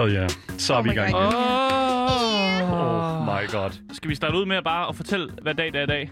Hell 0.00 0.14
yeah. 0.14 0.28
Så 0.58 0.74
er 0.74 0.78
Oh 0.78 0.84
vi 0.84 0.90
i 0.90 0.94
gang 0.94 1.08
igen. 1.08 1.22
Oh. 1.22 2.72
Oh 2.72 3.24
my 3.26 3.46
god. 3.52 3.70
Skal 3.92 4.10
vi 4.10 4.14
starte 4.14 4.36
ud 4.36 4.46
med 4.46 4.56
at 4.56 4.64
bare 4.64 4.88
at 4.88 4.96
fortælle, 4.96 5.32
hvad 5.42 5.54
dag 5.54 5.66
det 5.72 5.76
er 5.76 5.82
i 5.82 5.86
dag? 5.86 6.10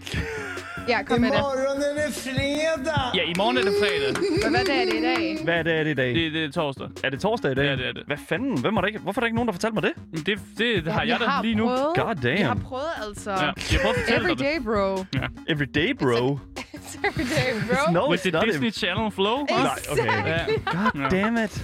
Ja, 0.87 1.03
kom 1.03 1.21
med 1.21 1.29
det. 1.29 1.37
Imorgon 1.37 1.81
er 1.81 2.05
det 2.05 2.13
fredag! 2.15 3.15
Ja, 3.15 3.21
i 3.21 3.33
morgen 3.37 3.57
er 3.57 3.61
det 3.61 3.73
fredag. 3.81 4.13
Men 4.43 4.51
hvad 4.51 4.65
dag 4.65 4.81
er 4.81 4.85
det 4.85 4.93
i 4.95 5.01
dag? 5.01 5.43
Hvad 5.43 5.53
er 5.53 5.63
det, 5.63 5.73
er 5.73 5.83
det 5.83 5.91
i 5.91 5.93
dag? 5.93 6.15
Det, 6.15 6.33
det 6.33 6.43
er 6.43 6.51
torsdag. 6.51 6.87
Er 7.03 7.09
det 7.09 7.19
torsdag 7.21 7.51
i 7.51 7.55
dag? 7.55 7.65
Ja, 7.65 7.75
det 7.75 7.87
er 7.87 7.91
det. 7.91 8.03
Hvad 8.07 8.17
fanden? 8.29 8.61
Hvem 8.61 8.77
er 8.77 8.81
der 8.81 8.87
ikke? 8.87 8.99
Hvorfor 8.99 9.21
er 9.21 9.23
der 9.23 9.25
ikke 9.25 9.35
nogen, 9.35 9.47
der 9.47 9.53
fortalte 9.53 9.73
mig 9.73 9.83
det? 9.83 10.25
Det, 10.25 10.39
det, 10.57 10.85
det 10.85 10.93
har 10.93 11.03
Ja, 11.03 11.07
jeg 11.11 11.19
da 11.19 11.25
lige 11.43 11.55
nu. 11.55 11.65
Prøvet. 11.67 11.95
God 11.95 12.15
damn. 12.15 12.37
Jeg 12.39 12.47
har 12.47 12.55
prøvet 12.55 12.93
altså. 13.07 13.31
Ja, 13.31 13.45
jeg 13.45 13.53
prøver 13.81 13.93
at 13.93 13.99
fortælle 13.99 14.25
Every 14.25 14.29
dig 14.29 14.39
det. 14.39 14.45
day, 14.45 14.63
bro. 14.63 15.05
Every 15.53 15.67
day, 15.79 15.93
bro. 16.01 16.39
It's 16.75 16.97
every 17.07 17.27
day, 17.37 17.49
bro. 17.69 17.91
No, 17.91 18.09
With 18.09 18.19
it's 18.25 18.29
the 18.29 18.31
not. 18.31 18.45
Disney 18.45 18.71
Channel 18.71 19.11
flow. 19.11 19.37
Nej, 19.49 19.79
okay. 19.91 20.05
Ja. 20.27 20.45
God 20.71 21.09
damn 21.11 21.37
it. 21.45 21.63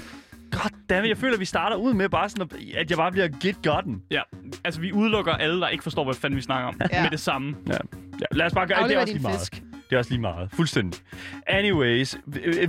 God 0.61 0.71
damn 0.89 1.05
it. 1.05 1.09
Jeg 1.09 1.17
føler, 1.17 1.33
at 1.33 1.39
vi 1.39 1.45
starter 1.45 1.75
ud 1.75 1.93
med 1.93 2.09
bare 2.09 2.29
sådan, 2.29 2.49
at- 2.77 2.89
jeg 2.89 2.97
bare 2.97 3.11
bliver 3.11 3.27
get 3.27 3.57
gotten. 3.63 4.01
ja, 4.11 4.21
altså 4.63 4.81
vi 4.81 4.91
udelukker 4.91 5.33
alle, 5.33 5.61
der 5.61 5.67
ikke 5.67 5.83
forstår, 5.83 6.03
hvad 6.03 6.15
fanden 6.15 6.37
vi 6.37 6.41
snakker 6.41 6.67
om. 6.67 6.81
Ja. 6.91 7.01
Med 7.01 7.09
det 7.11 7.19
samme. 7.19 7.55
Ja. 7.67 7.73
ja. 7.73 8.25
Lad 8.31 8.45
os 8.45 8.53
bare 8.53 8.67
gøre 8.67 8.77
det. 8.83 8.89
Det 8.89 8.95
er 8.95 8.99
Aflever 8.99 9.01
også 9.01 9.13
lige 9.13 9.21
meget. 9.21 9.39
fisk. 9.39 9.61
Det 9.89 9.95
er 9.95 9.97
også 9.97 10.11
lige 10.11 10.21
meget. 10.21 10.49
Fuldstændig. 10.53 11.01
Anyways, 11.47 12.17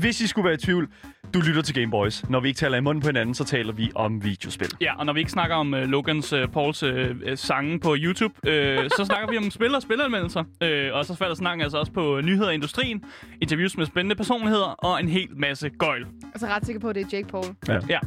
hvis 0.01 0.21
I 0.21 0.27
skulle 0.27 0.45
være 0.45 0.55
i 0.55 0.59
tvivl, 0.59 0.89
du 1.35 1.41
lytter 1.41 1.63
til 1.63 1.75
Game 1.75 1.91
Boys. 1.91 2.31
Når 2.31 2.41
vi 2.41 2.49
ikke 2.49 2.59
taler 2.59 2.77
i 2.77 2.81
munden 2.81 3.03
på 3.03 3.09
hinanden, 3.09 3.35
så 3.35 3.45
taler 3.45 3.73
vi 3.73 3.93
om 3.95 4.25
videospil. 4.25 4.69
Ja, 4.81 4.99
og 4.99 5.07
når 5.07 5.13
vi 5.13 5.21
ikke 5.21 5.33
snakker 5.33 5.57
om 5.57 5.75
uh, 5.75 5.79
Logans 5.81 6.33
uh, 6.33 6.41
Pauls 6.53 6.83
uh, 6.83 6.91
sange 7.35 7.81
på 7.81 7.97
YouTube, 7.99 8.35
uh, 8.43 8.89
så 8.89 9.03
snakker 9.05 9.31
vi 9.31 9.37
om 9.37 9.51
spil 9.51 9.75
og 9.75 9.83
spilanmeldelser. 9.83 10.41
Uh, 10.41 10.99
og 10.99 11.05
så 11.05 11.15
falder 11.15 11.35
snakken 11.35 11.63
altså 11.63 11.79
også 11.79 11.93
på 11.93 12.21
nyheder 12.25 12.51
i 12.51 12.55
industrien, 12.55 13.05
interviews 13.41 13.77
med 13.77 13.87
spændende 13.87 14.17
personligheder 14.17 14.67
og 14.79 15.01
en 15.01 15.09
hel 15.09 15.29
masse 15.37 15.69
gøjl. 15.69 16.03
Og 16.35 16.41
så 16.41 16.47
er 16.47 16.51
jeg 16.51 16.57
ret 16.57 16.67
sikker 16.67 16.81
på, 16.81 16.89
at 16.89 16.95
det 16.95 17.03
er 17.03 17.09
Jake 17.13 17.29
Paul. 17.29 17.45
Ja. 17.89 17.99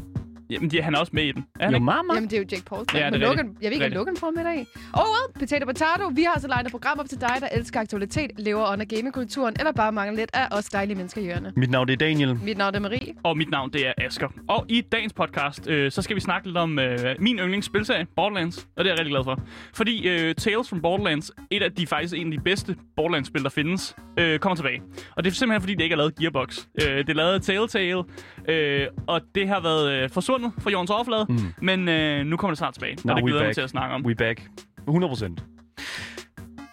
Jamen, 0.50 0.69
de, 0.72 0.81
han 0.81 0.95
er 0.95 1.00
også 1.00 1.11
med 1.16 1.23
i 1.23 1.31
den. 1.31 1.45
Er 1.59 1.64
han 1.64 1.72
Jo, 1.72 1.75
ikke? 1.75 1.86
mamma. 1.86 2.14
Jamen, 2.14 2.30
det 2.30 2.36
er 2.38 2.42
jo 2.42 2.45
Jake 2.52 2.66
Paul. 2.66 2.86
Ja, 2.94 3.05
det 3.09 3.14
er. 3.14 3.17
Logan, 3.17 3.58
jeg 3.61 3.72
ved 3.72 3.72
ikke, 3.72 3.86
om. 3.86 3.92
Logan 3.92 4.17
får 4.17 4.31
med 4.36 4.44
dig. 4.44 4.67
Oh 4.94 5.00
well, 5.14 5.39
potato 5.39 5.66
potato. 5.66 6.08
Vi 6.14 6.23
har 6.23 6.31
altså 6.31 6.47
legnet 6.47 6.66
et 6.66 6.72
program 6.72 7.00
op 7.00 7.09
til 7.09 7.22
dig, 7.22 7.36
der 7.39 7.47
elsker 7.52 7.80
aktualitet, 7.80 8.31
lever 8.38 8.72
under 8.73 8.86
gamingkulturen, 8.86 9.56
eller 9.59 9.72
bare 9.72 9.91
mangler 9.91 10.16
lidt 10.17 10.30
af 10.33 10.47
os 10.52 10.66
dejlige 10.66 10.97
mennesker 10.97 11.22
i 11.22 11.23
hjørnet. 11.23 11.53
Mit 11.58 11.69
navn 11.69 11.88
det 11.88 11.94
er 11.94 11.97
Daniel. 11.97 12.39
Mit 12.44 12.58
navn 12.58 12.75
er 12.75 12.80
Marie. 12.80 13.14
Og 13.23 13.38
mit 13.38 13.50
navn, 13.52 13.73
det 13.73 13.88
er 13.88 13.94
Asker. 13.97 14.28
Og 14.47 14.66
i 14.69 14.81
dagens 14.81 15.14
podcast, 15.14 15.67
øh, 15.67 15.91
så 15.91 16.02
skal 16.02 16.16
vi 16.16 16.22
snakke 16.22 16.47
lidt 16.47 16.58
om 16.58 16.80
øh, 16.80 17.16
min 17.19 17.39
yndlingsspilserie, 17.39 18.08
Borderlands. 18.16 18.58
Og 18.58 18.84
det 18.84 18.91
er 18.91 18.94
jeg 18.94 19.00
rigtig 19.00 19.11
glad 19.11 19.23
for. 19.23 19.39
Fordi 19.73 20.08
øh, 20.08 20.36
Tales 20.36 20.69
from 20.69 20.81
Borderlands, 20.81 21.31
et 21.52 21.63
af 21.63 21.72
de 21.72 21.88
faktisk 21.88 22.13
en 22.16 22.34
af 22.34 22.38
de 22.38 22.44
bedste 22.44 22.75
Borderlands-spil, 22.95 23.44
der 23.44 23.50
findes, 23.50 23.95
øh, 24.19 24.39
kommer 24.39 24.56
tilbage. 24.56 24.81
Og 25.16 25.23
det 25.23 25.31
er 25.31 25.36
simpelthen 25.36 25.61
fordi, 25.61 25.73
det 25.75 25.84
ikke 25.84 25.94
er 25.94 25.97
lavet 25.97 26.16
Gearbox. 26.16 26.59
Øh, 26.81 26.97
det 26.97 27.09
er 27.09 27.13
lavet 27.13 27.41
Telltale, 27.44 28.03
øh, 28.50 28.88
og 29.08 29.22
det 29.36 29.47
har 29.47 29.59
været 29.61 29.92
øh, 29.92 30.09
forsvundet 30.09 30.52
fra 30.59 30.69
jordens 30.69 30.92
overflade. 30.92 31.25
Mm. 31.30 31.53
Men 31.61 31.89
øh, 31.89 32.25
nu 32.25 32.38
kommer 32.38 32.52
det 32.52 32.58
snart 32.58 32.73
tilbage, 32.73 32.97
Now 33.03 33.14
og 33.16 33.22
det 33.22 33.25
glæder 33.25 33.39
jeg 33.41 33.47
mig 33.47 33.56
til 33.56 33.61
at 33.61 33.69
snakke 33.69 33.95
om. 33.95 34.06
We 34.06 34.16
back. 34.16 34.41
100 34.88 35.09
procent. 35.11 35.44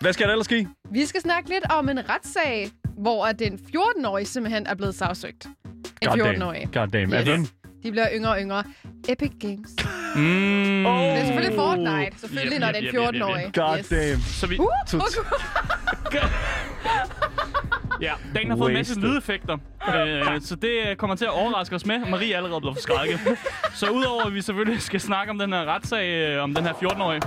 Hvad 0.01 0.13
skal 0.13 0.27
der 0.27 0.33
ellers 0.33 0.45
ske? 0.45 0.69
Vi 0.91 1.07
skal 1.07 1.21
snakke 1.21 1.49
lidt 1.49 1.65
om 1.73 1.89
en 1.89 1.99
retssag, 2.11 2.71
hvor 2.99 3.27
at 3.27 3.39
den 3.39 3.59
14-årige 3.77 4.27
simpelthen 4.27 4.67
er 4.67 4.75
blevet 4.75 4.95
sagsøgt. 4.95 5.47
En 6.03 6.09
God 6.09 6.19
14-årig. 6.19 6.61
damn. 6.61 6.73
God 6.73 6.89
damn. 6.89 7.13
Yes. 7.13 7.21
Er 7.21 7.25
hvem? 7.25 7.47
De 7.83 7.91
bliver 7.91 8.09
yngre 8.15 8.31
og 8.31 8.41
yngre. 8.41 8.63
Epic 9.09 9.33
Games. 9.41 9.71
Mm. 10.17 10.23
Det 10.23 10.87
er 10.87 11.25
selvfølgelig 11.25 11.55
Fortnite. 11.59 12.19
Selvfølgelig, 12.21 12.55
Yep, 12.57 12.61
når 12.61 12.69
yep, 12.69 12.75
det 12.75 12.85
er 12.85 12.89
en 12.91 12.97
yep, 12.97 13.05
yep, 13.15 13.15
yep. 13.15 13.23
14-årig. 13.23 13.45
God 13.55 13.83
damn. 13.91 14.21
Så 14.21 14.47
vi, 14.47 14.59
Uh, 14.59 14.67
Ja, 18.01 18.13
dagen 18.35 18.51
har 18.51 18.57
fået 18.57 18.69
en 18.71 18.75
masse 18.75 18.93
Wasted. 18.95 19.09
lydeffekter, 19.09 19.57
øh, 19.89 20.41
så 20.41 20.57
det 20.57 20.71
øh, 20.89 20.97
kommer 20.97 21.17
til 21.17 21.25
at 21.25 21.31
overraske 21.31 21.75
os 21.75 21.87
med. 21.87 21.99
Marie 22.11 22.33
er 22.33 22.37
allerede 22.37 22.61
blevet 22.61 22.77
forskrækket. 22.77 23.21
Så 23.75 23.91
udover 23.91 24.25
at 24.25 24.35
vi 24.35 24.41
selvfølgelig 24.43 24.83
skal 24.83 25.01
snakke 25.01 25.31
om 25.31 25.39
den 25.39 25.53
her 25.53 25.65
retssag 25.65 26.09
øh, 26.09 26.43
om 26.43 26.55
den 26.55 26.65
her 26.65 26.73
14-årige, 26.73 27.23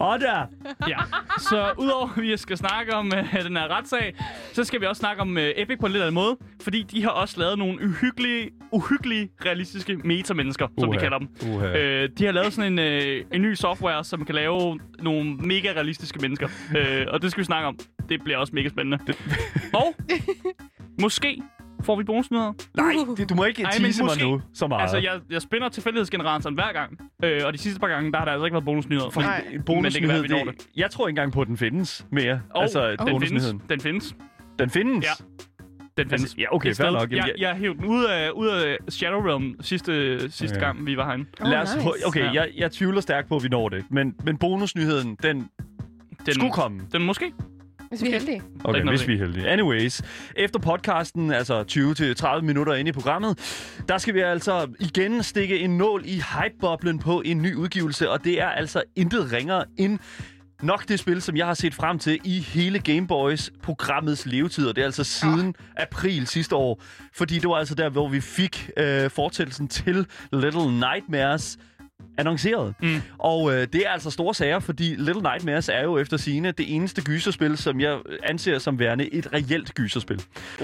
Åh, 0.00 0.20
der. 0.20 0.46
ja. 0.88 0.96
så 1.38 1.72
udover 1.78 2.08
at 2.16 2.22
vi 2.22 2.36
skal 2.36 2.56
snakke 2.56 2.94
om 2.94 3.12
øh, 3.16 3.44
den 3.44 3.56
her 3.56 3.76
retssag, 3.76 4.14
så 4.52 4.64
skal 4.64 4.80
vi 4.80 4.86
også 4.86 5.00
snakke 5.00 5.22
om 5.22 5.38
øh, 5.38 5.52
Epic 5.56 5.78
på 5.80 5.86
en 5.86 5.92
lidt 5.92 6.02
anden 6.02 6.14
måde, 6.14 6.36
fordi 6.62 6.82
de 6.82 7.02
har 7.02 7.10
også 7.10 7.40
lavet 7.40 7.58
nogle 7.58 7.84
uhyggelige, 7.84 8.50
uhyggelige 8.72 9.28
realistiske 9.44 9.96
metamennesker, 10.04 10.68
som 10.78 10.88
Uha. 10.88 10.98
de 10.98 11.02
kalder 11.02 11.18
dem. 11.18 11.28
Uha. 11.54 11.66
Øh, 11.66 12.08
de 12.18 12.24
har 12.24 12.32
lavet 12.32 12.52
sådan 12.52 12.72
en, 12.72 12.78
øh, 12.78 13.24
en 13.32 13.42
ny 13.42 13.54
software, 13.54 14.04
som 14.04 14.24
kan 14.24 14.34
lave 14.34 14.80
nogle 14.98 15.34
mega 15.36 15.72
realistiske 15.72 16.18
mennesker. 16.22 16.48
øh, 16.76 17.06
og 17.08 17.22
det 17.22 17.30
skal 17.30 17.40
vi 17.40 17.44
snakke 17.44 17.68
om. 17.68 17.78
Det 18.08 18.22
bliver 18.24 18.38
også 18.38 18.52
mega 18.54 18.68
spændende. 18.68 18.98
og 19.74 19.94
måske 21.00 21.42
får 21.84 21.96
vi 21.96 22.04
bonusnyheder. 22.04 22.52
Nej, 22.74 22.92
det, 23.16 23.28
du 23.30 23.34
må 23.34 23.44
ikke 23.44 23.62
Ej, 23.62 23.70
tease 23.70 24.02
mig 24.02 24.06
måske. 24.06 24.22
nu 24.30 24.40
så 24.54 24.66
meget. 24.66 24.82
Altså, 24.82 24.96
jeg, 24.96 25.20
jeg 25.30 25.42
spænder 25.42 25.68
tilfældighedsgeneratoren 25.68 26.54
hver 26.54 26.72
gang. 26.72 26.98
Øh, 27.24 27.40
og 27.46 27.52
de 27.52 27.58
sidste 27.58 27.80
par 27.80 27.88
gange, 27.88 28.12
der 28.12 28.18
har 28.18 28.24
der 28.24 28.32
altså 28.32 28.44
ikke 28.44 28.54
været 28.54 28.64
bonusnyheder. 28.64 29.20
Nej. 29.20 29.44
en 29.52 29.62
bonusnyhed, 29.62 29.82
Men 29.82 29.92
det 29.92 30.00
kan 30.00 30.08
være, 30.08 30.22
vi 30.22 30.44
når 30.46 30.52
det, 30.52 30.66
jeg 30.76 30.90
tror 30.90 31.06
ikke 31.08 31.10
engang 31.12 31.32
på, 31.32 31.40
at 31.40 31.46
den 31.48 31.56
findes 31.56 32.06
mere. 32.10 32.40
Og 32.50 32.62
altså, 32.62 32.96
den 33.06 33.20
findes. 33.20 33.54
Den 33.68 33.80
findes. 33.80 34.14
Den 34.58 34.70
findes? 34.70 35.04
Ja. 35.04 35.24
Den 35.96 36.08
findes. 36.08 36.22
Altså, 36.22 36.36
ja, 36.38 36.54
okay, 36.54 36.74
fair 36.74 36.90
nok. 36.90 37.00
Jamen, 37.00 37.16
Jeg, 37.16 37.26
jeg- 37.26 37.34
jeg 37.38 37.54
hævde 37.56 37.78
den 37.78 37.84
ud 37.86 38.04
af, 38.04 38.30
ud 38.30 38.46
af 38.48 38.76
Shadow 38.88 39.20
Realm 39.20 39.54
sidste, 39.60 40.20
sidste 40.32 40.56
Okay. 40.56 40.66
gang, 40.66 40.86
vi 40.86 40.96
var 40.96 41.04
herinde. 41.06 41.24
Oh, 41.40 41.48
Lad 41.50 41.58
os, 41.58 41.76
nice. 41.76 41.88
okay, 42.06 42.20
Ja. 42.24 42.30
jeg, 42.32 42.48
jeg 42.56 42.72
tvivler 42.72 43.00
stærkt 43.00 43.28
på, 43.28 43.36
at 43.36 43.42
vi 43.42 43.48
når 43.48 43.68
det. 43.68 43.84
Men, 43.90 44.14
men 44.24 44.36
bonusnyheden, 44.36 45.16
den 45.22 45.48
Den, 46.26 46.34
skulle 46.34 46.52
komme. 46.52 46.80
Den 46.92 47.02
måske. 47.02 47.32
Hvis 47.92 48.02
vi 48.02 48.08
er 48.08 48.12
heldige. 48.12 48.42
Okay, 48.64 48.80
noget 48.80 48.98
hvis 48.98 49.08
vi 49.08 49.14
er 49.14 49.18
heldige. 49.18 49.48
Anyways, 49.48 50.02
efter 50.36 50.60
podcasten, 50.60 51.32
altså 51.32 51.64
20-30 52.38 52.40
minutter 52.40 52.74
inde 52.74 52.88
i 52.88 52.92
programmet, 52.92 53.38
der 53.88 53.98
skal 53.98 54.14
vi 54.14 54.20
altså 54.20 54.68
igen 54.80 55.22
stikke 55.22 55.58
en 55.58 55.78
nål 55.78 56.02
i 56.04 56.22
hypeboblen 56.36 56.98
på 56.98 57.22
en 57.24 57.42
ny 57.42 57.54
udgivelse, 57.54 58.10
og 58.10 58.24
det 58.24 58.40
er 58.40 58.48
altså 58.48 58.82
intet 58.96 59.32
ringere 59.32 59.64
end 59.76 59.98
nok 60.62 60.88
det 60.88 60.98
spil, 60.98 61.22
som 61.22 61.36
jeg 61.36 61.46
har 61.46 61.54
set 61.54 61.74
frem 61.74 61.98
til 61.98 62.20
i 62.24 62.38
hele 62.38 62.78
Game 62.78 63.06
Boys 63.06 63.50
programmets 63.62 64.26
levetid, 64.26 64.66
og 64.66 64.76
det 64.76 64.82
er 64.82 64.86
altså 64.86 65.04
siden 65.04 65.54
april 65.76 66.26
sidste 66.26 66.56
år, 66.56 66.82
fordi 67.14 67.38
det 67.38 67.48
var 67.48 67.56
altså 67.56 67.74
der, 67.74 67.88
hvor 67.88 68.08
vi 68.08 68.20
fik 68.20 68.70
øh, 68.76 69.10
fortællelsen 69.10 69.68
til 69.68 70.06
Little 70.32 70.72
Nightmares 70.72 71.58
annonceret. 72.18 72.74
Mm. 72.82 73.02
Og 73.18 73.52
øh, 73.54 73.66
det 73.72 73.86
er 73.86 73.90
altså 73.90 74.10
store 74.10 74.34
sager, 74.34 74.58
fordi 74.58 74.94
Little 74.98 75.22
Nightmares 75.22 75.68
er 75.68 75.82
jo 75.82 75.98
efter 75.98 76.16
sine 76.16 76.50
det 76.50 76.74
eneste 76.76 77.02
gyserspil, 77.02 77.56
som 77.56 77.80
jeg 77.80 77.98
anser 78.22 78.58
som 78.58 78.78
værende 78.78 79.14
et 79.14 79.32
reelt 79.32 79.74
gyserspil. 79.74 80.22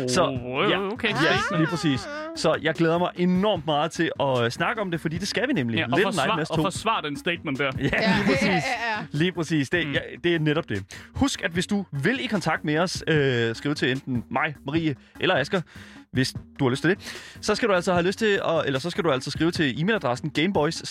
Så, 0.09 0.25
Oh, 0.25 0.71
ja. 0.71 0.81
okay. 0.93 1.09
Ja, 1.09 1.57
lige 1.57 1.67
præcis. 1.67 2.09
Så 2.37 2.57
jeg 2.63 2.75
glæder 2.75 2.99
mig 2.99 3.09
enormt 3.17 3.67
meget 3.67 3.91
til 3.91 4.11
at 4.21 4.45
øh, 4.45 4.51
snakke 4.51 4.81
om 4.83 4.91
det, 4.91 5.01
fordi 5.01 5.19
det 5.19 5.29
skal 5.29 5.49
vi 5.49 5.53
nemlig. 5.53 5.77
Ja, 5.79 5.85
og, 5.85 5.91
Little 5.91 6.05
forsvar, 6.05 6.25
Nightmares 6.27 6.49
2. 6.49 6.55
og 6.55 6.63
forsvar 6.73 7.01
den 7.01 7.17
statement 7.19 7.59
der. 7.59 7.65
Ja, 7.79 7.83
Ja, 7.83 7.89
lige 7.89 8.01
ja, 8.19 8.25
præcis. 8.27 8.47
ja, 8.49 8.57
ja. 8.99 9.07
Lige 9.11 9.33
præcis. 9.33 9.71
Det, 9.71 9.87
Mm. 9.87 9.93
ja, 9.93 9.99
det 10.25 10.35
er 10.35 10.39
netop 10.39 10.69
det. 10.69 10.85
Husk, 11.15 11.43
at 11.45 11.51
hvis 11.51 11.67
du 11.67 11.85
vil 11.93 12.25
i 12.25 12.27
kontakt 12.27 12.65
med 12.65 12.79
os, 12.79 13.05
øh, 13.07 13.55
skriv 13.55 13.75
til 13.75 13.91
enten 13.91 14.25
mig, 14.31 14.55
Marie 14.67 14.95
eller 15.21 15.35
Asger, 15.37 15.61
hvis 16.13 16.35
du 16.59 16.65
har 16.65 16.71
lyst 16.71 16.83
til 16.83 16.91
det, 16.91 16.99
så 17.41 17.55
skal 17.55 17.69
du 17.69 17.75
altså 17.75 17.93
have 17.93 18.07
lyst 18.07 18.19
til, 18.19 18.41
at, 18.49 18.67
eller 18.67 18.79
så 18.79 18.91
skal 18.91 19.05
du 19.05 19.11
altså 19.11 19.31
skrive 19.31 19.51
til 19.51 19.71
e-mailadressen 19.73 20.31
gameboys 20.31 20.83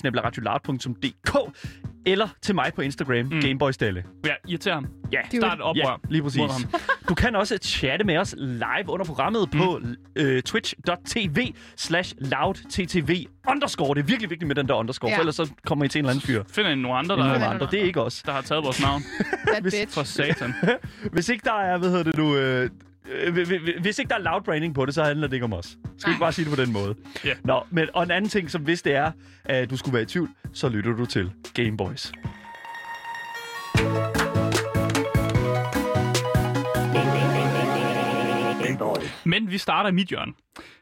eller 2.06 2.28
til 2.42 2.56
mig 2.56 2.72
på 2.76 2.82
Instagram, 2.82 3.26
mm. 3.26 3.42
gameboysdalle. 3.42 4.04
Ja, 4.26 4.32
irriter 4.48 4.74
ham. 4.74 4.88
Ja, 5.14 5.20
Start 5.38 5.58
et 5.58 5.62
oprør. 5.64 5.90
Ja, 5.90 5.96
lige 6.10 6.24
præcis. 6.24 6.38
mod 6.38 6.50
ham. 6.50 6.62
Du 7.10 7.16
kan 7.16 7.36
også 7.36 7.58
chatte 7.64 8.06
med 8.06 8.18
os 8.18 8.36
live 8.38 8.90
under 8.90 9.06
programmet 9.06 9.54
mm. 9.54 9.60
på 9.60 9.82
øh, 10.16 10.42
twitch.tv 10.42 11.54
slash 11.78 12.16
loudttv 12.20 13.10
underscore. 13.50 13.96
Det 13.96 14.02
er 14.02 14.06
virkelig 14.06 14.30
vigtigt 14.30 14.48
med 14.48 14.56
den 14.56 14.68
der 14.68 14.74
underscore, 14.74 15.10
Ja. 15.12 15.16
for 15.18 15.20
ellers 15.22 15.36
så 15.36 15.52
kommer 15.66 15.86
I 15.86 15.88
til 15.88 16.00
en 16.00 16.06
eller 16.06 16.12
anden 16.12 16.22
fyr. 16.28 16.44
Finder 16.50 16.72
I 16.72 16.76
nogle 16.76 16.98
andre, 16.98 17.16
Der 17.16 17.24
der, 17.24 17.30
er 17.30 17.34
Finder 17.34 17.50
andre. 17.50 17.68
Det 17.72 17.80
er 17.82 17.84
ikke 17.86 18.02
os. 18.02 18.24
der 18.26 18.32
har 18.32 18.42
taget 18.42 18.64
vores 18.64 18.82
navn? 18.82 19.02
That 19.48 19.62
Hvis- 19.62 19.76
bitch. 19.82 19.94
For 19.94 20.04
satan. 20.04 20.54
Hvis 21.14 21.30
ikke 21.30 21.44
der 21.46 21.54
er, 21.60 21.78
hvad 21.78 21.90
hedder 21.90 22.04
det 22.04 22.18
nu, 22.18 22.36
øh, 22.36 22.70
hvis 23.82 24.00
ikke 24.00 24.10
der 24.10 24.16
er 24.16 24.20
loud 24.20 24.42
branding 24.42 24.76
på 24.76 24.86
det, 24.86 24.94
så 24.94 25.04
handler 25.04 25.28
det 25.28 25.34
ikke 25.34 25.44
om 25.44 25.54
os. 25.54 25.78
Skal 25.98 26.10
vi 26.10 26.14
ikke 26.14 26.20
bare 26.20 26.32
sige 26.32 26.46
det 26.46 26.56
på 26.56 26.62
den 26.62 26.74
måde? 26.74 26.96
Ja. 27.26 27.34
Nå, 27.44 27.64
men 27.70 27.88
og 27.94 28.04
en 28.04 28.12
anden 28.12 28.30
ting, 28.30 28.52
som 28.52 28.62
hvis 28.62 28.82
det 28.82 28.96
er, 28.96 29.12
at 29.46 29.70
du 29.70 29.78
skulle 29.78 29.94
være 29.94 30.04
i 30.04 30.06
tvivl, 30.06 30.30
så 30.54 30.70
lytter 30.70 30.92
du 30.96 31.06
til 31.06 31.32
Game 31.54 31.78
Boys. 31.78 32.12
Game 38.66 38.78
Boys. 38.78 39.26
Men 39.26 39.52
vi 39.52 39.58
starter 39.58 39.90
i 39.90 39.94
mit 39.94 40.08
hjørne. 40.08 40.34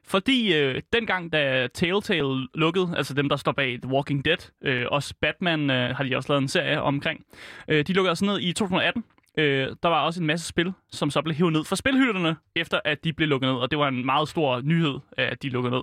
Fordi 0.07 0.53
øh, 0.53 0.81
dengang, 0.93 1.33
da 1.33 1.67
Telltale 1.73 2.47
lukkede, 2.53 2.93
altså 2.97 3.13
dem, 3.13 3.29
der 3.29 3.35
står 3.35 3.51
bag 3.51 3.79
The 3.81 3.91
Walking 3.91 4.25
Dead, 4.25 4.51
øh, 4.63 4.85
også 4.91 5.13
Batman 5.21 5.69
øh, 5.69 5.95
har 5.95 6.03
de 6.03 6.15
også 6.15 6.29
lavet 6.29 6.41
en 6.41 6.47
serie 6.47 6.81
omkring, 6.81 7.25
øh, 7.67 7.87
de 7.87 7.93
lukkede 7.93 8.09
altså 8.09 8.25
ned 8.25 8.39
i 8.41 8.53
2018. 8.53 9.03
Øh, 9.37 9.67
der 9.83 9.89
var 9.89 10.05
også 10.05 10.21
en 10.21 10.27
masse 10.27 10.47
spil, 10.47 10.73
som 10.91 11.09
så 11.09 11.21
blev 11.21 11.35
hævet 11.35 11.53
ned 11.53 11.63
fra 11.63 11.75
spilhylderne, 11.75 12.35
efter 12.55 12.79
at 12.85 13.03
de 13.03 13.13
blev 13.13 13.27
lukket 13.27 13.49
ned, 13.49 13.55
og 13.55 13.71
det 13.71 13.79
var 13.79 13.87
en 13.87 14.05
meget 14.05 14.29
stor 14.29 14.61
nyhed, 14.61 14.99
at 15.17 15.43
de 15.43 15.49
lukkede 15.49 15.75
ned. 15.75 15.81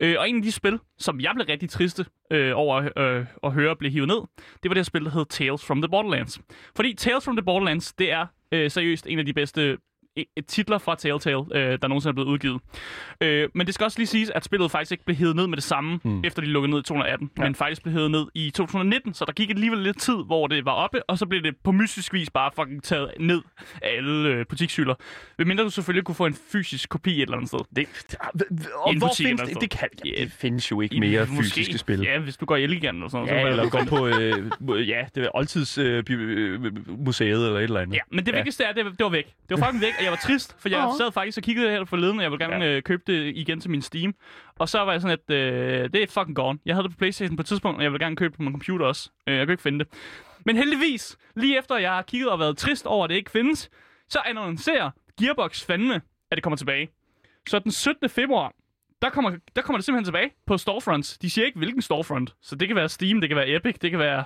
Øh, 0.00 0.16
og 0.18 0.28
en 0.28 0.36
af 0.36 0.42
de 0.42 0.52
spil, 0.52 0.78
som 0.98 1.20
jeg 1.20 1.32
blev 1.34 1.46
rigtig 1.48 1.70
triste 1.70 2.06
øh, 2.30 2.52
over 2.54 2.88
øh, 2.96 3.26
at 3.42 3.52
høre 3.52 3.76
blive 3.76 3.92
hævet 3.92 4.08
ned, 4.08 4.20
det 4.62 4.68
var 4.68 4.74
det 4.74 4.76
her 4.76 4.82
spil, 4.82 5.04
der 5.04 5.10
hed 5.10 5.24
Tales 5.24 5.64
from 5.64 5.82
the 5.82 5.88
Borderlands. 5.88 6.40
Fordi 6.76 6.94
Tales 6.94 7.24
from 7.24 7.36
the 7.36 7.44
Borderlands, 7.44 7.92
det 7.92 8.12
er 8.12 8.26
Øh, 8.52 8.70
seriøst, 8.70 9.06
en 9.06 9.18
af 9.18 9.26
de 9.26 9.32
bedste 9.32 9.78
titler 10.48 10.78
fra 10.78 10.94
Telltale, 10.98 11.36
øh, 11.54 11.78
der 11.82 11.88
nogensinde 11.88 12.10
er 12.10 12.14
blevet 12.14 12.28
udgivet. 12.28 12.60
Øh, 13.20 13.48
men 13.54 13.66
det 13.66 13.74
skal 13.74 13.84
også 13.84 13.98
lige 13.98 14.06
siges, 14.06 14.30
at 14.30 14.44
spillet 14.44 14.70
faktisk 14.70 14.92
ikke 14.92 15.04
blev 15.04 15.16
hævet 15.16 15.36
ned 15.36 15.46
med 15.46 15.56
det 15.56 15.64
samme, 15.64 16.00
mm. 16.04 16.24
efter 16.24 16.42
de 16.42 16.48
lukkede 16.48 16.70
ned 16.70 16.78
i 16.78 16.82
2018, 16.82 17.30
ja. 17.38 17.42
men 17.44 17.54
faktisk 17.54 17.82
blev 17.82 17.92
hævet 17.94 18.10
ned 18.10 18.26
i 18.34 18.50
2019, 18.50 19.14
så 19.14 19.24
der 19.24 19.32
gik 19.32 19.50
alligevel 19.50 19.78
lidt 19.78 20.00
tid, 20.00 20.16
hvor 20.26 20.46
det 20.46 20.64
var 20.64 20.72
oppe, 20.72 21.10
og 21.10 21.18
så 21.18 21.26
blev 21.26 21.42
det 21.42 21.54
på 21.64 21.72
mystisk 21.72 22.12
vis 22.12 22.30
bare 22.30 22.50
fucking 22.56 22.82
taget 22.82 23.10
ned 23.20 23.40
af 23.82 23.96
alle 23.96 24.28
øh, 24.28 24.46
butikshylder. 24.48 24.94
Medmindre 25.38 25.64
du 25.64 25.70
selvfølgelig 25.70 26.04
kunne 26.04 26.14
få 26.14 26.26
en 26.26 26.36
fysisk 26.52 26.88
kopi 26.88 27.16
et 27.16 27.22
eller 27.22 27.36
andet 27.36 27.48
sted. 27.48 27.58
Det, 27.76 27.88
og 28.74 28.92
En 28.92 28.98
hvor 28.98 29.10
findes 29.16 29.40
det? 29.48 29.60
Det, 29.60 29.70
kan, 29.70 29.88
Ja. 30.04 30.10
det 30.22 30.32
findes 30.32 30.70
jo 30.70 30.80
ikke 30.80 30.94
I- 30.96 31.00
mere 31.00 31.26
måske- 31.30 31.42
fysiske 31.44 31.78
spil. 31.78 32.00
Ja, 32.00 32.18
hvis 32.18 32.36
du 32.36 32.46
går 32.46 32.56
i 32.56 32.62
Elgiganten 32.62 33.02
eller 33.02 33.10
sådan 33.10 33.26
noget. 33.26 33.38
Ja, 33.40 33.42
så 33.42 33.60
eller 33.60 33.70
gå 33.70 33.84
på 33.96 34.06
øh, 34.78 34.88
ja, 34.88 35.04
det 35.14 35.24
er 35.24 35.28
oldtidsmuseet 35.34 36.10
øh, 36.10 36.64
øh, 36.64 36.98
museet 36.98 37.46
eller 37.46 37.58
et 37.58 37.62
eller 37.64 37.80
andet. 37.80 37.94
Ja, 37.94 38.00
men 38.12 38.26
det 38.26 38.32
Ja. 38.32 38.36
vigtigste 38.36 38.64
er, 38.64 38.68
at 38.68 38.76
det, 38.76 38.84
det 38.84 39.04
var 39.04 39.08
væk. 39.08 39.26
Det 39.48 39.60
var 39.60 39.66
fucking 39.66 39.82
væk, 39.82 39.92
og 39.98 40.04
jeg 40.08 40.12
var 40.12 40.28
trist, 40.28 40.56
for 40.60 40.68
jeg 40.68 40.86
Åh. 40.86 40.92
sad 40.98 41.12
faktisk 41.12 41.38
og 41.38 41.42
kiggede 41.42 41.70
her 41.70 41.84
forleden, 41.84 42.16
og 42.18 42.22
jeg 42.22 42.30
ville 42.30 42.44
gerne 42.46 42.64
Ja. 42.64 42.76
øh, 42.76 42.82
købe 42.82 43.02
det 43.06 43.32
igen 43.36 43.60
til 43.60 43.70
min 43.70 43.82
Steam. 43.82 44.14
Og 44.58 44.68
så 44.68 44.78
var 44.78 44.92
jeg 44.92 45.00
sådan, 45.00 45.18
at 45.28 45.34
øh, 45.34 45.90
det 45.92 46.02
er 46.02 46.06
fucking 46.06 46.36
gone. 46.36 46.58
Jeg 46.66 46.74
havde 46.74 46.82
det 46.84 46.92
på 46.92 46.98
Playstation 46.98 47.36
på 47.36 47.40
et 47.40 47.46
tidspunkt, 47.46 47.76
og 47.78 47.82
jeg 47.82 47.92
ville 47.92 48.04
gerne 48.04 48.16
købe 48.16 48.28
det 48.32 48.36
på 48.36 48.42
min 48.42 48.52
computer 48.52 48.86
også. 48.86 49.10
Øh, 49.26 49.36
jeg 49.36 49.46
kunne 49.46 49.52
ikke 49.52 49.62
finde 49.62 49.78
det. 49.78 49.88
Men 50.44 50.56
heldigvis, 50.56 51.16
lige 51.36 51.58
efter 51.58 51.76
jeg 51.76 51.92
har 51.92 52.02
kigget 52.02 52.30
og 52.30 52.38
været 52.38 52.58
trist 52.58 52.86
over, 52.86 53.04
at 53.04 53.10
det 53.10 53.16
ikke 53.16 53.30
findes, 53.30 53.70
så 54.08 54.18
annoncerer 54.26 54.90
Gearbox 55.20 55.64
fandme, 55.64 55.94
at 56.30 56.36
det 56.36 56.42
kommer 56.42 56.56
tilbage. 56.56 56.88
Så 57.48 57.58
den 57.58 57.70
17. 57.72 58.08
februar, 58.08 58.52
der 59.02 59.10
kommer, 59.10 59.30
der 59.56 59.62
kommer 59.62 59.78
det 59.78 59.84
simpelthen 59.84 60.04
tilbage 60.04 60.30
på 60.46 60.56
storefronts. 60.56 61.18
De 61.18 61.30
siger 61.30 61.44
ikke, 61.46 61.58
hvilken 61.58 61.82
storefront. 61.82 62.34
Så 62.42 62.56
det 62.56 62.68
kan 62.68 62.76
være 62.76 62.88
Steam, 62.88 63.20
det 63.20 63.30
kan 63.30 63.36
være 63.36 63.48
Epic, 63.48 63.74
det 63.82 63.90
kan 63.90 63.98
være 64.00 64.24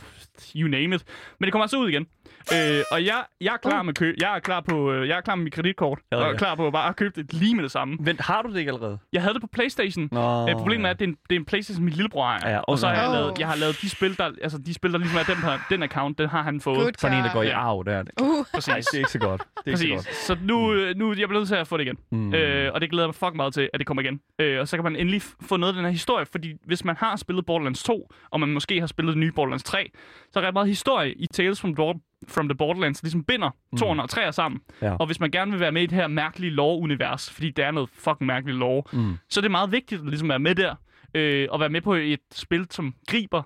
you 0.57 0.69
name 0.69 0.95
it. 0.95 1.05
Men 1.41 1.45
det 1.47 1.53
kommer 1.53 1.63
altså 1.65 1.77
ud 1.79 1.89
igen. 1.89 2.07
Øh, 2.55 2.83
og 2.91 3.05
jeg, 3.07 3.25
jeg 3.41 3.53
er 3.53 3.69
klar 3.69 3.83
med 3.83 3.95
kø. 3.95 4.15
Jeg 4.21 4.35
er 4.37 4.39
klar 4.39 4.61
på, 4.61 4.93
øh, 4.93 5.09
jeg 5.09 5.17
er 5.17 5.21
klar 5.21 5.35
med 5.35 5.45
mit 5.45 5.53
kreditkort. 5.53 5.99
Ja, 6.13 6.17
og 6.17 6.23
ja. 6.27 6.33
er 6.33 6.37
klar 6.39 6.55
på 6.55 6.71
bare 6.71 6.89
at 6.89 6.97
købe 6.97 7.23
det 7.23 7.33
lige 7.35 7.55
med 7.55 7.63
det 7.63 7.71
samme. 7.73 7.97
Vent, 8.01 8.21
har 8.21 8.43
du 8.43 8.53
det 8.53 8.59
ikke 8.59 8.69
allerede? 8.71 8.99
Jeg 9.13 9.23
havde 9.23 9.35
det 9.35 9.41
på 9.43 9.49
Playstation. 9.53 10.09
Nå, 10.13 10.49
Øh, 10.49 10.55
problemet 10.55 10.87
er, 10.87 10.91
at 10.91 10.99
det 10.99 11.05
er 11.05 11.09
en, 11.09 11.17
det 11.31 11.37
er 11.37 11.41
en 11.41 11.45
Playstation, 11.45 11.85
min 11.85 11.95
lillebror 11.95 12.25
ejer. 12.25 12.51
Ja, 12.51 12.59
og 12.61 12.79
så 12.79 12.89
har 12.89 13.03
jeg, 13.03 13.13
lavet, 13.13 13.39
jeg 13.39 13.49
har 13.49 13.57
lavet 13.57 13.79
de 13.83 13.91
spil, 13.91 14.17
der, 14.19 14.31
altså 14.43 14.59
de 14.59 14.75
spil, 14.75 14.93
der 14.93 14.99
ligesom 14.99 15.19
er 15.19 15.23
den, 15.35 15.37
her, 15.43 15.59
den 15.71 15.83
account, 15.83 16.19
den 16.19 16.29
har 16.29 16.43
han 16.43 16.61
fået. 16.61 16.77
Good 16.79 16.93
Sådan 16.99 17.19
en, 17.19 17.25
der 17.25 17.33
går 17.33 17.43
i 17.43 17.47
Ja. 17.47 17.59
arv, 17.59 17.85
der. 17.87 18.03
Uh, 18.23 18.45
Præcis. 18.55 18.69
Nej, 18.69 18.77
det 18.79 18.95
er 18.95 18.99
ikke 18.99 19.11
så 19.11 19.19
godt. 19.19 19.41
Det 19.41 19.47
er 19.67 19.71
ikke 19.71 19.79
så 19.79 19.85
Præcis. 19.95 20.07
godt. 20.07 20.17
Så 20.17 20.37
nu, 20.47 20.73
øh, 20.75 20.97
nu 20.97 21.09
jeg 21.09 21.15
bliver 21.29 21.33
nødt 21.41 21.49
til 21.49 21.55
at 21.55 21.69
få 21.69 21.77
det 21.77 21.85
igen. 21.85 21.99
Mm. 22.13 22.35
Øh, 22.35 22.73
og 22.75 22.81
det 22.81 22.91
glæder 22.91 23.05
jeg 23.05 23.09
mig 23.09 23.15
fucking 23.15 23.37
meget 23.37 23.55
til, 23.55 23.71
at 23.73 23.79
det 23.81 23.87
kommer 23.87 24.03
igen. 24.03 24.21
Øh, 24.39 24.62
og 24.63 24.69
så 24.69 24.77
kan 24.77 24.85
man 24.85 24.97
endelig 24.97 25.23
få 25.23 25.57
noget 25.57 25.73
af 25.73 25.77
den 25.77 25.85
her 25.85 25.91
historie, 25.93 26.27
fordi 26.27 26.53
hvis 26.65 26.85
man 26.85 26.97
har 26.97 27.17
spillet 27.17 27.47
Borderlands 27.47 27.83
2, 27.83 28.11
og 28.31 28.41
man 28.41 28.49
måske 28.53 28.81
har 28.81 28.87
spillet 28.87 29.13
det 29.15 29.21
nye 29.21 29.33
Borderlands 29.33 29.63
3, 29.63 29.91
så 30.31 30.39
er 30.39 30.41
der 30.41 30.49
ret 30.49 30.55
meget 30.55 30.69
historie 30.69 31.13
i 31.15 31.27
Tales 31.27 31.61
from, 31.61 31.71
Dor- 31.75 32.01
from 32.29 32.49
the 32.49 32.55
Borderlands, 32.57 33.01
der 33.01 33.07
ligesom 33.07 33.25
binder 33.25 33.51
mm. 33.73 33.83
og 33.99 34.09
3'ere 34.13 34.31
sammen. 34.31 34.61
Ja. 34.83 34.95
Og 34.97 35.07
hvis 35.07 35.21
man 35.21 35.31
gerne 35.31 35.51
vil 35.51 35.61
være 35.61 35.73
med 35.73 35.83
i 35.83 35.87
det 35.87 35.93
her 35.99 36.07
mærkelige 36.07 36.51
lore-univers, 36.51 37.31
fordi 37.31 37.51
det 37.51 37.65
er 37.65 37.71
noget 37.71 37.91
fucking 37.93 38.27
mærkeligt 38.27 38.59
lore, 38.59 38.83
Mm. 38.93 39.17
så 39.29 39.41
er 39.41 39.43
det 39.43 39.51
meget 39.51 39.73
vigtigt 39.73 40.01
at 40.01 40.07
ligesom 40.09 40.29
være 40.29 40.39
med 40.39 40.55
der, 40.55 40.75
øh, 41.15 41.49
og 41.51 41.61
være 41.61 41.69
med 41.69 41.81
på 41.81 41.95
et 41.95 42.21
spil, 42.33 42.67
som 42.71 42.95
griber 43.09 43.43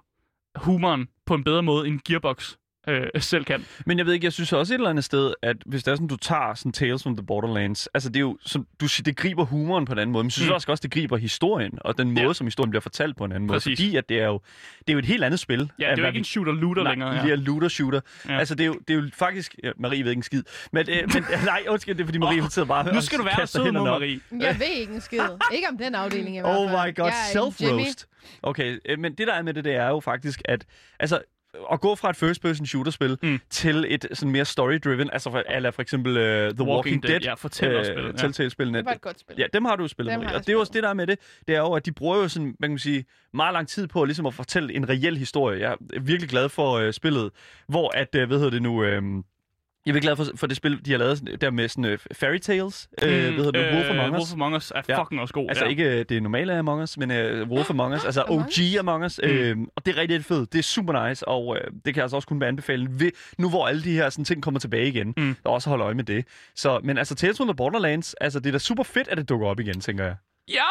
humoren 0.57 1.09
på 1.27 1.35
en 1.35 1.45
bedre 1.45 1.63
måde, 1.63 1.89
end 1.89 2.01
Gearbox 2.09 2.55
øh, 2.89 3.07
selv 3.19 3.45
kan. 3.45 3.65
Men 3.87 3.99
jeg 3.99 4.07
ved 4.07 4.13
ikke, 4.15 4.25
jeg 4.25 4.33
synes 4.33 4.53
også 4.53 4.75
et 4.75 4.79
eller 4.79 4.91
andet 4.91 5.05
sted, 5.05 5.35
at 5.43 5.57
hvis 5.67 5.83
det 5.85 5.91
er 5.91 5.95
sådan, 5.95 6.07
du 6.09 6.17
tager 6.17 6.55
sådan 6.55 6.73
Tales 6.73 7.03
from 7.03 7.17
the 7.17 7.27
Borderlands, 7.27 7.87
altså 7.87 8.09
det 8.09 8.17
er 8.17 8.21
jo, 8.21 8.39
som 8.41 8.67
du 8.81 8.89
siger, 8.89 9.05
det 9.05 9.17
griber 9.17 9.45
humoren 9.45 9.85
på 9.85 9.93
en 9.93 9.99
anden 9.99 10.13
måde, 10.13 10.25
men 10.25 10.27
jeg 10.29 10.33
synes 10.33 10.49
Mm. 10.49 10.53
mm. 10.67 10.71
også, 10.71 10.81
det 10.83 10.91
griber 10.91 11.17
historien, 11.17 11.79
og 11.81 11.99
den 11.99 12.11
måde, 12.11 12.27
Ja. 12.27 12.33
som 12.33 12.47
historien 12.47 12.71
bliver 12.71 12.81
fortalt 12.81 13.17
på 13.17 13.25
en 13.25 13.33
anden 13.33 13.47
måde. 13.47 13.57
Præcis. 13.57 13.79
Fordi 13.79 13.97
at 13.97 14.09
det 14.09 14.21
er 14.21 14.27
jo, 14.27 14.41
det 14.79 14.89
er 14.89 14.93
jo 14.93 14.99
et 14.99 15.05
helt 15.05 15.25
andet 15.25 15.41
spil. 15.41 15.59
Ja, 15.59 15.65
det 15.85 15.85
er 15.85 15.91
jo 15.91 15.97
hvad 16.03 16.09
ikke 16.09 16.19
en 16.19 16.25
shooter-looter 16.25 16.83
Nej, 16.83 16.93
længere. 16.93 17.23
det 17.27 17.33
er 17.33 17.37
looter-shooter. 17.37 18.01
Ja. 18.29 18.39
Altså, 18.39 18.55
det 18.55 18.63
er, 18.65 18.67
jo, 18.67 18.75
det 18.89 18.97
er 18.97 18.99
jo 19.03 19.09
faktisk... 19.15 19.55
Ja, 19.65 19.71
Marie 19.79 20.05
ved 20.05 20.11
ikke 20.11 20.19
en 20.19 20.23
skid. 20.23 20.43
Men, 20.73 20.87
øh, 20.91 21.03
men 21.15 21.25
nej, 21.45 21.63
undskyld, 21.69 21.95
det 21.95 22.03
er 22.03 22.07
fordi 22.07 22.19
Marie 22.19 22.43
oh, 22.43 22.49
sidder 22.49 22.69
bare 22.69 22.85
Nu 22.85 22.97
og 22.97 23.03
skal 23.03 23.19
du 23.19 23.25
være 23.25 23.47
sød 23.47 23.77
op. 23.77 23.87
Marie. 23.87 24.21
jeg 24.41 24.57
ved 24.59 24.67
ikke 24.81 24.95
en 24.95 25.01
skid. 25.01 25.21
Ikke 25.55 25.67
om 25.71 25.79
den 25.79 25.95
afdeling 25.95 26.37
i 26.37 26.41
hvert 26.41 26.59
Oh 26.59 26.71
fald. 26.71 26.89
my 26.93 26.97
god, 26.97 27.07
er 27.09 27.13
self-roast. 27.13 28.07
Okay, 28.43 28.79
øh, 28.89 28.99
men 28.99 29.15
det 29.15 29.27
der 29.27 29.33
er 29.35 29.43
med 29.43 29.55
det, 29.55 29.65
det 29.65 29.75
er 29.75 29.89
jo 29.89 30.01
faktisk, 30.01 30.43
at 30.45 30.65
altså, 31.01 31.21
at 31.73 31.81
gå 31.81 31.95
fra 31.95 32.11
et 32.11 32.17
first-person 32.17 32.67
shooter-spil 32.67 33.19
Mm. 33.23 33.29
mm. 33.29 33.41
til 33.51 33.85
et 33.89 34.07
sådan 34.13 34.33
mere 34.33 34.45
story-driven, 34.45 35.11
altså 35.13 35.31
for, 35.31 35.43
eller 35.51 35.71
for 35.71 35.83
eksempel 35.83 36.17
uh, 36.17 36.23
The 36.23 36.29
Walking, 36.29 36.69
Walking 36.69 37.03
Dead, 37.03 37.21
Ja, 37.21 37.35
fortæl 37.35 37.77
os 37.77 37.87
spillet. 37.87 38.13
Ja. 38.13 38.17
Telltale-spillene. 38.19 38.79
Det 38.79 38.87
var 38.87 38.93
et 38.93 39.01
godt 39.01 39.21
spil. 39.21 39.37
Ja, 39.39 39.45
dem 39.53 39.65
har 39.65 39.77
du 39.77 39.83
jo 39.83 39.89
spillet, 39.89 40.13
Dem 40.13 40.23
jeg 40.23 40.35
Og 40.35 40.41
det 40.41 40.49
er 40.49 40.53
jo 40.53 40.61
også 40.61 40.73
det, 40.73 40.83
der 40.83 40.89
er 40.89 40.95
med 40.95 41.07
det. 41.07 41.19
Det 41.47 41.55
er 41.55 41.59
jo, 41.61 41.73
at 41.73 41.87
de 41.87 41.93
bruger 41.93 42.17
jo 42.17 42.29
sådan, 42.29 42.55
man 42.61 42.71
kan 42.71 42.79
sige, 42.79 43.05
meget 43.35 43.53
lang 43.53 43.69
tid 43.69 43.87
på 43.87 44.05
ligesom 44.05 44.27
at 44.27 44.35
fortælle 44.35 44.75
en 44.75 44.89
reel 44.89 45.17
historie. 45.17 45.61
Jeg 45.61 45.73
er 45.73 46.01
virkelig 46.01 46.31
glad 46.31 46.49
for 46.49 46.87
uh, 46.87 46.91
spillet, 46.91 47.31
hvor 47.69 47.97
at, 47.97 48.09
uh, 48.17 48.23
hvad 48.25 48.37
hedder 48.39 48.51
det 48.51 48.63
nu... 48.63 48.85
Um, 48.97 49.25
jeg 49.87 49.97
er 49.97 50.01
glad 50.01 50.17
for, 50.17 50.25
for 50.37 50.47
det 50.47 50.57
spil, 50.57 50.85
de 50.87 50.91
har 50.91 50.99
lavet 50.99 51.39
der 51.41 51.51
med 51.51 51.69
sådan 51.69 51.85
uh, 51.93 51.99
fairy 52.13 52.39
tales. 52.39 52.89
Mm, 53.03 53.09
uh, 53.09 53.15
hvad 53.15 53.31
hedder 53.33 53.51
det 53.51 53.73
nu? 53.73 53.79
Wolf 53.79 53.91
Among 53.91 54.15
Us. 54.15 54.19
Wolf 54.21 54.33
Among 54.33 54.57
Us 54.57 54.71
er 54.75 54.83
Ja. 54.89 55.03
fucking 55.03 55.21
også 55.21 55.35
god. 55.35 55.47
Altså 55.49 55.65
ja. 55.65 55.71
ikke 55.71 55.85
øh, 55.99 56.05
det 56.09 56.23
normale 56.23 56.59
Among 56.59 56.83
Us, 56.83 56.99
men 56.99 57.11
uh, 57.11 57.49
Wolf 57.49 57.71
Among 57.71 57.95
Us, 57.95 58.05
altså 58.05 58.23
Among 58.23 58.41
OG 58.43 58.79
Among 58.79 59.05
Us. 59.05 59.21
Mm. 59.23 59.29
Øh, 59.31 59.57
og 59.77 59.87
det 59.87 59.97
er 59.97 60.01
rigtig 60.01 60.25
fedt. 60.25 60.53
Det 60.53 60.59
er 60.59 60.63
super 60.63 61.09
nice, 61.09 61.29
og 61.29 61.57
øh, 61.57 61.65
det 61.71 61.83
kan 61.85 61.97
jeg 61.97 62.03
altså 62.03 62.17
også 62.17 62.29
kun 62.29 62.41
være 62.41 62.49
anbefalet. 62.49 63.01
Ved, 63.01 63.11
nu 63.39 63.49
hvor 63.49 63.67
alle 63.67 63.85
de 63.85 63.93
her 63.93 64.11
sådan, 64.11 64.25
ting 64.25 64.43
kommer 64.43 64.61
tilbage 64.61 64.89
igen, 64.89 65.15
mm. 65.17 65.37
og 65.45 65.53
også 65.53 65.69
holde 65.71 65.85
øje 65.85 65.95
med 65.95 66.05
det. 66.05 66.25
Så, 66.55 66.81
men 66.85 66.99
altså 66.99 67.15
Tales 67.15 67.37
from 67.37 67.49
the 67.49 67.55
Borderlands, 67.57 68.15
altså 68.15 68.41
det 68.41 68.47
er 68.47 68.53
da 68.53 68.59
super 68.59 68.83
fedt, 68.83 69.09
at 69.09 69.17
det 69.19 69.29
dukker 69.29 69.47
op 69.47 69.61
igen, 69.61 69.81
tænker 69.81 70.05
jeg. 70.05 70.15
Ja, 70.49 70.71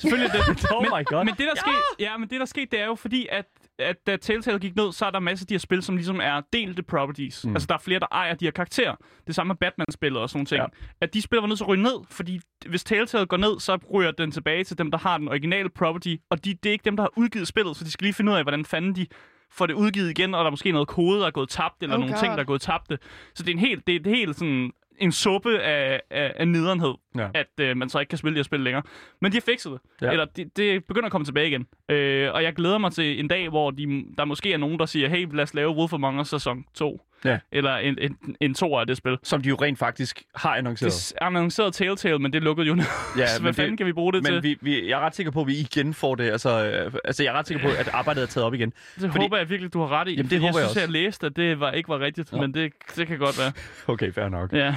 selvfølgelig 0.00 0.32
det. 0.32 0.40
Oh 0.76 0.82
my 0.84 1.04
god. 1.04 1.24
Men 1.24 1.34
det, 1.34 1.46
der 1.46 1.54
skete, 1.56 1.76
ja, 1.98 2.16
men 2.16 2.30
det, 2.30 2.40
der 2.40 2.46
skete, 2.46 2.66
det 2.70 2.80
er 2.80 2.86
jo 2.86 2.94
fordi, 2.94 3.26
at, 3.30 3.44
at 3.78 3.96
da 4.06 4.16
Telltale 4.16 4.58
gik 4.58 4.76
ned, 4.76 4.92
så 4.92 5.06
er 5.06 5.10
der 5.10 5.20
masser 5.20 5.44
af 5.44 5.46
de 5.46 5.54
her 5.54 5.58
spil, 5.58 5.82
som 5.82 5.96
ligesom 5.96 6.20
er 6.20 6.40
delte 6.52 6.82
properties. 6.82 7.44
Mm. 7.46 7.52
Altså, 7.52 7.66
der 7.66 7.74
er 7.74 7.78
flere, 7.78 8.00
der 8.00 8.06
ejer 8.12 8.34
de 8.34 8.44
her 8.44 8.50
karakterer. 8.52 8.94
Det 9.26 9.34
samme 9.34 9.48
med 9.48 9.56
Batman-spillet 9.56 10.22
og 10.22 10.30
sådan 10.30 10.46
ting. 10.46 10.58
Ja. 10.58 10.62
Ja. 10.62 10.86
At 11.00 11.14
de 11.14 11.22
spil 11.22 11.38
var 11.38 11.46
nødt 11.46 11.58
til 11.58 11.64
at 11.64 11.68
ryge 11.68 11.82
ned, 11.82 11.96
fordi 12.10 12.40
hvis 12.66 12.84
Telltale 12.84 13.26
går 13.26 13.36
ned, 13.36 13.60
så 13.60 13.78
ryger 13.94 14.10
den 14.10 14.30
tilbage 14.30 14.64
til 14.64 14.78
dem, 14.78 14.90
der 14.90 14.98
har 14.98 15.18
den 15.18 15.28
originale 15.28 15.68
property, 15.68 16.16
og 16.30 16.44
de, 16.44 16.54
det 16.54 16.68
er 16.68 16.72
ikke 16.72 16.84
dem, 16.84 16.96
der 16.96 17.02
har 17.02 17.10
udgivet 17.16 17.48
spillet, 17.48 17.76
så 17.76 17.84
de 17.84 17.90
skal 17.90 18.04
lige 18.04 18.14
finde 18.14 18.32
ud 18.32 18.36
af, 18.36 18.42
hvordan 18.44 18.64
fanden 18.64 18.96
de 18.96 19.06
får 19.52 19.66
det 19.66 19.74
udgivet 19.74 20.10
igen, 20.10 20.34
og 20.34 20.38
der 20.38 20.46
er 20.46 20.50
måske 20.50 20.72
noget 20.72 20.88
kode, 20.88 21.20
der 21.20 21.26
er 21.26 21.30
gået 21.30 21.48
tabt, 21.48 21.82
eller 21.82 21.94
Oh 21.94 22.00
nogle 22.00 22.14
God. 22.14 22.20
ting, 22.22 22.32
der 22.34 22.40
er 22.40 22.44
gået 22.44 22.60
tabte. 22.60 22.98
Så 23.34 23.42
det 23.42 23.48
er 23.48 23.52
en 23.54 23.58
helt, 23.58 23.86
det 23.86 23.96
er 23.96 24.00
et 24.00 24.06
helt 24.06 24.36
sådan 24.36 24.72
en 24.98 25.12
suppe 25.12 25.58
af, 25.60 26.00
af, 26.10 26.32
af 26.36 26.48
nederenhed, 26.48 26.94
Ja. 27.16 27.28
at 27.34 27.46
øh, 27.60 27.76
man 27.76 27.88
så 27.88 27.98
ikke 27.98 28.10
kan 28.10 28.18
spille 28.18 28.34
de 28.34 28.38
her 28.38 28.44
spil 28.44 28.60
længere. 28.60 28.82
Men 29.20 29.32
de 29.32 29.36
har 29.36 29.40
fikset 29.42 29.72
det. 29.72 29.80
Ja. 30.06 30.10
Eller 30.10 30.24
det, 30.24 30.56
det 30.56 30.84
begynder 30.84 31.06
at 31.06 31.12
komme 31.12 31.24
tilbage 31.24 31.48
igen. 31.48 31.66
Øh, 31.88 32.32
og 32.34 32.42
jeg 32.42 32.52
glæder 32.52 32.78
mig 32.78 32.92
til 32.92 33.20
en 33.20 33.28
dag, 33.28 33.48
hvor 33.48 33.70
de, 33.70 34.04
der 34.18 34.24
måske 34.24 34.52
er 34.52 34.56
nogen, 34.58 34.78
der 34.78 34.86
siger, 34.86 35.08
hey, 35.08 35.26
lad 35.32 35.42
os 35.42 35.54
lave 35.54 35.70
Wolf 35.76 35.92
Among 35.92 36.20
Us 36.20 36.28
sæson 36.28 36.64
2. 36.74 37.00
Ja. 37.24 37.38
Eller 37.52 37.76
en, 37.76 37.98
en, 38.00 38.16
en 38.40 38.54
toer 38.54 38.80
af 38.80 38.86
det 38.86 38.96
spil. 38.96 39.18
Som 39.22 39.42
de 39.42 39.48
jo 39.48 39.54
rent 39.62 39.78
faktisk 39.78 40.22
har 40.34 40.56
annonceret. 40.56 40.92
Det 40.92 41.12
er 41.20 41.26
annonceret 41.26 41.74
Telltale, 41.74 42.18
men 42.18 42.32
det 42.32 42.42
lukkede 42.42 42.66
jo 42.68 42.74
ned. 42.74 42.84
Ja, 43.18 43.22
hvad 43.32 43.40
men 43.40 43.54
fanden 43.54 43.70
det- 43.70 43.78
kan 43.78 43.86
vi 43.86 43.92
bruge 43.92 44.12
det 44.12 44.22
Men 44.22 44.32
til? 44.32 44.42
vi, 44.42 44.58
vi, 44.60 44.88
jeg 44.88 45.00
er 45.00 45.06
ret 45.06 45.14
sikker 45.16 45.32
på, 45.32 45.40
at 45.40 45.46
vi 45.46 45.54
igen 45.56 45.94
får 45.94 46.14
det. 46.14 46.30
Altså, 46.30 46.66
øh, 46.66 46.92
altså 47.04 47.22
jeg 47.22 47.34
er 47.34 47.38
ret 47.38 47.46
sikker 47.48 47.68
på, 47.68 47.74
at 47.78 47.88
arbejdet 47.88 48.22
er 48.22 48.26
taget 48.26 48.44
op 48.46 48.54
igen. 48.54 48.70
Det 48.70 49.10
fordi- 49.10 49.18
håber 49.24 49.36
jeg 49.36 49.50
virkelig, 49.50 49.72
du 49.72 49.80
har 49.80 49.88
ret 50.00 50.08
i. 50.08 50.10
Jamen, 50.10 50.24
det 50.24 50.30
fordi 50.30 50.46
håber 50.46 50.58
jeg 50.58 50.62
jeg 50.64 50.70
synes, 50.70 50.76
også. 50.76 50.80
jeg 50.80 51.04
læste, 51.04 51.26
at 51.26 51.36
det 51.36 51.60
var, 51.60 51.70
ikke 51.72 51.88
var 51.88 51.98
rigtigt, 52.00 52.32
Nå. 52.32 52.40
men 52.40 52.54
det, 52.54 52.72
det 52.96 53.06
kan 53.06 53.18
godt 53.18 53.38
være. 53.38 53.52
Okay, 53.92 54.12
fair 54.12 54.28
nok. 54.28 54.52
Ja. 54.52 54.74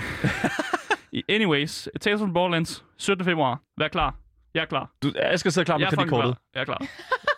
Anyways, 1.29 1.89
Tales 2.01 2.19
from 2.19 2.33
Borderlands, 2.33 2.83
17. 2.97 3.25
februar. 3.25 3.61
Vær 3.77 3.87
klar. 3.87 4.15
Jeg 4.53 4.61
er 4.61 4.65
klar. 4.65 4.89
Du, 5.03 5.11
jeg 5.15 5.39
skal 5.39 5.51
sidde 5.51 5.65
klar 5.65 5.77
med 5.77 5.85
jeg 5.85 5.93
kreditkortet. 5.97 6.35
klar. 6.35 6.41
Jeg 6.55 6.61
er 6.61 6.65
klar. 6.65 6.81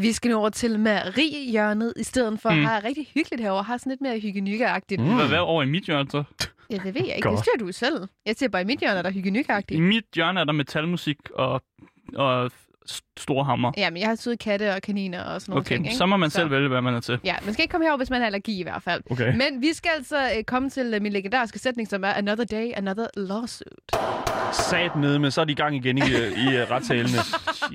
Vi 0.00 0.12
skal 0.12 0.30
nu 0.30 0.36
over 0.36 0.48
til 0.48 0.80
Marie-hjørnet, 0.80 1.92
i 1.96 2.02
stedet 2.02 2.40
for 2.40 2.50
Mm. 2.50 2.58
at 2.60 2.66
have 2.68 2.84
rigtig 2.84 3.06
hyggeligt 3.14 3.42
herovre. 3.42 3.62
Har 3.62 3.76
sådan 3.76 3.90
lidt 3.90 4.00
mere 4.00 4.18
hyggenykke-agtigt. 4.20 5.00
Mm. 5.00 5.08
Mm. 5.08 5.14
Hvad, 5.14 5.28
hvad 5.28 5.38
over 5.38 5.62
i 5.62 5.66
mit 5.66 5.84
hjørne 5.84 6.10
så? 6.10 6.22
Ja, 6.70 6.74
det 6.76 6.94
ved 6.94 7.02
jeg 7.06 7.16
ikke. 7.16 7.28
Godt. 7.28 7.36
Det 7.38 7.44
styrer 7.44 7.66
du 7.66 7.72
selv. 7.72 8.08
Jeg 8.26 8.36
siger 8.36 8.48
bare, 8.48 8.62
i 8.62 8.64
mit 8.64 8.78
hjørne 8.80 8.98
er 8.98 9.02
der 9.02 9.10
I 9.10 9.12
hyggenykke-agtigt. 9.12 9.82
mit 9.82 10.04
hjørne 10.14 10.40
er 10.40 10.44
der 10.44 10.52
metalmusik 10.52 11.16
og, 11.34 11.62
og 12.14 12.50
store 13.18 13.44
hammer. 13.44 13.72
Ja, 13.76 13.90
men 13.90 14.00
jeg 14.00 14.08
har 14.08 14.14
søde 14.14 14.36
katte 14.36 14.74
og 14.74 14.82
kaniner 14.82 15.22
og 15.24 15.40
sådan 15.40 15.50
nogle 15.52 15.60
Okay, 15.60 15.74
ting. 15.74 15.86
Ikke? 15.86 15.96
så 15.96 16.06
må 16.06 16.16
man 16.16 16.30
selv 16.30 16.50
vælge, 16.50 16.68
hvad 16.68 16.82
man 16.82 16.94
er 16.94 17.00
til. 17.00 17.18
Ja, 17.24 17.34
man 17.44 17.52
skal 17.54 17.62
ikke 17.62 17.72
komme 17.72 17.84
herover, 17.84 17.96
hvis 17.96 18.10
man 18.10 18.20
har 18.20 18.26
allergi 18.26 18.60
i 18.60 18.62
hvert 18.62 18.82
fald. 18.82 19.02
Okay. 19.10 19.36
Men 19.36 19.60
vi 19.62 19.72
skal 19.72 19.90
altså 19.96 20.30
øh, 20.38 20.44
komme 20.44 20.70
til 20.70 20.94
øh, 20.94 21.02
min 21.02 21.12
legendariske 21.12 21.58
sætning, 21.58 21.88
som 21.88 22.04
er 22.04 22.08
Another 22.12 22.44
day, 22.44 22.72
another 22.76 23.06
lawsuit. 23.16 23.96
Sat 24.52 24.96
nede, 24.96 25.18
men 25.18 25.30
så 25.30 25.40
er 25.40 25.44
de 25.44 25.52
i 25.52 25.54
gang 25.54 25.76
igen 25.76 25.98
i, 25.98 26.00
øh, 26.00 26.32
i 26.38 26.64
retssalene. 26.64 27.18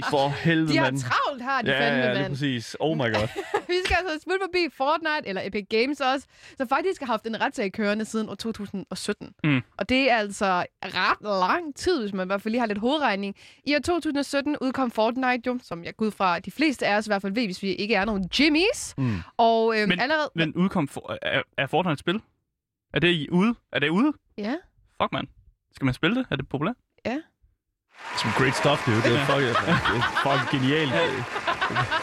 For 0.09 0.29
helvede, 0.43 0.73
De 0.73 0.77
har 0.77 0.85
mand. 0.85 0.97
travlt, 0.99 1.43
har 1.43 1.61
de 1.61 1.71
Ja, 1.71 1.79
fandme, 1.87 2.01
ja, 2.03 2.09
er 2.09 2.21
mand. 2.21 2.31
præcis. 2.31 2.75
Oh 2.79 2.97
my 2.97 3.01
god. 3.01 3.27
Vi 3.71 3.75
skal 3.85 3.97
altså 3.99 4.19
smutte 4.23 4.39
forbi 4.45 4.67
Fortnite, 4.77 5.27
eller 5.29 5.41
Epic 5.45 5.65
Games 5.69 5.99
også, 5.99 6.27
som 6.57 6.67
faktisk 6.67 7.01
har 7.01 7.07
haft 7.07 7.25
en 7.25 7.41
retssag 7.41 7.71
kørende 7.71 8.05
siden 8.05 8.29
år 8.29 8.35
2017. 8.35 9.29
Mm. 9.43 9.61
Og 9.77 9.89
det 9.89 10.11
er 10.11 10.15
altså 10.15 10.65
ret 10.85 11.49
lang 11.49 11.75
tid, 11.75 12.01
hvis 12.01 12.13
man 12.13 12.25
i 12.25 12.29
hvert 12.29 12.41
fald 12.41 12.51
lige 12.51 12.59
har 12.59 12.67
lidt 12.67 12.79
hovedregning. 12.79 13.35
I 13.65 13.75
år 13.75 13.79
2017 13.79 14.57
udkom 14.61 14.91
Fortnite 15.01 15.41
jo, 15.47 15.59
som 15.63 15.83
jeg 15.83 15.95
går 15.97 16.05
ud 16.05 16.11
fra, 16.11 16.39
de 16.39 16.51
fleste 16.51 16.87
af 16.87 16.97
os 16.97 17.07
i 17.07 17.09
hvert 17.09 17.21
fald 17.21 17.33
ved, 17.33 17.45
hvis 17.45 17.61
vi 17.63 17.67
ikke 17.73 17.95
er 17.95 18.05
nogen 18.05 18.29
Jimmys. 18.39 18.93
Mm. 18.97 19.21
Og 19.37 19.77
øhm, 19.79 19.89
Men- 19.89 19.99
allerede... 19.99 20.29
Men 20.35 20.55
udkom 20.55 20.87
for, 20.87 21.17
er, 21.21 21.41
er 21.57 21.67
Fortnite 21.67 21.93
et 21.93 21.99
spil? 21.99 22.21
Er 22.93 22.99
det 22.99 23.07
i 23.07 23.29
ude? 23.31 23.55
Er 23.71 23.79
det 23.79 23.89
ude? 23.89 24.13
Ja. 24.37 24.55
Fuck, 25.01 25.11
man. 25.11 25.27
Skal 25.75 25.85
man 25.85 25.93
spille 25.93 26.15
det? 26.15 26.25
Er 26.31 26.35
det 26.35 26.49
populært? 26.49 26.75
Some 28.17 28.33
great 28.37 28.55
stuff, 28.55 28.85
dude. 28.85 28.95
Det 28.95 29.05
er 29.19 29.25
fucking, 29.25 29.47
det 29.91 29.97
er 29.97 30.21
fucking 30.23 30.61
genialt. 30.61 30.93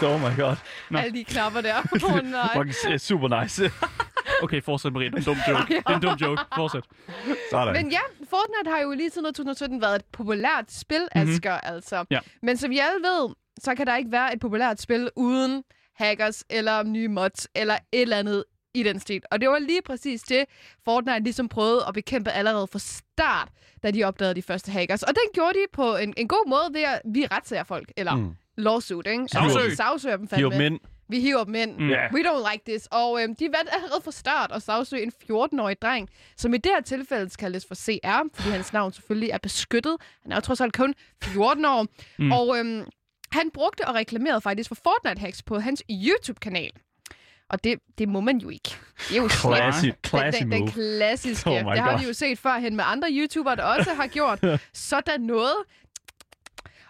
Oh 0.02 0.20
my 0.20 0.36
god. 0.40 0.56
Nå. 0.90 0.98
Alle 0.98 1.18
de 1.18 1.24
knapper 1.24 1.60
der. 1.60 1.74
Oh, 2.04 2.20
nej. 2.30 2.48
Fucking 2.54 2.74
s- 2.74 3.02
super 3.02 3.42
nice. 3.42 3.62
Okay, 4.42 4.62
fortsæt, 4.62 4.92
Marie. 4.92 5.10
Det 5.10 5.14
er 5.14 5.18
en 5.18 5.24
dum 5.24 5.36
joke. 5.48 5.74
Det 5.74 5.82
er 5.86 5.94
en 5.94 6.02
dum 6.02 6.14
joke. 6.14 6.42
Fortsæt. 6.54 6.82
Sådan. 7.50 7.72
Men 7.72 7.90
ja, 7.90 8.00
Fortnite 8.18 8.70
har 8.70 8.80
jo 8.80 8.90
lige 8.92 9.10
siden 9.10 9.26
2017 9.26 9.80
været 9.82 9.96
et 9.96 10.04
populært 10.12 10.72
spil, 10.72 11.08
mm-hmm. 11.14 11.30
Asger, 11.32 11.52
altså. 11.52 12.04
Ja. 12.10 12.18
Men 12.42 12.56
som 12.56 12.70
vi 12.70 12.78
alle 12.78 13.08
ved, 13.08 13.34
så 13.60 13.74
kan 13.74 13.86
der 13.86 13.96
ikke 13.96 14.12
være 14.12 14.32
et 14.34 14.40
populært 14.40 14.80
spil 14.80 15.10
uden 15.16 15.62
hackers 15.96 16.44
eller 16.50 16.82
nye 16.82 17.08
mods 17.08 17.48
eller 17.54 17.74
et 17.74 18.02
eller 18.02 18.16
andet 18.16 18.44
i 18.74 18.82
den 18.82 19.00
stil. 19.00 19.22
Og 19.30 19.40
det 19.40 19.48
var 19.48 19.58
lige 19.58 19.82
præcis 19.82 20.22
det, 20.22 20.44
Fortnite 20.84 21.20
ligesom 21.20 21.48
prøvede 21.48 21.84
at 21.88 21.94
bekæmpe 21.94 22.30
allerede 22.30 22.66
fra 22.66 22.78
start, 22.78 23.48
da 23.82 23.90
de 23.90 24.04
opdagede 24.04 24.34
de 24.34 24.42
første 24.42 24.72
hackers. 24.72 25.02
Og 25.02 25.08
den 25.14 25.32
gjorde 25.34 25.52
de 25.54 25.64
på 25.72 25.96
en, 25.96 26.14
en 26.16 26.28
god 26.28 26.48
måde 26.48 26.68
ved 26.72 26.82
at 26.82 27.00
vi 27.14 27.26
retssager 27.26 27.64
folk, 27.64 27.92
eller 27.96 28.14
Mm. 28.16 28.34
lawsuit, 28.56 29.06
ikke? 29.06 29.28
Sagsøg. 29.28 29.62
Altså, 29.62 29.76
sagsøger 29.76 30.16
dem 30.16 30.28
fandme. 30.28 30.50
dem 30.50 30.60
ind. 30.72 30.80
Vi 31.08 31.20
hiver 31.20 31.44
dem 31.44 31.54
ind. 31.54 31.76
Mm. 31.78 31.88
Ja. 31.88 32.12
We 32.14 32.20
don't 32.28 32.52
like 32.52 32.64
this. 32.66 32.88
Og 32.90 33.22
øhm, 33.22 33.36
de 33.36 33.44
vandt 33.44 33.70
allerede 33.72 34.00
fra 34.04 34.10
start 34.12 34.52
og 34.52 34.62
sagsøge 34.62 35.02
en 35.02 35.12
14-årig 35.30 35.82
dreng, 35.82 36.08
som 36.36 36.54
i 36.54 36.56
det 36.56 36.72
her 36.74 36.80
tilfælde 36.82 37.30
kaldes 37.38 37.66
for 37.68 37.74
CR, 37.74 38.22
fordi 38.34 38.48
hans 38.50 38.72
navn 38.72 38.92
selvfølgelig 38.92 39.30
er 39.30 39.38
beskyttet. 39.38 39.96
Han 40.22 40.32
er 40.32 40.36
jo 40.36 40.40
trods 40.40 40.60
alt 40.60 40.76
kun 40.76 40.94
14 41.24 41.64
år. 41.64 41.82
Mm. 41.82 42.24
Mm. 42.24 42.32
Og 42.32 42.58
øhm, 42.58 42.84
han 43.32 43.50
brugte 43.54 43.88
og 43.88 43.94
reklamerede 43.94 44.40
faktisk 44.40 44.68
for 44.68 44.76
Fortnite-hacks 44.88 45.40
på 45.46 45.58
hans 45.58 45.82
YouTube-kanal. 45.90 46.70
Og 47.50 47.64
det, 47.64 47.78
det 47.98 48.08
må 48.08 48.20
man 48.20 48.38
jo 48.38 48.48
ikke. 48.48 48.76
Det 49.08 49.16
er 49.18 49.22
jo 49.22 49.28
slemt. 49.28 49.56
Classy, 49.56 49.84
Den, 49.86 49.94
classy 50.06 50.42
den, 50.42 50.52
den 50.52 50.60
move. 50.60 50.70
klassiske. 50.72 51.50
Oh 51.50 51.56
det 51.56 51.78
har 51.78 51.90
God. 51.90 52.00
vi 52.00 52.06
jo 52.06 52.12
set 52.12 52.38
førhen 52.38 52.76
med 52.76 52.84
andre 52.86 53.08
YouTubere, 53.10 53.56
der 53.56 53.62
også 53.62 53.94
har 53.94 54.06
gjort 54.06 54.40
sådan 54.90 55.20
noget. 55.20 55.54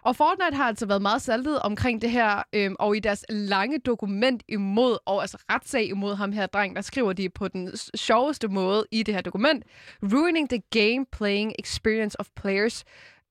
Og 0.02 0.16
Fortnite 0.16 0.56
har 0.56 0.64
altså 0.64 0.86
været 0.86 1.02
meget 1.02 1.22
saltet 1.22 1.58
omkring 1.58 2.02
det 2.02 2.10
her, 2.10 2.42
øhm, 2.52 2.76
og 2.78 2.96
i 2.96 3.00
deres 3.00 3.24
lange 3.28 3.78
dokument 3.78 4.42
imod, 4.48 4.98
og 5.06 5.20
altså 5.20 5.38
retssag 5.52 5.88
imod 5.88 6.14
ham 6.14 6.32
her 6.32 6.46
dreng, 6.46 6.76
der 6.76 6.82
skriver 6.82 7.12
de 7.12 7.28
på 7.28 7.48
den 7.48 7.70
sjoveste 7.96 8.48
måde 8.48 8.86
i 8.92 9.02
det 9.02 9.14
her 9.14 9.20
dokument, 9.20 9.64
ruining 10.02 10.48
the 10.50 10.62
game 10.70 11.06
playing 11.12 11.52
experience 11.58 12.20
of 12.20 12.26
players 12.36 12.84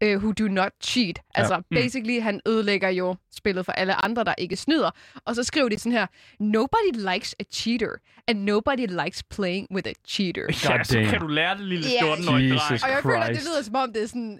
uh, 0.06 0.10
who 0.16 0.32
do 0.32 0.48
not 0.48 0.72
cheat. 0.84 1.20
Altså, 1.36 1.58
Mm. 1.58 1.64
basically, 1.76 2.22
han 2.22 2.42
ødelægger 2.48 2.90
jo 2.90 3.16
spillet 3.36 3.66
for 3.66 3.72
alle 3.72 4.06
andre, 4.06 4.24
der 4.24 4.34
ikke 4.38 4.56
snyder. 4.56 4.92
Og 5.26 5.36
så 5.36 5.44
skriver 5.44 5.70
de 5.70 5.80
sådan 5.80 5.92
her, 5.92 6.08
nobody 6.40 7.14
likes 7.14 7.36
a 7.40 7.44
cheater, 7.52 7.90
and 8.28 8.40
nobody 8.40 8.88
likes 9.04 9.24
playing 9.24 9.68
with 9.74 9.90
a 9.90 9.94
cheater. 10.08 10.44
Ja, 10.70 10.84
så 10.84 11.06
kan 11.10 11.20
du 11.20 11.28
lære 11.28 11.58
det, 11.58 11.66
lille 11.66 11.86
Ja. 12.02 12.16
14-årige 12.16 12.50
dreng. 12.50 12.54
Jesus. 12.72 12.84
Og 12.84 12.90
jeg 12.90 13.00
føler, 13.04 13.20
at 13.20 13.36
det 13.36 13.44
lyder 13.44 13.62
som 13.64 13.76
om, 13.76 13.94
det 13.94 14.04
er 14.04 14.08
sådan 14.08 14.40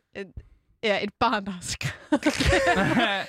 ja, 0.84 1.04
et 1.04 1.10
barn, 1.20 1.46
der 1.46 1.52
har 1.52 1.62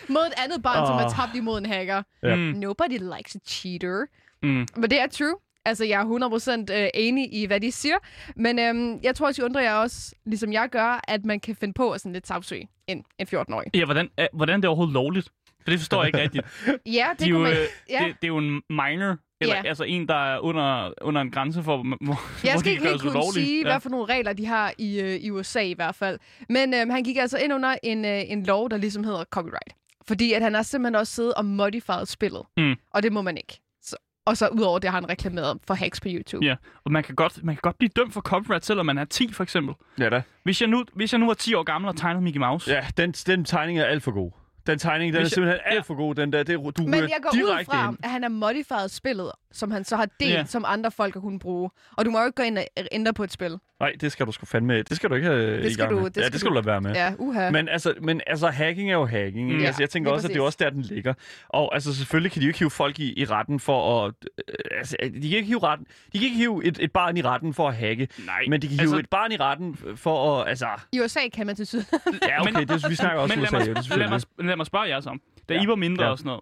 mod 0.12 0.26
et 0.26 0.32
andet 0.44 0.62
barn, 0.62 0.82
oh. 0.82 0.86
som 0.88 0.96
er 0.98 1.08
tabt 1.26 1.36
imod 1.36 1.58
en 1.58 1.66
hacker. 1.66 2.02
Ja. 2.22 2.34
Mm, 2.34 2.42
Nobody 2.42 2.98
likes 3.16 3.36
a 3.36 3.38
cheater. 3.46 4.06
mm. 4.42 4.66
Men 4.76 4.90
det 4.90 5.00
er 5.00 5.06
true. 5.06 5.34
Altså, 5.64 5.84
jeg 5.84 6.00
er 6.00 6.68
100% 6.70 6.74
øh, 6.82 6.88
enig 6.94 7.34
i, 7.34 7.46
hvad 7.46 7.60
de 7.60 7.72
siger. 7.72 7.96
Men 8.36 8.58
øhm, 8.58 8.98
jeg 9.02 9.14
tror 9.14 9.26
også, 9.26 9.42
I 9.42 9.44
undrer 9.44 9.62
jer 9.62 9.74
også, 9.74 10.14
ligesom 10.26 10.52
jeg 10.52 10.68
gør, 10.72 11.00
at 11.08 11.24
man 11.24 11.40
kan 11.40 11.56
finde 11.56 11.74
på 11.74 11.90
at 11.90 12.00
sådan 12.00 12.12
lidt 12.12 12.26
sagsøge 12.26 12.68
en, 12.86 13.04
en 13.18 13.26
14-årig. 13.34 13.70
Ja, 13.74 13.84
hvordan, 13.84 14.08
er, 14.16 14.26
hvordan 14.32 14.54
er 14.56 14.60
det 14.60 14.68
overhovedet 14.68 14.92
lovligt? 14.94 15.28
For 15.62 15.70
det 15.70 15.78
forstår 15.80 15.98
jeg 16.04 16.06
ikke 16.06 16.18
rigtigt. 16.20 16.46
Ja, 16.86 17.06
det 17.10 17.20
De 17.20 17.24
er 17.24 17.28
jo, 17.28 17.38
man... 17.38 17.52
øh, 17.52 17.58
Ja. 17.90 17.98
det, 18.06 18.14
det 18.22 18.24
er 18.24 18.28
jo 18.28 18.38
en 18.38 18.62
minor, 18.70 19.16
eller 19.40 19.56
Ja. 19.56 19.62
altså 19.68 19.84
en, 19.84 20.08
der 20.08 20.34
er 20.34 20.38
under, 20.38 20.92
under 21.02 21.20
en 21.20 21.30
grænse 21.30 21.62
for, 21.62 21.76
hvor, 22.00 22.20
Jeg 22.46 22.58
skal 22.58 22.72
ikke 22.72 22.82
kan 22.82 22.90
helt 22.90 23.02
kunne 23.02 23.10
ulovlige. 23.10 23.46
sige, 23.46 23.60
Ja. 23.62 23.68
hvad 23.72 23.80
for 23.80 23.90
nogle 23.90 24.04
regler 24.06 24.32
de 24.32 24.46
har 24.46 24.72
i, 24.78 25.00
øh, 25.00 25.14
i 25.14 25.30
USA 25.30 25.60
i 25.60 25.72
hvert 25.74 25.94
fald. 25.94 26.18
Men 26.48 26.74
øhm, 26.74 26.90
han 26.90 27.02
gik 27.04 27.16
altså 27.16 27.38
ind 27.38 27.52
under 27.54 27.74
en, 27.82 28.04
øh, 28.04 28.20
en 28.26 28.44
lov, 28.46 28.70
der 28.70 28.76
ligesom 28.76 29.04
hedder 29.04 29.24
copyright. 29.30 29.72
Fordi 30.08 30.32
at 30.32 30.42
han 30.42 30.54
har 30.54 30.62
simpelthen 30.62 30.94
også 30.94 31.12
siddet 31.14 31.34
og 31.34 31.44
modified 31.44 32.06
spillet. 32.06 32.42
Mm. 32.56 32.74
Og 32.90 33.02
det 33.02 33.12
må 33.12 33.22
man 33.22 33.36
ikke. 33.36 33.60
Så, 33.82 33.96
og 34.26 34.36
så 34.36 34.48
udover 34.48 34.78
det 34.78 34.90
har 34.90 35.00
han 35.00 35.08
reklameret 35.08 35.58
for 35.66 35.74
hacks 35.74 36.00
på 36.00 36.08
YouTube. 36.10 36.46
Ja, 36.46 36.54
og 36.84 36.92
man 36.92 37.02
kan, 37.02 37.14
godt, 37.14 37.44
man 37.44 37.54
kan 37.54 37.60
godt 37.62 37.78
blive 37.78 37.90
dømt 37.96 38.12
for 38.12 38.20
copyright, 38.20 38.64
selvom 38.66 38.86
man 38.86 38.98
er 38.98 39.04
10 39.04 39.32
for 39.32 39.42
eksempel. 39.42 39.74
Ja 39.98 40.08
da. 40.08 40.22
Hvis 40.44 40.60
jeg 40.60 40.68
nu, 40.68 40.84
hvis 40.94 41.12
jeg 41.12 41.18
nu 41.20 41.26
var 41.26 41.34
10 41.34 41.54
år 41.54 41.62
gammel 41.62 41.88
og 41.88 41.96
tegnede 41.96 42.24
Mickey 42.24 42.40
Mouse, 42.40 42.70
Ja, 42.70 42.86
den, 42.96 43.12
den 43.12 43.44
tegning 43.44 43.78
er 43.78 43.84
alt 43.84 44.02
for 44.02 44.10
god. 44.10 44.30
Den 44.68 44.78
tegning, 44.78 45.12
den 45.12 45.16
er 45.18 45.22
Hvis 45.22 45.30
jeg- 45.30 45.34
simpelthen 45.34 45.60
ja. 45.66 45.76
alt 45.76 45.86
for 45.86 45.94
god. 45.94 46.14
Den 46.14 46.32
der, 46.32 46.42
det, 46.42 46.56
du 46.76 46.82
Men 46.82 46.94
jeg 46.94 47.10
går 47.22 47.30
ud 47.44 47.64
fra, 47.64 47.88
ind. 47.88 47.98
at 48.04 48.10
han 48.10 48.22
har 48.22 48.28
modified 48.28 48.88
spillet, 48.88 49.32
som 49.52 49.70
han 49.70 49.84
så 49.84 49.96
har 49.96 50.08
delt, 50.20 50.30
Ja. 50.32 50.44
som 50.44 50.64
andre 50.66 50.90
folk 50.90 51.14
har 51.14 51.20
kunnet 51.20 51.40
bruge. 51.40 51.70
Og 51.96 52.04
du 52.04 52.10
må 52.10 52.18
jo 52.20 52.26
ikke 52.26 52.36
gå 52.36 52.42
ind 52.42 52.58
og 52.58 52.64
ændre 52.92 53.12
på 53.12 53.24
et 53.24 53.32
spil. 53.32 53.58
Nej, 53.80 53.92
det 54.00 54.12
skal 54.12 54.26
du 54.26 54.32
sgu 54.32 54.46
fandme... 54.46 54.82
Det 54.82 54.96
skal 54.96 55.10
du 55.10 55.14
ikke 55.14 55.26
have 55.28 55.56
Det 55.62 55.64
i 55.70 55.72
skal 55.72 55.84
gang 55.86 55.96
du- 55.96 56.02
med. 56.02 56.10
det 56.10 56.16
ja, 56.16 56.22
skal 56.22 56.32
det 56.32 56.40
skal 56.40 56.48
du- 56.50 56.54
lade 56.54 56.66
være 56.66 56.80
med. 56.80 56.92
Ja, 56.94 57.12
uha. 57.18 57.50
Men 57.50 57.68
altså, 57.68 57.94
men 58.02 58.20
altså, 58.26 58.48
hacking 58.48 58.90
er 58.90 58.94
jo 58.94 59.06
hacking. 59.06 59.48
Mm. 59.48 59.54
Mm. 59.54 59.60
Ja, 59.60 59.66
Altså, 59.66 59.82
jeg 59.82 59.90
tænker 59.90 60.10
også, 60.10 60.26
at 60.26 60.34
det 60.34 60.40
er 60.40 60.44
præcis. 60.44 60.46
også 60.46 60.64
der, 60.64 60.70
den 60.70 60.82
ligger. 60.82 61.14
Og 61.48 61.74
altså, 61.74 61.94
selvfølgelig 61.96 62.32
kan 62.32 62.40
de 62.40 62.46
jo 62.46 62.48
ikke 62.48 62.58
hive 62.58 62.70
folk 62.70 62.98
i, 63.00 63.20
i 63.20 63.24
retten 63.24 63.60
for 63.60 64.04
at... 64.06 64.14
Øh, 64.48 64.78
altså, 64.78 64.96
de 65.00 65.10
kan 65.12 65.22
ikke 65.22 65.42
hive, 65.42 65.58
retten, 65.62 65.86
de 66.12 66.18
kan 66.18 66.24
ikke 66.26 66.36
hive 66.36 66.64
et, 66.64 66.78
et 66.80 66.92
barn 66.92 67.16
i 67.16 67.22
retten 67.22 67.54
for 67.54 67.68
at 67.68 67.76
hacke. 67.76 68.08
Nej, 68.26 68.44
Men 68.48 68.62
de 68.62 68.66
kan 68.68 68.72
hive 68.74 68.80
altså- 68.80 68.96
altså, 68.96 69.04
et 69.04 69.10
barn 69.10 69.32
i 69.32 69.36
retten 69.36 69.76
for 69.96 70.40
at... 70.40 70.48
Altså, 70.48 70.66
I 70.92 71.00
USA 71.00 71.20
kan 71.32 71.46
man 71.46 71.56
til 71.56 71.66
syd. 71.66 71.82
ja, 72.28 72.40
okay, 72.42 72.60
det, 72.66 72.90
vi 72.90 72.94
snakker 72.94 73.20
også 73.20 73.34
men 73.36 73.44
USA, 73.44 73.56
jo, 73.58 73.64
mig, 73.64 73.76
det 73.76 73.96
lad, 73.98 74.08
mig, 74.08 74.20
lad 74.38 74.56
mig 74.56 74.66
spørge 74.66 74.88
jer 74.88 75.00
så 75.00 75.10
om. 75.10 75.20
Da 75.48 75.54
Ja. 75.54 75.62
I 75.62 75.66
var 75.68 75.74
mindre 75.74 76.04
Ja. 76.04 76.10
og 76.10 76.18
sådan 76.18 76.28
noget, 76.28 76.40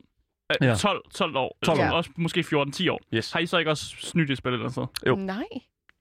Ja. 0.61 0.66
ja. 0.66 0.75
12, 0.75 1.02
12 1.14 1.37
år, 1.37 1.59
12 1.64 1.78
12 1.78 1.90
år. 1.90 1.97
også 1.97 2.11
måske 2.16 2.40
14-10 2.40 2.88
år, 2.90 3.00
Yes. 3.14 3.33
har 3.33 3.40
I 3.40 3.47
så 3.47 3.59
ikke 3.59 3.71
også 3.71 3.85
snydt 4.00 4.31
i 4.31 4.37
spil 4.37 4.52
eller 4.52 4.69
sådan 4.69 4.88
noget? 5.05 5.19
Jo. 5.21 5.25
Nej. 5.26 5.45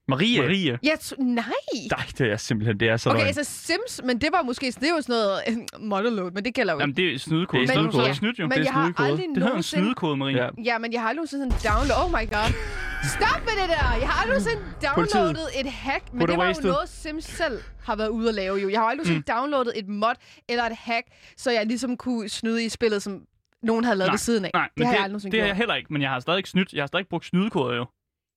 Marie. 0.08 0.40
Marie. 0.42 0.78
Jeg 0.82 0.92
t- 1.02 1.22
nej. 1.24 1.44
Nej, 1.90 2.06
det 2.18 2.32
er 2.32 2.36
simpelthen, 2.36 2.80
det 2.80 2.88
er 2.88 2.96
så 2.96 3.10
Okay, 3.10 3.18
løgn. 3.18 3.26
altså 3.26 3.44
Sims, 3.44 4.00
men 4.04 4.20
det 4.20 4.28
var 4.32 4.42
måske, 4.42 4.66
det 4.66 4.82
er 4.82 4.94
jo 4.96 5.00
sådan 5.00 5.14
noget 5.14 5.40
øh, 5.48 5.80
monolog, 5.80 6.30
men 6.34 6.44
det 6.44 6.54
gælder 6.54 6.72
jo 6.72 6.78
ikke. 6.78 6.82
Jamen, 6.82 6.96
det 6.96 7.14
er 7.14 7.18
snydekode. 7.18 7.62
Det 7.62 7.70
er 7.70 7.74
Det 7.74 7.78
er 7.78 7.90
snydekode. 7.90 7.92
snydekode. 8.04 8.14
Snydt 8.14 8.38
jo. 8.38 8.44
Men 8.44 8.50
det 8.50 8.58
er 8.58 8.62
jeg 8.64 8.72
har 8.72 8.82
snydekode. 8.84 9.08
aldrig 9.08 9.28
Det 9.28 9.36
hedder 9.36 9.46
en 9.46 9.50
nogensinde... 9.52 9.84
snydekode, 9.84 10.16
Marie. 10.16 10.36
Ja. 10.44 10.48
Ja, 10.64 10.78
men 10.78 10.92
jeg 10.92 11.00
har 11.00 11.08
aldrig 11.08 11.16
nogensinde 11.16 11.52
sådan 11.60 11.72
download... 11.72 11.98
Oh 12.04 12.10
my 12.10 12.24
god. 12.36 12.50
Stop 13.16 13.40
med 13.48 13.54
det 13.62 13.68
der! 13.74 13.86
Jeg 14.02 14.08
har 14.08 14.16
aldrig 14.22 14.38
nogensinde 14.38 14.62
downloadet 14.86 15.48
et 15.60 15.66
hack, 15.72 16.04
men 16.12 16.20
Put 16.20 16.28
det 16.28 16.38
var 16.38 16.44
away 16.44 16.54
jo 16.56 16.68
noget, 16.68 16.88
Sims 16.88 17.24
selv 17.24 17.58
har 17.84 17.96
været 17.96 18.08
ude 18.08 18.28
at 18.28 18.34
lave 18.34 18.56
jo. 18.56 18.68
Jeg 18.68 18.80
har 18.80 18.86
aldrig 18.86 19.06
nogensinde 19.06 19.24
Mm. 19.32 19.34
downloadet 19.36 19.72
et 19.78 19.88
mod 19.88 20.14
eller 20.48 20.64
et 20.64 20.76
hack, 20.76 21.06
så 21.36 21.50
jeg 21.50 21.66
ligesom 21.66 21.96
kunne 21.96 22.28
snyde 22.28 22.64
i 22.64 22.68
spillet, 22.68 23.02
som 23.02 23.20
nogen 23.62 23.84
havde 23.84 23.98
lavet 23.98 24.08
Nej, 24.08 24.12
ved 24.12 24.18
siden 24.18 24.44
af. 24.44 24.50
Nej, 24.54 24.62
det 24.64 24.72
men 24.76 24.86
har 24.86 24.92
jeg 24.94 25.02
aldrig 25.02 25.12
nogensinde 25.12 25.32
det 25.36 25.40
har 25.40 25.46
jeg 25.46 25.56
heller 25.56 25.74
ikke, 25.74 25.92
men 25.92 26.02
jeg 26.02 26.10
har 26.10 26.20
stadig 26.20 26.36
ikke 26.38 26.50
snydt. 26.50 26.72
Jeg 26.72 26.82
har 26.82 26.86
stadig 26.86 27.00
ikke 27.00 27.10
brugt 27.10 27.24
snydekoder 27.26 27.76
jo. 27.76 27.86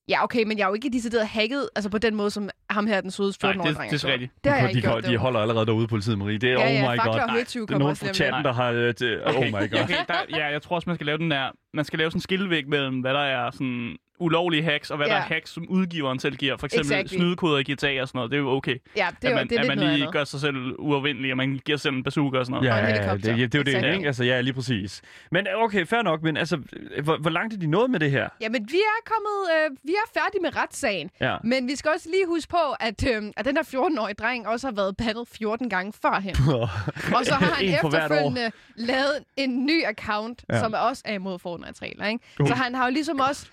Ja, 0.09 0.23
okay, 0.23 0.43
men 0.43 0.57
jeg 0.57 0.63
er 0.63 0.67
jo 0.67 0.73
ikke 0.73 0.89
decideret 0.89 1.27
hacket, 1.27 1.69
altså 1.75 1.89
på 1.89 1.97
den 1.97 2.15
måde, 2.15 2.31
som 2.31 2.49
ham 2.69 2.87
her, 2.87 3.01
den 3.01 3.11
søde 3.11 3.29
14-årige 3.29 3.57
Nej, 3.57 3.67
det, 3.67 3.77
dreng. 3.77 3.91
det 3.91 4.03
er 4.03 4.07
rigtigt. 4.11 4.31
Det 4.43 4.51
har 4.51 4.59
jeg 4.59 4.69
de, 4.69 4.77
ikke 4.77 4.87
gjort. 4.87 5.03
de, 5.05 5.09
de 5.11 5.17
holder 5.17 5.39
allerede 5.39 5.65
derude 5.65 5.87
politiet, 5.87 6.17
Marie. 6.17 6.37
Det 6.37 6.49
er, 6.51 6.59
Ja, 6.59 6.69
ja, 6.71 6.87
oh 6.87 6.93
my 6.93 6.97
god. 6.97 7.29
høtyve 7.31 7.65
Det 7.67 7.73
er 7.73 7.77
nogen 7.77 7.95
fra 7.95 8.13
chatten, 8.13 8.43
der 8.45 8.53
har... 8.53 8.71
det- 8.71 9.21
Oh 9.25 9.45
my 9.45 9.51
god. 9.51 9.79
Okay, 9.83 9.95
der, 10.07 10.13
ja, 10.37 10.45
jeg 10.47 10.61
tror 10.61 10.75
også, 10.75 10.89
man 10.89 10.95
skal 10.97 11.05
lave 11.05 11.17
den 11.17 11.31
der... 11.31 11.49
Man 11.73 11.85
skal 11.85 11.99
lave 11.99 12.11
sådan 12.11 12.17
en 12.17 12.21
skillevæg 12.21 12.67
mellem, 12.67 12.99
hvad 12.99 13.13
der 13.13 13.19
er 13.19 13.51
sådan 13.51 13.97
ulovlige 14.21 14.63
hacks, 14.63 14.91
og 14.91 14.97
hvad 14.97 15.07
Ja. 15.07 15.13
der 15.13 15.19
er 15.19 15.23
hacks, 15.23 15.49
som 15.51 15.65
udgiveren 15.69 16.19
selv 16.19 16.35
giver. 16.35 16.57
For 16.57 16.65
eksempel 16.65 16.91
Exactly. 16.91 17.17
snydekoder 17.17 17.57
i 17.57 17.63
GTA 17.63 18.01
og 18.01 18.07
sådan 18.07 18.17
noget. 18.17 18.31
Det 18.31 18.37
er 18.37 18.41
jo 18.41 18.49
okay. 18.51 18.77
Ja, 18.97 19.07
det 19.21 19.27
er, 19.27 19.29
at 19.29 19.35
man, 19.35 19.49
det 19.49 19.57
er 19.57 19.61
at 19.61 19.67
man 19.67 19.77
lige 19.79 19.91
andet. 19.91 20.11
gør 20.11 20.23
sig 20.23 20.39
selv 20.39 20.55
uafvindelig, 20.79 21.31
og 21.31 21.37
man 21.37 21.59
giver 21.65 21.77
sig 21.77 21.81
selv 21.83 21.95
en 21.95 22.03
bazooka 22.03 22.37
og 22.37 22.45
sådan 22.45 22.53
noget. 22.63 22.67
Ja, 22.67 22.73
Og 22.73 22.89
en 22.89 22.95
ja, 22.95 23.05
ja, 23.11 23.13
det, 23.17 23.25
ja, 23.27 23.31
det 23.45 23.55
er 23.55 23.59
jo 23.59 23.63
det, 23.63 23.67
Exactly. 23.67 23.93
ikke? 23.93 24.07
Altså, 24.07 24.23
ja, 24.23 24.41
lige 24.41 24.53
præcis. 24.53 25.01
Men 25.31 25.47
okay, 25.55 25.85
fair 25.85 26.01
nok, 26.01 26.23
men 26.23 26.37
altså, 26.37 26.57
hvor, 27.03 27.17
hvor 27.17 27.29
langt 27.29 27.53
er 27.53 27.57
de 27.57 27.67
nået 27.67 27.89
med 27.89 27.99
det 27.99 28.11
her? 28.11 28.29
Jamen, 28.41 28.67
vi 28.71 28.77
er 28.77 29.11
kommet, 29.13 29.39
øh, 29.55 29.77
vi 29.83 29.91
er 29.91 30.19
færdige 30.21 30.41
med 30.41 30.55
retssagen. 30.55 31.09
Ja. 31.21 31.35
Men 31.43 31.67
vi 31.67 31.75
skal 31.75 31.91
også 31.95 32.09
lige 32.09 32.25
huske 32.27 32.49
på, 32.49 32.57
at, 32.79 33.07
øh, 33.15 33.23
at 33.37 33.45
den 33.45 33.57
her 33.57 33.63
14-årige 33.63 34.13
dreng 34.15 34.47
også 34.47 34.67
har 34.67 34.71
været 34.75 34.97
bandet 34.97 35.27
14 35.27 35.69
gange 35.69 35.93
førhen. 36.01 36.35
Og 37.17 37.25
så 37.25 37.33
har 37.33 37.53
han 37.53 37.77
for 37.81 37.87
efterfølgende 37.87 38.51
lavet 38.75 39.15
en 39.37 39.65
ny 39.65 39.83
account, 39.85 40.43
Ja. 40.49 40.59
som 40.59 40.73
også 40.89 41.01
er 41.05 41.13
imod 41.13 41.39
Fortnite 41.39 41.58
regler, 41.81 42.07
ikke? 42.07 42.25
Uh. 42.39 42.47
Så 42.47 42.53
han 42.53 42.75
har 42.75 42.85
jo 42.87 42.91
ligesom 42.93 43.19
også 43.19 43.45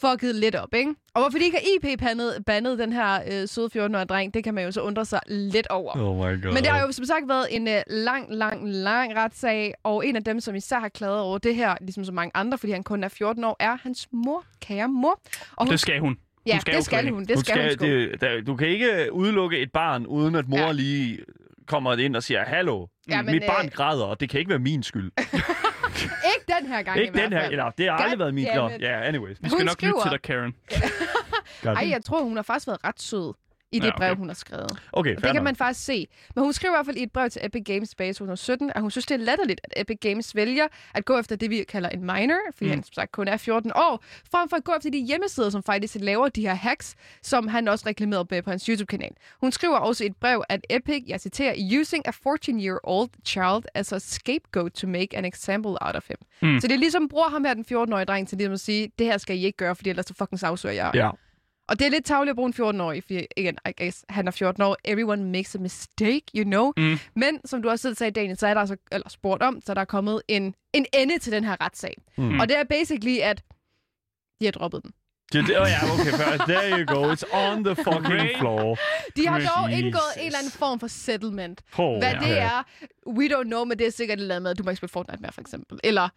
fucket 0.00 0.34
lidt 0.34 0.54
op, 0.54 0.74
ikke? 0.74 0.94
Og 1.14 1.22
hvorfor 1.22 1.38
de 1.38 1.44
ikke 1.44 1.56
har 1.82 1.90
IP-bandet 1.92 2.44
bandet 2.46 2.78
den 2.78 2.92
her 2.92 3.20
øh, 3.32 3.48
søde 3.48 3.68
14-årige 3.76 4.04
dreng, 4.04 4.34
det 4.34 4.44
kan 4.44 4.54
man 4.54 4.64
jo 4.64 4.72
så 4.72 4.80
undre 4.80 5.04
sig 5.04 5.20
lidt 5.28 5.66
over. 5.66 5.92
Oh 5.96 6.16
my 6.16 6.42
god. 6.42 6.52
Men 6.52 6.56
det 6.62 6.66
har 6.66 6.86
jo 6.86 6.92
som 6.92 7.04
sagt 7.04 7.28
været 7.28 7.46
en 7.50 7.68
øh, 7.68 7.82
lang, 7.90 8.26
lang, 8.34 8.68
lang 8.68 9.16
retssag, 9.16 9.74
og 9.84 10.06
en 10.06 10.16
af 10.16 10.24
dem, 10.24 10.40
som 10.40 10.54
især 10.54 10.78
har 10.78 10.88
klaget 10.88 11.20
over 11.20 11.38
det 11.38 11.54
her, 11.54 11.74
ligesom 11.80 12.04
så 12.04 12.12
mange 12.12 12.30
andre, 12.34 12.58
fordi 12.58 12.72
han 12.72 12.82
kun 12.82 13.04
er 13.04 13.08
14 13.08 13.44
år, 13.44 13.56
er 13.60 13.76
hans 13.82 14.08
mor, 14.12 14.44
kære 14.60 14.88
mor. 14.88 15.20
Og 15.56 15.64
hun, 15.64 15.72
Det 15.72 15.80
skal 15.80 16.00
hun. 16.00 16.16
ja, 16.46 16.52
hun 16.54 16.60
skal 16.60 16.74
det 16.74 16.84
skal 16.84 17.10
hun, 17.10 17.24
det 17.24 17.38
skal, 17.38 17.62
hun 17.62 17.72
sgu. 17.72 17.84
det, 17.86 18.20
der, 18.20 18.40
du 18.40 18.56
kan 18.56 18.68
ikke 18.68 19.08
udelukke 19.12 19.58
et 19.58 19.72
barn, 19.72 20.06
uden 20.06 20.34
at 20.34 20.48
mor 20.48 20.58
Ja. 20.58 20.72
lige 20.72 21.18
kommer 21.66 21.96
ind 21.96 22.16
og 22.16 22.22
siger, 22.22 22.44
hallo, 22.44 22.86
Ja, 23.08 23.16
ja, 23.16 23.22
men, 23.22 23.34
mit 23.34 23.42
barn 23.46 23.66
øh, 23.66 23.72
græder, 23.72 24.04
og 24.04 24.20
det 24.20 24.30
kan 24.30 24.38
ikke 24.40 24.48
være 24.50 24.58
min 24.58 24.82
skyld. 24.82 25.12
Ikke 26.34 26.60
den 26.60 26.66
her 26.66 26.82
gang 26.82 27.00
ikke 27.00 27.18
i 27.18 27.22
den 27.22 27.32
her, 27.32 27.42
eller 27.42 27.70
det 27.70 27.88
har 27.90 27.96
aldrig 27.96 28.18
været 28.18 28.34
min. 28.34 28.44
Ja, 28.80 29.00
anyways. 29.02 29.36
Vi 29.42 29.48
skal 29.48 29.58
Hun 29.58 29.66
nok 29.66 29.82
lytte 29.82 29.94
skriver- 30.00 30.02
til 30.02 30.10
dig, 30.10 30.22
Karen. 30.22 30.54
Ej, 31.78 31.90
jeg 31.90 32.04
tror, 32.04 32.22
hun 32.22 32.36
har 32.36 32.42
faktisk 32.42 32.66
været 32.66 32.84
ret 32.84 33.02
sød 33.02 33.34
i 33.72 33.78
det 33.78 33.84
Ja, 33.84 33.88
okay. 33.88 33.98
brev, 33.98 34.16
hun 34.16 34.28
har 34.28 34.34
skrevet. 34.34 34.78
Okay, 34.92 35.10
Det 35.10 35.20
fair 35.20 35.32
kan 35.32 35.44
man 35.44 35.56
faktisk 35.56 35.86
se. 35.86 36.06
Men 36.34 36.44
hun 36.44 36.52
skriver 36.52 36.74
i 36.74 36.76
hvert 36.76 36.86
fald 36.86 36.96
i 36.96 37.02
et 37.02 37.12
brev 37.12 37.30
til 37.30 37.40
Epic 37.44 37.62
Games 37.64 37.88
tilbage 37.88 38.10
i 38.10 38.12
2017, 38.12 38.72
at 38.74 38.80
hun 38.80 38.90
synes, 38.90 39.06
det 39.06 39.14
er 39.14 39.24
latterligt, 39.24 39.60
at 39.64 39.80
Epic 39.80 39.98
Games 40.00 40.36
vælger 40.36 40.66
at 40.94 41.04
gå 41.04 41.18
efter 41.18 41.36
det, 41.36 41.50
vi 41.50 41.64
kalder 41.64 41.88
en 41.88 42.00
minor, 42.00 42.38
fordi 42.54 42.64
mm. 42.64 42.70
han 42.70 42.82
som 42.82 42.92
sagt 42.92 43.12
kun 43.12 43.28
er 43.28 43.36
14 43.36 43.72
år, 43.74 44.04
frem 44.30 44.48
for 44.48 44.56
at 44.56 44.64
gå 44.64 44.72
efter 44.76 44.90
de 44.90 44.98
hjemmesider, 44.98 45.50
som 45.50 45.62
faktisk 45.62 45.96
laver 46.00 46.28
de 46.28 46.42
her 46.42 46.54
hacks, 46.54 46.94
som 47.22 47.48
han 47.48 47.68
også 47.68 47.86
reklamerede 47.86 48.26
med 48.30 48.42
på 48.42 48.50
hans 48.50 48.66
YouTube-kanal. 48.66 49.10
Hun 49.40 49.52
skriver 49.52 49.76
også 49.76 50.04
i 50.04 50.06
et 50.06 50.16
brev, 50.16 50.42
at 50.48 50.66
Epic, 50.70 51.04
jeg 51.06 51.20
citerer, 51.20 51.54
using 51.80 52.08
a 52.08 52.10
14-year-old 52.10 53.08
child 53.24 53.64
as 53.74 53.92
a 53.92 53.98
scapegoat 53.98 54.72
to 54.72 54.86
make 54.86 55.16
an 55.16 55.24
example 55.24 55.70
out 55.80 55.96
of 55.96 56.08
him. 56.08 56.16
Mm. 56.42 56.60
Så 56.60 56.68
det 56.68 56.74
er 56.74 56.78
ligesom 56.78 57.08
bruger 57.08 57.28
ham 57.28 57.44
her, 57.44 57.54
den 57.54 57.64
14-årige 57.72 58.04
dreng, 58.04 58.28
til 58.28 58.38
ligesom 58.38 58.52
at 58.52 58.60
sige, 58.60 58.92
det 58.98 59.06
her 59.06 59.18
skal 59.18 59.36
I 59.36 59.44
ikke 59.44 59.56
gøre, 59.56 59.76
fordi 59.76 59.90
ellers 59.90 60.06
så 60.06 60.14
fucking 60.14 60.40
sagsøger 60.40 60.74
jeg. 60.74 60.90
Ja. 60.94 61.10
Og 61.72 61.78
det 61.78 61.86
er 61.86 61.90
lidt 61.90 62.04
tavligt 62.04 62.30
at 62.30 62.36
bruge 62.36 62.52
en 62.58 62.80
14-årig, 62.80 63.02
fordi 63.02 63.26
igen, 63.36 63.58
I 63.68 63.72
guess, 63.82 64.04
han 64.08 64.26
er 64.26 64.30
14 64.30 64.62
år. 64.62 64.76
Everyone 64.84 65.24
makes 65.24 65.54
a 65.54 65.58
mistake, 65.58 66.22
you 66.36 66.44
know. 66.44 66.72
Mm. 66.76 66.98
Men 67.16 67.40
som 67.44 67.62
du 67.62 67.70
også 67.70 67.82
selv 67.82 67.94
sagde, 67.96 68.10
Daniel, 68.10 68.38
så 68.38 68.46
er 68.46 68.54
der 68.54 68.60
altså, 68.60 68.76
eller 68.92 69.08
spurgt 69.08 69.42
om, 69.42 69.60
så 69.66 69.72
er 69.72 69.74
der 69.74 69.84
kommet 69.84 70.22
en, 70.28 70.54
en 70.72 70.86
ende 70.94 71.18
til 71.18 71.32
den 71.32 71.44
her 71.44 71.56
retssag. 71.60 71.94
Mm. 72.16 72.40
Og 72.40 72.48
det 72.48 72.58
er 72.58 72.64
basically, 72.64 73.18
at 73.18 73.42
de 74.40 74.44
har 74.46 74.52
droppet 74.52 74.82
den. 74.82 74.92
Det, 75.32 75.46
det, 75.46 75.60
oh, 75.60 75.66
ja, 75.68 75.92
okay, 75.94 76.10
fair. 76.10 76.36
There 76.46 76.70
you 76.78 76.94
go. 76.94 77.12
It's 77.12 77.36
on 77.36 77.64
the 77.64 77.74
fucking 77.74 78.38
floor. 78.38 78.78
De 79.16 79.26
har 79.26 79.38
Jesus. 79.38 79.50
dog 79.56 79.72
indgået 79.72 80.12
en 80.20 80.26
eller 80.26 80.38
anden 80.38 80.52
form 80.52 80.80
for 80.80 80.86
settlement. 80.86 81.62
Oh, 81.78 81.98
Hvad 81.98 82.12
ja. 82.12 82.18
det 82.20 82.38
er, 82.38 82.62
we 83.06 83.24
don't 83.34 83.44
know, 83.44 83.64
men 83.64 83.78
det 83.78 83.86
er 83.86 83.90
sikkert 83.90 84.18
et 84.18 84.22
eller 84.22 84.34
andet 84.34 84.42
med, 84.42 84.50
at 84.50 84.58
du 84.58 84.62
må 84.62 84.70
ikke 84.70 84.76
spille 84.76 84.92
Fortnite 84.92 85.22
mere, 85.22 85.32
for 85.32 85.40
eksempel. 85.40 85.78
Eller, 85.84 86.08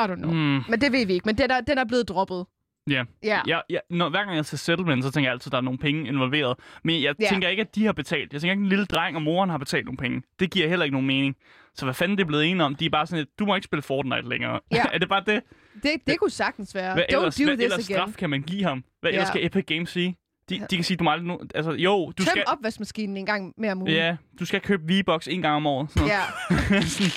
I 0.00 0.04
don't 0.12 0.14
know. 0.14 0.30
Mm. 0.30 0.62
Men 0.68 0.80
det 0.80 0.92
ved 0.92 1.06
vi 1.06 1.12
ikke. 1.12 1.26
Men 1.26 1.38
den 1.38 1.50
er, 1.50 1.60
den 1.60 1.78
er 1.78 1.84
blevet 1.84 2.08
droppet. 2.08 2.46
Ja. 2.90 3.04
Ja. 3.24 3.40
Ja, 3.46 3.60
ja, 3.70 3.78
når, 3.90 4.08
hver 4.08 4.24
gang 4.24 4.36
jeg 4.36 4.44
ser 4.46 4.56
settlement, 4.56 5.04
så 5.04 5.10
tænker 5.10 5.28
jeg 5.28 5.32
altid, 5.32 5.48
at 5.48 5.52
der 5.52 5.58
er 5.58 5.62
nogle 5.62 5.78
penge 5.78 6.08
involveret. 6.08 6.56
Men 6.84 7.02
jeg 7.02 7.14
Ja. 7.20 7.28
tænker 7.28 7.48
ikke, 7.48 7.60
at 7.60 7.74
de 7.74 7.84
har 7.86 7.92
betalt. 7.92 8.32
Jeg 8.32 8.40
tænker 8.40 8.52
ikke, 8.52 8.60
at 8.60 8.64
en 8.64 8.68
lille 8.68 8.86
dreng 8.86 9.16
og 9.16 9.22
moren 9.22 9.50
har 9.50 9.58
betalt 9.58 9.84
nogle 9.84 9.96
penge. 9.98 10.22
Det 10.40 10.50
giver 10.50 10.68
heller 10.68 10.84
ikke 10.84 10.92
nogen 10.94 11.06
mening. 11.06 11.36
Så 11.74 11.84
hvad 11.86 11.94
fanden 11.94 12.18
det 12.18 12.24
er 12.24 12.26
blevet 12.26 12.46
enige 12.46 12.64
om? 12.64 12.74
De 12.74 12.86
er 12.86 12.90
bare 12.90 13.06
sådan, 13.06 13.20
at 13.22 13.28
du 13.38 13.46
må 13.46 13.54
ikke 13.54 13.64
spille 13.64 13.82
Fortnite 13.82 14.28
længere. 14.28 14.60
Ja. 14.72 14.82
er 14.94 14.98
det 14.98 15.08
bare 15.08 15.22
det? 15.26 15.42
Det, 15.82 15.90
det 16.06 16.18
kunne 16.18 16.30
sagtens 16.30 16.74
være. 16.74 16.94
Hvad 16.94 17.04
Don't 17.12 17.16
ellers, 17.16 17.36
do 17.36 17.44
hvad 17.44 17.56
this 17.56 17.64
ellers 17.64 17.90
again. 17.90 17.98
straf 18.00 18.14
kan 18.18 18.30
man 18.30 18.42
give 18.42 18.64
ham? 18.64 18.84
Hvad 19.00 19.10
Ja. 19.10 19.16
ellers 19.16 19.28
skal 19.28 19.46
Epic 19.46 19.64
Games 19.66 19.90
sige? 19.90 20.16
De, 20.50 20.60
de 20.70 20.76
kan 20.76 20.84
sige, 20.84 20.96
du 20.96 21.04
må 21.04 21.10
aldrig 21.10 21.26
nu... 21.26 21.40
Altså, 21.54 21.72
jo, 21.72 22.06
du 22.18 22.24
Tøm 22.24 22.26
skal... 22.30 22.44
opvaskemaskinen 22.46 23.16
en 23.16 23.26
gang 23.26 23.54
mere 23.58 23.72
om 23.72 23.82
ugen. 23.82 23.92
Ja, 23.92 24.16
du 24.40 24.44
skal 24.44 24.60
købe 24.60 24.82
V-Bucks 24.92 25.28
en 25.28 25.42
gang 25.42 25.56
om 25.56 25.66
året. 25.66 25.90
Sådan 25.90 26.08
ja. 26.08 26.20
Sådan, 26.80 27.10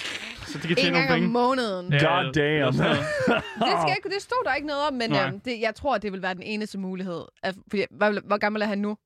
så 0.53 0.57
de 0.57 0.67
kan 0.67 0.69
En 0.69 0.75
tjene 0.83 0.98
gang 0.98 1.10
nogle 1.10 1.13
om 1.13 1.19
penge. 1.19 1.29
måneden. 1.33 1.93
Ja, 1.93 1.98
God 2.24 2.33
damn. 2.33 2.74
Det, 3.67 3.74
skal 3.81 3.93
ikke, 3.98 4.10
det 4.10 4.22
stod 4.22 4.43
der 4.45 4.53
ikke 4.55 4.67
noget 4.67 4.88
om, 4.88 4.93
men 4.93 5.10
Nej. 5.10 5.27
øhm, 5.27 5.39
det, 5.39 5.62
jeg 5.62 5.75
tror, 5.75 5.98
det 5.98 6.12
vil 6.12 6.22
være 6.22 6.33
den 6.33 6.43
eneste 6.43 6.77
mulighed. 6.77 7.22
At, 7.43 7.55
fordi, 7.69 7.83
hvor, 7.91 8.27
hvor 8.27 8.38
gammel 8.38 8.62
er 8.62 8.65
han 8.65 8.77
nu? 8.77 8.98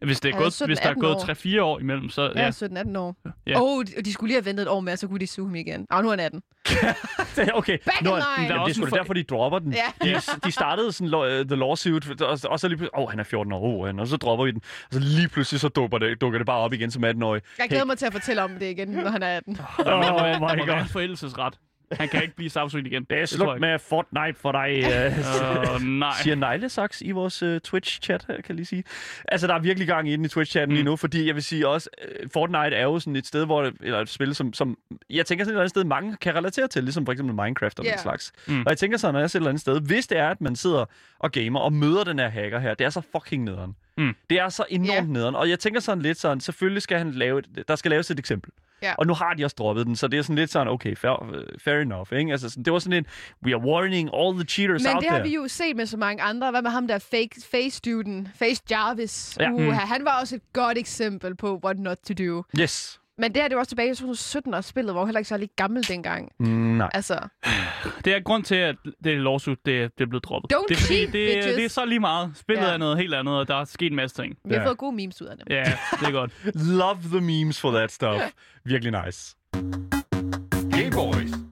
Hvis, 0.00 0.20
det 0.20 0.34
er 0.34 0.38
gået, 0.38 0.52
17, 0.52 0.68
hvis 0.68 0.78
der 0.78 0.84
er 0.86 0.90
18 0.90 1.00
gået 1.02 1.14
år. 1.16 1.58
3-4 1.58 1.62
år 1.62 1.78
imellem, 1.78 2.08
så 2.10 2.32
Ja, 2.36 2.42
ja. 2.44 2.50
17-18 2.50 2.98
år. 2.98 3.16
Ja. 3.46 3.60
Åh, 3.60 3.62
oh, 3.62 3.84
de, 3.84 4.02
de 4.04 4.12
skulle 4.12 4.28
lige 4.28 4.36
have 4.36 4.44
ventet 4.44 4.62
et 4.62 4.68
år 4.68 4.80
med, 4.80 4.96
så 4.96 5.08
kunne 5.08 5.18
de 5.18 5.26
suge 5.26 5.48
ham 5.48 5.54
igen. 5.54 5.86
Åh, 5.94 6.02
nu 6.02 6.08
er 6.08 6.10
han 6.10 6.20
18. 6.20 6.42
okay. 7.58 7.78
Back 7.86 8.02
Nå, 8.02 8.10
in 8.10 8.16
line. 8.16 8.24
jamen, 8.38 8.50
Der 8.50 8.64
det 8.64 8.70
er 8.70 8.74
sgu 8.74 8.86
for- 8.86 8.96
derfor, 8.96 9.14
de 9.14 9.22
dropper 9.22 9.58
den. 9.58 9.72
Ja. 9.72 10.08
De, 10.08 10.14
de 10.44 10.52
startede 10.52 10.92
sådan 10.92 11.08
lo- 11.08 11.42
the 11.44 11.56
lawsuit, 11.56 12.20
og, 12.22 12.38
og 12.44 12.60
så 12.60 12.68
lige 12.68 12.76
pludselig, 12.76 12.98
åh, 12.98 13.04
oh, 13.04 13.10
han 13.10 13.18
er 13.20 13.24
14 13.24 13.52
år, 13.52 13.78
oh, 13.80 13.86
han, 13.86 13.98
og 14.00 14.06
så 14.06 14.16
dropper 14.16 14.44
vi 14.44 14.50
den. 14.50 14.60
Og 14.84 14.94
så 14.94 15.00
lige 15.00 15.28
pludselig, 15.28 15.60
så 15.60 15.68
dukker 15.68 15.98
det, 15.98 16.20
dukker 16.20 16.38
det 16.38 16.46
bare 16.46 16.58
op 16.58 16.72
igen 16.72 16.90
som 16.90 17.04
18-årig. 17.04 17.42
Jeg 17.58 17.68
glæder 17.68 17.84
mig 17.84 17.98
til 17.98 18.06
at 18.06 18.12
fortælle 18.12 18.42
om 18.42 18.50
det 18.50 18.70
igen, 18.70 18.88
når 18.88 19.10
han 19.10 19.22
er 19.22 19.36
18. 19.36 19.54
Der 19.54 19.62
må, 19.78 19.84
der 19.84 19.96
må, 19.96 20.18
Oh 20.18 20.24
der 20.24 20.38
må 20.38 20.46
my 20.54 20.56
være 20.66 20.66
god. 20.76 20.82
en 20.82 20.88
forældelsesret. 20.88 21.54
Han 21.92 22.08
kan 22.08 22.22
ikke 22.22 22.36
blive 22.36 22.50
sagsøgt 22.50 22.86
igen. 22.86 23.04
Det 23.10 23.20
er 23.20 23.26
slut 23.26 23.60
med 23.60 23.78
Fortnite 23.78 24.38
for 24.38 24.52
dig, 24.52 24.82
uh, 24.84 25.74
Åh, 25.74 25.82
nej. 25.98 26.12
siger 26.22 26.34
Neglesaks 26.34 27.00
i 27.00 27.10
vores 27.10 27.42
uh, 27.42 27.56
Twitch-chat 27.68 28.24
her, 28.28 28.34
kan 28.34 28.44
jeg 28.48 28.56
lige 28.56 28.66
sige. 28.66 28.84
Altså, 29.28 29.46
der 29.46 29.54
er 29.54 29.58
virkelig 29.58 29.88
gang 29.88 30.08
i 30.08 30.16
den 30.16 30.24
i 30.24 30.28
Twitch-chatten 30.28 30.66
mm. 30.66 30.74
lige 30.74 30.84
nu, 30.84 30.96
fordi 30.96 31.26
jeg 31.26 31.34
vil 31.34 31.42
sige 31.42 31.68
også, 31.68 31.90
uh, 32.22 32.30
Fortnite 32.32 32.76
er 32.76 32.82
jo 32.82 32.98
sådan 32.98 33.16
et 33.16 33.26
sted, 33.26 33.46
hvor, 33.46 33.72
eller 33.80 34.00
et 34.00 34.08
spil, 34.08 34.34
som, 34.34 34.52
som 34.52 34.78
jeg 35.10 35.26
tænker 35.26 35.44
sådan 35.44 35.50
et 35.50 35.52
eller 35.52 35.60
andet 35.60 35.70
sted, 35.70 35.84
mange 35.84 36.16
kan 36.16 36.34
relatere 36.34 36.68
til, 36.68 36.84
ligesom 36.84 37.04
for 37.04 37.12
eksempel 37.12 37.34
Minecraft 37.34 37.78
og 37.78 37.84
yeah. 37.84 37.94
den 37.94 38.02
slags. 38.02 38.32
Mm. 38.46 38.60
Og 38.60 38.66
jeg 38.70 38.78
tænker 38.78 38.98
sådan, 38.98 39.14
når 39.14 39.20
jeg 39.20 39.30
ser 39.30 39.38
et 39.38 39.40
eller 39.40 39.50
andet 39.50 39.60
sted, 39.60 39.80
hvis 39.80 40.06
det 40.06 40.18
er, 40.18 40.28
at 40.28 40.40
man 40.40 40.56
sidder 40.56 40.84
og 41.18 41.32
gamer 41.32 41.60
og 41.60 41.72
møder 41.72 42.04
den 42.04 42.18
her 42.18 42.28
hacker 42.28 42.58
her, 42.58 42.74
det 42.74 42.84
er 42.84 42.90
så 42.90 43.02
fucking 43.12 43.44
nederen. 43.44 43.76
Mm. 43.96 44.14
Det 44.30 44.38
er 44.38 44.48
så 44.48 44.64
enormt 44.68 44.90
yeah. 44.90 45.08
nederen. 45.08 45.34
Og 45.34 45.50
jeg 45.50 45.58
tænker 45.58 45.80
sådan 45.80 46.02
lidt 46.02 46.18
sådan, 46.18 46.40
selvfølgelig 46.40 46.82
skal 46.82 46.98
han 46.98 47.10
lave, 47.10 47.38
et, 47.38 47.68
der 47.68 47.76
skal 47.76 47.90
laves 47.90 48.10
et 48.10 48.18
eksempel. 48.18 48.52
Ja. 48.82 48.94
Og 48.98 49.06
nu 49.06 49.14
har 49.14 49.34
de 49.34 49.44
også 49.44 49.56
droppet 49.58 49.86
den, 49.86 49.96
så 49.96 50.08
det 50.08 50.18
er 50.18 50.22
sådan 50.22 50.36
lidt 50.36 50.50
sådan, 50.50 50.68
okay, 50.68 50.96
fair, 50.96 51.34
fair 51.64 51.74
enough, 51.74 52.06
ikke? 52.12 52.32
Altså, 52.32 52.48
sådan, 52.48 52.62
det 52.64 52.72
var 52.72 52.78
sådan 52.78 52.98
en, 52.98 53.06
we 53.46 53.54
are 53.54 53.60
warning 53.62 54.10
all 54.14 54.34
the 54.34 54.44
cheaters 54.44 54.82
Men 54.82 54.92
out 54.94 55.02
det 55.02 55.10
har 55.10 55.18
there. 55.18 55.28
vi 55.28 55.34
jo 55.34 55.48
set 55.48 55.76
med 55.76 55.86
så 55.86 55.96
mange 55.96 56.22
andre. 56.22 56.50
Hvad 56.50 56.62
med 56.62 56.70
ham 56.70 56.86
der 56.88 56.98
fake, 56.98 57.30
face 57.50 57.70
student, 57.76 58.28
Face 58.38 58.62
Jarvis? 58.70 59.36
Ja. 59.40 59.44
Ja. 59.44 59.50
Mm. 59.50 59.70
Han 59.70 60.04
var 60.04 60.20
også 60.20 60.36
et 60.36 60.42
godt 60.52 60.78
eksempel 60.78 61.36
på 61.36 61.60
what 61.64 61.78
not 61.78 61.96
to 62.08 62.14
do. 62.14 62.42
Yes. 62.60 62.99
Men 63.20 63.34
det 63.34 63.42
her, 63.42 63.48
det 63.48 63.54
var 63.54 63.60
også 63.60 63.68
tilbage 63.70 63.90
i 63.90 63.94
2017, 63.94 64.54
og 64.54 64.64
spillet 64.64 64.94
var 64.94 65.00
jo 65.00 65.06
heller 65.06 65.18
ikke 65.18 65.28
særlig 65.28 65.48
gammel 65.56 65.88
dengang. 65.88 66.28
Nej. 66.76 66.90
Altså, 66.94 67.18
Det 68.04 68.14
er 68.14 68.20
grund 68.20 68.44
til, 68.44 68.54
at 68.54 68.76
det 69.04 69.20
lawsuit 69.20 69.58
det, 69.66 69.90
det 69.98 70.04
er 70.04 70.08
blevet 70.08 70.24
droppet. 70.24 70.52
Don't 70.56 70.64
det, 70.68 70.76
er, 70.76 70.80
cheat, 70.80 71.00
det, 71.12 71.12
bitches. 71.12 71.56
det 71.56 71.64
er 71.64 71.68
så 71.68 71.84
lige 71.84 72.00
meget. 72.00 72.30
Spillet 72.34 72.64
Ja. 72.64 72.72
er 72.72 72.76
noget 72.76 72.96
helt 72.98 73.14
andet, 73.14 73.34
og 73.38 73.48
der 73.48 73.54
er 73.54 73.64
sket 73.64 73.90
en 73.90 73.96
masse 73.96 74.22
ting. 74.22 74.36
vi 74.44 74.54
har 74.54 74.60
Ja. 74.60 74.66
fået 74.66 74.78
gode 74.78 74.96
memes 74.96 75.22
ud 75.22 75.26
af 75.26 75.36
det. 75.36 75.46
Ja, 75.50 75.64
det 76.00 76.06
er 76.08 76.10
godt. 76.12 76.32
Love 76.78 76.98
the 77.02 77.20
memes 77.20 77.60
for 77.60 77.70
that 77.70 77.92
stuff. 77.92 78.22
Virkelig 78.64 79.04
nice. 79.04 79.36
Gay 80.72 80.90
Boys. 80.92 81.49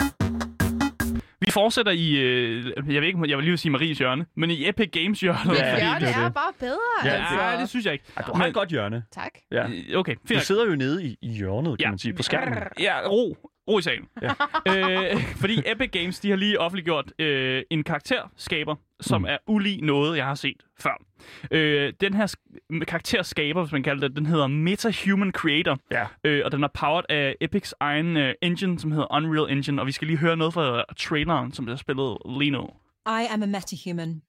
Vi 1.41 1.51
fortsætter 1.51 1.93
i, 1.93 2.17
øh, 2.17 2.67
jeg 2.95 3.01
ved 3.03 3.09
ikke, 3.09 3.19
jeg 3.29 3.37
vil 3.39 3.45
lige 3.45 3.57
sige 3.57 3.73
Maries 3.73 3.99
hjørne, 3.99 4.27
men 4.37 4.51
i 4.51 4.69
Epic 4.69 4.91
Games 4.93 5.21
hjørne. 5.21 5.39
Men 5.47 5.57
Ja, 5.57 5.67
ja, 5.89 5.95
det 5.95 6.01
det 6.01 6.09
er 6.17 6.21
er 6.25 6.29
bare 6.31 6.53
bedre, 6.61 6.79
Ja, 7.05 7.11
altså. 7.11 7.35
Ja, 7.43 7.61
det 7.61 7.69
synes 7.69 7.85
jeg 7.87 7.93
ikke. 7.93 8.05
Ej, 8.17 8.23
du 8.27 8.33
har 8.33 8.47
et 8.47 8.55
godt 8.55 8.69
hjørne. 8.69 9.03
Tak. 9.13 9.31
Ja. 9.53 9.65
Øh, 9.69 9.99
Okay, 9.99 10.15
Du 10.15 10.21
fint. 10.29 10.37
nok. 10.37 10.43
sidder 10.43 10.67
jo 10.67 10.77
nede 10.77 11.05
i, 11.05 11.17
i 11.23 11.29
hjørnet, 11.29 11.79
kan 11.79 11.85
Ja. 11.85 11.91
man 11.91 11.99
sige, 11.99 12.15
på 12.15 12.23
skærmen. 12.23 12.59
Ja, 12.81 13.01
ro. 13.09 13.37
Ro 13.69 13.79
i 13.79 13.83
sagen. 13.83 14.05
Ja. 14.23 14.31
øh, 15.15 15.23
fordi 15.37 15.63
Epic 15.67 15.91
Games, 15.91 16.21
de 16.21 16.31
har 16.31 16.37
lige 16.37 16.61
offentliggjort 16.61 17.13
øh, 17.19 17.63
en 17.71 17.85
karakterskaber, 17.85 18.75
som 19.01 19.21
Mm. 19.21 19.25
er 19.27 19.37
ulig 19.47 19.83
noget, 19.83 20.17
jeg 20.17 20.25
har 20.27 20.35
set 20.35 20.63
før. 20.81 21.03
Øh, 21.51 21.93
den 22.01 22.15
her 22.15 22.27
sk- 22.27 22.85
karakterskaber, 22.85 23.63
hvis 23.63 23.73
man 23.73 23.83
kalder 23.83 24.09
det, 24.09 24.17
den 24.17 24.27
hedder 24.27 24.47
MetaHuman 24.47 25.33
Creator. 25.33 25.79
Ja. 25.91 26.07
Øh, 26.25 26.43
og 26.45 26.53
den 26.53 26.65
er 26.65 26.69
powered 26.75 27.05
af 27.09 27.35
Epics 27.41 27.75
egen 27.81 28.17
øh, 28.17 28.35
engine, 28.43 28.79
som 28.79 28.93
hedder 28.93 29.15
Unreal 29.17 29.51
Engine. 29.53 29.81
Og 29.83 29.87
vi 29.87 29.93
skal 29.93 30.07
lige 30.07 30.17
høre 30.19 30.37
noget 30.37 30.55
fra 30.55 30.85
traileren, 30.99 31.53
som 31.53 31.65
bliver 31.65 31.77
spillet 31.77 32.17
lige 32.39 32.51
nu. 32.51 32.69
I 33.07 33.27
am 33.31 33.43
a 33.43 33.47
metahuman, 33.47 34.23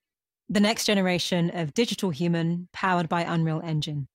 the 0.56 0.62
next 0.64 0.86
generation 0.86 1.52
of 1.52 1.68
digital 1.78 2.10
human 2.20 2.68
powered 2.82 3.08
by 3.08 3.22
Unreal 3.34 3.70
Engine. 3.72 4.06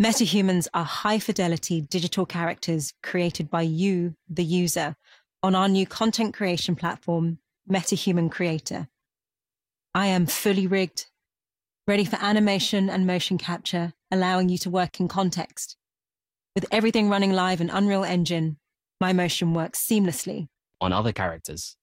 Metahumans 0.00 0.66
are 0.72 0.84
high 0.84 1.18
fidelity 1.18 1.82
digital 1.82 2.24
characters 2.24 2.94
created 3.02 3.50
by 3.50 3.60
you, 3.60 4.14
the 4.30 4.42
user, 4.42 4.96
on 5.42 5.54
our 5.54 5.68
new 5.68 5.86
content 5.86 6.32
creation 6.32 6.74
platform, 6.74 7.36
MetaHuman 7.70 8.30
Creator. 8.30 8.88
I 9.94 10.06
am 10.06 10.24
fully 10.24 10.66
rigged, 10.66 11.08
ready 11.86 12.06
for 12.06 12.16
animation 12.16 12.88
and 12.88 13.06
motion 13.06 13.36
capture, 13.36 13.92
allowing 14.10 14.48
you 14.48 14.56
to 14.58 14.70
work 14.70 15.00
in 15.00 15.06
context. 15.06 15.76
With 16.54 16.64
everything 16.70 17.10
running 17.10 17.32
live 17.32 17.60
in 17.60 17.68
Unreal 17.68 18.02
Engine, 18.02 18.56
my 19.02 19.12
motion 19.12 19.52
works 19.52 19.86
seamlessly 19.86 20.48
on 20.80 20.94
other 20.94 21.12
characters. 21.12 21.76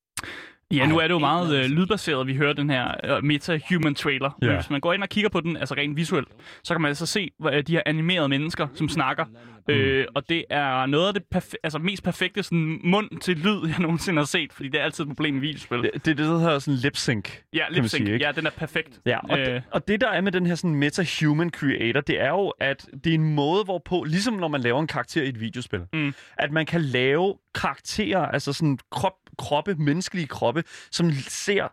Ja, 0.73 0.85
nu 0.87 0.97
er 0.97 1.03
det 1.03 1.09
jo 1.09 1.19
meget 1.19 1.55
øh, 1.63 1.65
lydbaseret, 1.69 2.27
vi 2.27 2.35
hører 2.35 2.53
den 2.53 2.69
her 2.69 3.17
uh, 3.17 3.23
meta-human 3.23 3.95
trailer. 3.95 4.37
Ja. 4.41 4.55
Hvis 4.55 4.69
man 4.69 4.81
går 4.81 4.93
ind 4.93 5.03
og 5.03 5.09
kigger 5.09 5.29
på 5.29 5.41
den, 5.41 5.57
altså 5.57 5.75
rent 5.75 5.97
visuelt, 5.97 6.27
så 6.63 6.73
kan 6.73 6.81
man 6.81 6.89
altså 6.89 7.05
se 7.05 7.31
hvad, 7.39 7.63
de 7.63 7.71
her 7.71 7.81
animerede 7.85 8.29
mennesker, 8.29 8.67
som 8.73 8.89
snakker. 8.89 9.25
Øh, 9.69 10.05
og 10.15 10.29
det 10.29 10.45
er 10.49 10.85
noget 10.85 11.07
af 11.07 11.13
det 11.13 11.23
perfe- 11.35 11.53
altså, 11.63 11.79
mest 11.79 12.03
perfekte 12.03 12.43
sådan, 12.43 12.79
mund 12.83 13.19
til 13.21 13.37
lyd, 13.37 13.67
jeg 13.67 13.79
nogensinde 13.85 14.17
har 14.19 14.25
set, 14.25 14.53
fordi 14.53 14.69
det 14.69 14.79
er 14.79 14.83
altid 14.83 15.03
et 15.03 15.09
problem 15.09 15.37
i 15.37 15.39
videospil. 15.39 15.77
Det, 15.83 15.91
det 15.93 15.99
er 16.11 16.15
det, 16.15 16.17
der 16.17 16.37
hedder 16.39 16.59
sådan 16.59 16.79
lip 16.79 16.95
sync. 16.97 17.29
ja, 17.53 17.63
man 17.69 17.73
lip 17.73 17.83
sync. 17.89 17.91
sige, 17.91 18.13
ikke? 18.13 18.25
Ja, 18.25 18.31
den 18.31 18.45
er 18.45 18.49
perfekt. 18.49 18.99
Ja, 19.05 19.17
og, 19.29 19.39
Øh. 19.39 19.55
øh. 19.55 19.61
og 19.71 19.87
det 19.87 20.01
der 20.01 20.09
er 20.09 20.21
med 20.21 20.31
den 20.31 20.45
her 20.45 20.55
sådan 20.55 20.75
meta-human 20.75 21.49
creator, 21.49 22.01
det 22.01 22.21
er 22.21 22.29
jo, 22.29 22.47
at 22.59 22.85
det 23.03 23.09
er 23.09 23.13
en 23.15 23.33
måde, 23.35 23.63
hvorpå, 23.63 24.03
ligesom 24.03 24.33
når 24.33 24.47
man 24.47 24.61
laver 24.61 24.79
en 24.81 24.87
karakter 24.87 25.23
i 25.23 25.29
et 25.29 25.39
videospil, 25.41 25.79
Mm. 25.93 26.13
at 26.37 26.51
man 26.51 26.65
kan 26.65 26.81
lave 26.81 27.35
karakterer, 27.55 28.25
altså 28.25 28.53
sådan 28.53 28.79
krop, 28.91 29.13
kroppe, 29.37 29.75
menneskelige 29.75 30.27
kroppe, 30.27 30.63
som 30.91 31.11
ser 31.11 31.67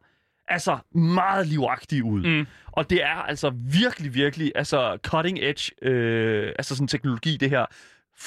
altså 0.49 0.79
meget 0.95 1.47
livagtige 1.47 2.05
ud. 2.05 2.23
Mm. 2.39 2.47
Og 2.73 2.91
det 2.91 3.03
er 3.05 3.15
altså 3.15 3.53
virkelig, 3.73 4.15
virkelig 4.15 4.53
altså 4.55 4.99
cutting 5.07 5.39
edge, 5.43 5.71
øh, 5.83 6.53
altså 6.59 6.75
sådan 6.77 6.89
teknologi, 6.89 7.37
det 7.37 7.51
her. 7.51 7.67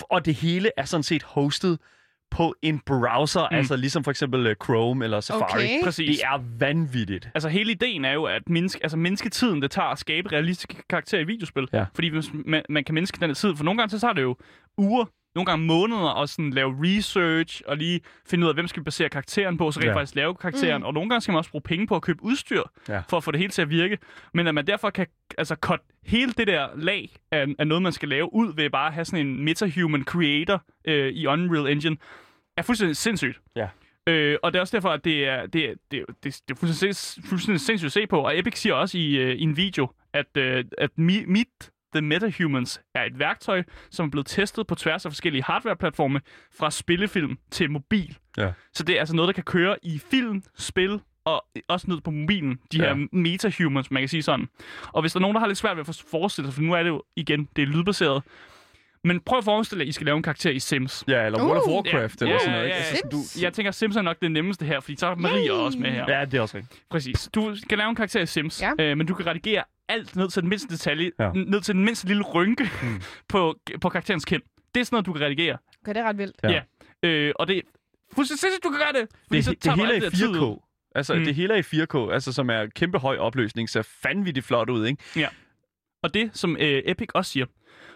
Og 0.01 0.25
det 0.25 0.35
hele 0.35 0.71
er 0.77 0.85
sådan 0.85 1.03
set 1.03 1.23
hostet 1.23 1.79
på 2.31 2.55
en 2.61 2.79
browser, 2.85 3.47
Mm. 3.51 3.57
altså 3.57 3.75
ligesom 3.75 4.03
for 4.03 4.11
eksempel 4.11 4.47
øh, 4.47 4.55
Chrome 4.63 5.03
eller 5.05 5.19
Safari. 5.19 5.63
Okay. 5.63 5.83
Præcis. 5.83 6.17
Det 6.17 6.25
er 6.25 6.43
vanvittigt. 6.59 7.29
Altså 7.35 7.49
hele 7.49 7.71
ideen 7.71 8.05
er 8.05 8.13
jo, 8.13 8.23
at 8.23 8.49
menneske, 8.49 8.79
altså 8.83 8.97
mennesketiden, 8.97 9.61
det 9.61 9.71
tager 9.71 9.87
at 9.87 9.99
skabe 9.99 10.31
realistiske 10.31 10.75
karakterer 10.89 11.21
i 11.21 11.23
videospil. 11.23 11.67
Ja. 11.73 11.85
Fordi 11.95 12.07
hvis 12.07 12.25
man, 12.45 12.63
man 12.69 12.83
kan 12.83 12.95
menneske 12.95 13.19
den 13.19 13.35
tid, 13.35 13.55
for 13.55 13.63
nogle 13.63 13.77
gange 13.77 13.89
så 13.91 13.99
tager 13.99 14.13
det 14.13 14.21
jo 14.21 14.35
uger, 14.77 15.05
nogle 15.37 15.45
gange 15.45 15.65
måneder 15.65 16.09
og 16.09 16.29
sådan 16.29 16.49
lave 16.51 16.75
research 16.83 17.61
og 17.67 17.77
lige 17.77 18.01
finde 18.29 18.43
ud 18.45 18.49
af, 18.49 18.55
hvem 18.55 18.67
skal 18.67 18.79
vi 18.79 18.83
basere 18.83 19.09
karakteren 19.09 19.57
på, 19.57 19.71
så 19.71 19.79
rent 19.79 19.87
Ja. 19.89 19.95
faktisk 19.95 20.15
lave 20.15 20.35
karakteren. 20.35 20.81
Mm. 20.81 20.85
Og 20.85 20.93
nogle 20.93 21.09
gange 21.09 21.21
skal 21.21 21.31
man 21.31 21.37
også 21.37 21.51
bruge 21.51 21.61
penge 21.61 21.87
på 21.87 21.95
at 21.95 22.01
købe 22.01 22.23
udstyr, 22.23 22.63
Ja. 22.89 23.01
for 23.09 23.17
at 23.17 23.23
få 23.23 23.31
det 23.31 23.39
hele 23.39 23.51
til 23.51 23.61
at 23.61 23.69
virke. 23.69 23.97
Men 24.33 24.47
at 24.47 24.55
man 24.55 24.67
derfor 24.67 24.89
kan 24.89 25.07
altså 25.37 25.55
cut 25.55 25.79
hele 26.05 26.31
det 26.31 26.47
der 26.47 26.67
lag 26.75 27.09
af, 27.31 27.45
af 27.59 27.67
noget, 27.67 27.81
man 27.81 27.91
skal 27.91 28.09
lave 28.09 28.33
ud 28.33 28.53
ved 28.55 28.69
bare 28.69 28.87
at 28.87 28.93
have 28.93 29.05
sådan 29.05 29.27
en 29.27 29.43
metahuman 29.45 30.03
creator 30.03 30.63
øh, 30.87 31.07
i 31.13 31.25
Unreal 31.27 31.67
Engine, 31.71 31.97
er 32.57 32.61
fuldstændig 32.61 32.97
sindssygt. 32.97 33.39
Ja. 33.55 33.67
Øh, 34.07 34.37
og 34.43 34.53
det 34.53 34.57
er 34.57 34.61
også 34.61 34.77
derfor, 34.77 34.89
at 34.89 35.03
det 35.05 35.27
er, 35.27 35.45
det, 35.45 35.69
er- 35.69 35.73
det, 35.91 35.99
er- 35.99 36.05
det, 36.23 36.35
er- 36.35 36.41
det 36.47 36.55
er 36.55 36.59
fuldstændig, 36.59 36.97
fuldstændig 37.29 37.61
sindssygt 37.61 37.87
at 37.87 37.91
se 37.91 38.07
på. 38.07 38.19
Og 38.19 38.39
Epic 38.39 38.57
siger 38.57 38.73
også 38.73 38.97
i, 38.97 39.15
øh, 39.17 39.35
i 39.35 39.41
en 39.41 39.57
video, 39.57 39.87
at, 40.13 40.37
øh, 40.37 40.65
at 40.77 40.89
Me- 40.99 41.25
Meet 41.27 41.71
the 41.95 42.01
Metahumans 42.01 42.81
er 42.95 43.03
et 43.03 43.19
værktøj, 43.19 43.63
som 43.91 44.05
er 44.05 44.09
blevet 44.09 44.27
testet 44.27 44.67
på 44.67 44.75
tværs 44.75 45.05
af 45.05 45.11
forskellige 45.11 45.43
hardware-platforme, 45.43 46.21
fra 46.57 46.71
spillefilm 46.71 47.37
til 47.51 47.71
mobil. 47.71 48.17
Ja. 48.37 48.51
Så 48.73 48.83
det 48.83 48.95
er 48.95 48.99
altså 48.99 49.15
noget, 49.15 49.27
der 49.27 49.33
kan 49.33 49.43
køre 49.43 49.75
i 49.83 49.99
film, 50.11 50.43
spil 50.57 50.99
og 51.25 51.45
også 51.67 51.87
ned 51.89 52.01
på 52.01 52.11
mobilen. 52.11 52.59
De 52.71 52.77
Ja. 52.77 52.93
her 52.95 53.07
metahumans, 53.11 53.91
man 53.91 54.01
kan 54.01 54.09
sige 54.09 54.23
sådan. 54.23 54.47
Og 54.93 55.01
hvis 55.01 55.13
der 55.13 55.19
er 55.19 55.21
nogen, 55.21 55.35
der 55.35 55.39
har 55.39 55.47
lidt 55.47 55.57
svært 55.57 55.77
ved 55.77 55.89
at 55.89 56.03
forestille 56.11 56.47
sig, 56.47 56.55
for 56.55 56.61
nu 56.61 56.73
er 56.73 56.83
det 56.83 56.89
jo 56.89 57.03
igen, 57.15 57.49
det 57.55 57.61
er 57.61 57.65
lydbaseret. 57.67 58.23
Men 59.03 59.19
prøv 59.19 59.37
at 59.37 59.43
forestille 59.43 59.79
dig, 59.79 59.85
at 59.85 59.89
I 59.89 59.91
skal 59.91 60.05
lave 60.05 60.17
en 60.17 60.23
karakter 60.23 60.49
i 60.51 60.59
Sims. 60.59 61.03
Ja, 61.07 61.25
eller 61.25 61.43
World 61.43 61.57
of 61.57 61.67
Uh. 61.67 61.73
Warcraft, 61.73 62.21
Ja, 62.21 62.25
eller 62.25 62.33
ja, 62.33 62.39
sådan 62.39 62.51
noget. 62.51 62.67
ja, 62.69 62.75
ja. 62.75 62.81
Altså, 62.83 63.07
du, 63.11 63.41
Jeg 63.41 63.53
tænker, 63.53 63.71
Sims 63.71 63.95
er 63.95 64.01
nok 64.01 64.17
det 64.21 64.31
nemmeste 64.31 64.65
her, 64.65 64.79
fordi 64.79 64.95
så 64.97 65.07
er 65.07 65.15
Maria 65.15 65.43
Yay! 65.45 65.49
også 65.49 65.79
med 65.79 65.91
her. 65.91 66.05
Ja, 66.19 66.25
det 66.25 66.33
er 66.33 66.41
også 66.41 66.57
rigtigt. 66.57 66.81
Præcis. 66.89 67.29
Du 67.35 67.55
kan 67.69 67.77
lave 67.77 67.89
en 67.89 67.95
karakter 67.95 68.21
i 68.21 68.25
Sims, 68.25 68.61
Ja. 68.61 68.71
øh, 68.79 68.97
men 68.97 69.07
du 69.07 69.13
kan 69.13 69.25
redigere 69.27 69.63
alt 69.89 70.15
ned 70.15 70.29
til 70.29 70.41
den 70.41 70.49
mindste 70.49 70.73
detalje, 70.73 71.11
Ja. 71.19 71.25
ja. 71.25 71.31
ned 71.33 71.61
til 71.61 71.75
den 71.75 71.85
mindste 71.85 72.07
lille 72.07 72.23
rynke 72.23 72.69
Mm. 72.83 73.01
på, 73.29 73.55
på 73.81 73.89
karakterens 73.89 74.25
kind. 74.25 74.41
Det 74.75 74.79
er 74.81 74.85
sådan 74.85 74.95
noget, 74.95 75.05
du 75.05 75.13
kan 75.13 75.21
redigere. 75.21 75.57
Okay, 75.81 75.93
det 75.93 75.99
er 76.01 76.03
ret 76.03 76.17
vildt. 76.17 76.35
Ja. 76.43 76.61
Ja. 77.03 77.09
Øh, 77.09 77.33
og 77.39 77.47
det 77.47 77.57
er 77.57 77.61
fuldstændig 78.15 78.39
sindssygt, 78.39 78.63
du 78.63 78.69
kan 78.69 78.79
gøre 78.79 79.01
det. 79.01 79.09
Det, 79.31 79.45
så 79.45 79.51
det, 79.63 79.73
hele 79.75 79.87
er 79.87 79.93
alt 79.93 80.03
i 80.03 80.05
det 80.05 80.11
der 80.11 80.17
tid 80.17 80.29
ud. 80.29 80.55
4K. 80.57 80.63
Altså, 80.95 81.15
Mm. 81.15 81.23
det 81.23 81.35
hele 81.35 81.53
er 81.53 81.57
i 81.57 81.61
4K, 82.09 82.13
altså, 82.13 82.33
som 82.33 82.49
er 82.49 82.65
kæmpe 82.75 82.97
høj 82.99 83.17
opløsning, 83.17 83.69
ser 83.69 83.87
vanvittigt 84.03 84.45
flot 84.45 84.69
ud, 84.69 84.85
ikke? 84.85 85.03
Og 86.03 86.13
det, 86.13 86.29
som 86.33 86.57
øh, 86.59 86.81
Epic 86.85 87.09
også 87.13 87.31
siger, 87.31 87.45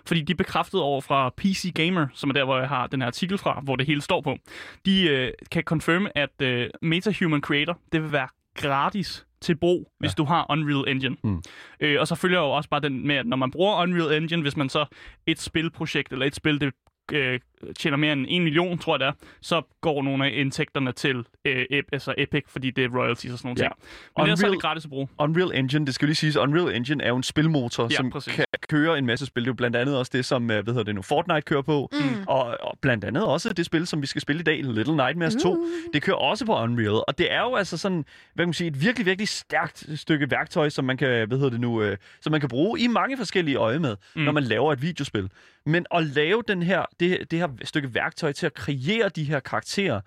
fordi 0.06 0.22
de 0.22 0.32
er 0.32 0.36
bekræftet 0.36 0.82
over 0.82 1.02
fra 1.02 1.30
PC 1.38 1.72
Gamer, 1.76 2.08
som 2.14 2.30
er 2.30 2.34
der, 2.34 2.44
hvor 2.44 2.60
jeg 2.60 2.70
har 2.70 2.88
den 2.88 3.02
her 3.02 3.08
artikel 3.08 3.38
fra, 3.38 3.60
hvor 3.64 3.76
det 3.76 3.86
hele 3.86 4.02
står 4.02 4.22
på, 4.22 4.38
de 4.86 5.08
øh, 5.10 5.32
kan 5.52 5.64
confirme, 5.64 6.18
at 6.18 6.42
øh, 6.42 6.70
MetaHuman 6.82 7.42
Creator, 7.42 7.80
det 7.92 8.04
vil 8.04 8.12
være 8.12 8.28
gratis 8.56 9.26
til 9.42 9.56
brug, 9.56 9.92
hvis 10.00 10.14
du 10.14 10.24
har 10.24 10.46
Unreal 10.50 10.96
Engine. 10.96 11.18
Mm. 11.24 11.42
Øh, 11.80 12.00
og 12.00 12.08
så 12.08 12.16
følger 12.16 12.40
jo 12.40 12.50
også 12.50 12.70
bare 12.70 12.82
den 12.82 13.08
med, 13.08 13.16
at 13.16 13.26
når 13.26 13.38
man 13.38 13.52
bruger 13.52 13.84
Unreal 13.84 14.22
Engine, 14.22 14.42
hvis 14.42 14.58
man 14.58 14.70
så 14.70 14.86
et 15.28 15.40
spilprojekt 15.40 16.14
eller 16.14 16.26
et 16.26 16.36
spil, 16.36 16.62
det 16.62 16.74
øh, 17.12 17.40
tjener 17.80 17.98
mere 17.98 18.14
end 18.14 18.26
en 18.30 18.44
million, 18.44 18.78
tror 18.78 18.94
jeg 18.96 19.00
det 19.00 19.08
er, 19.08 19.12
så 19.42 19.62
går 19.82 20.04
nogle 20.04 20.26
af 20.26 20.32
indtægterne 20.34 20.92
til 20.92 21.16
øh, 21.46 21.66
ep, 21.70 21.86
altså 21.92 22.14
Epic, 22.18 22.44
fordi 22.48 22.72
det 22.72 22.84
er 22.84 22.90
royalties 23.00 23.32
og 23.34 23.38
sådan 23.38 23.48
nogle 23.48 23.62
Ja. 23.64 23.68
ting. 23.68 23.74
Men 24.18 24.24
ellers 24.26 24.40
så 24.40 24.46
er 24.46 24.50
Unreal- 24.50 24.54
det 24.54 24.62
gratis 24.62 24.84
at 24.86 24.90
bruge. 24.90 25.08
Unreal 25.20 25.52
Engine, 25.60 25.86
det 25.86 25.96
skal 25.96 26.08
lige 26.08 26.16
siges, 26.16 26.36
Unreal 26.38 26.76
Engine 26.76 27.04
er 27.04 27.08
jo 27.08 27.16
en 27.18 27.24
spilmotor, 27.24 27.84
Ja, 27.92 27.96
som 27.96 28.10
præcis. 28.12 28.36
kan 28.36 28.46
køre 28.70 28.98
en 28.98 29.06
masse 29.06 29.26
spil. 29.26 29.44
Det 29.44 29.48
er 29.48 29.52
jo 29.52 29.56
blandt 29.56 29.76
andet 29.76 29.98
også 29.98 30.12
det, 30.16 30.26
som, 30.26 30.52
øh, 30.52 30.64
hvad 30.64 30.74
hedder 30.74 30.84
det 30.84 30.96
nu, 30.96 31.02
Fortnite 31.02 31.42
kører 31.42 31.62
på. 31.62 31.90
Mm. 31.92 32.00
Og, 32.28 32.58
og 32.62 32.78
blandt 32.82 33.04
andet 33.06 33.26
også 33.26 33.54
det 33.54 33.66
spil, 33.66 33.88
som 33.88 34.02
vi 34.02 34.08
skal 34.08 34.22
spille 34.22 34.40
i 34.40 34.44
dag, 34.44 34.64
Little 34.64 34.96
Nightmares 34.96 35.36
2. 35.36 35.52
Uh. 35.52 35.68
Det 35.94 36.02
kører 36.02 36.18
også 36.18 36.46
på 36.46 36.56
Unreal. 36.58 36.90
Og 37.08 37.18
det 37.18 37.32
er 37.34 37.42
jo 37.42 37.56
altså 37.56 37.78
sådan, 37.78 38.06
hvad 38.34 38.44
kan 38.44 38.48
man 38.48 38.54
sige, 38.54 38.68
et 38.68 38.82
virkelig, 38.82 39.06
virkelig 39.06 39.28
stærkt 39.28 39.86
stykke 39.96 40.32
værktøj, 40.32 40.70
som 40.70 40.86
man 40.86 40.98
kan, 40.98 41.28
hvad 41.28 41.38
hedder 41.38 41.50
det 41.52 41.60
nu, 41.60 41.82
øh, 41.82 41.98
som 42.22 42.32
man 42.32 42.40
kan 42.40 42.50
bruge 42.50 42.80
i 42.80 42.88
mange 42.88 43.18
forskellige 43.18 43.58
øje 43.58 43.80
med, 43.80 43.96
mm. 44.16 44.20
Mm. 44.22 44.26
når 44.26 44.32
man 44.32 44.44
laver 44.44 44.74
et 44.74 44.82
videospil. 44.82 45.30
Men 45.66 45.86
at 45.96 46.04
lave 46.04 46.44
den 46.48 46.64
her, 46.64 46.86
det, 47.00 47.32
det 47.32 47.40
her 47.40 47.48
stykke 47.64 47.94
værktøj 47.94 48.32
til 48.32 48.46
at 48.46 48.54
kreere 48.54 49.10
de 49.10 49.24
her 49.24 49.40
karakterer, 49.40 50.02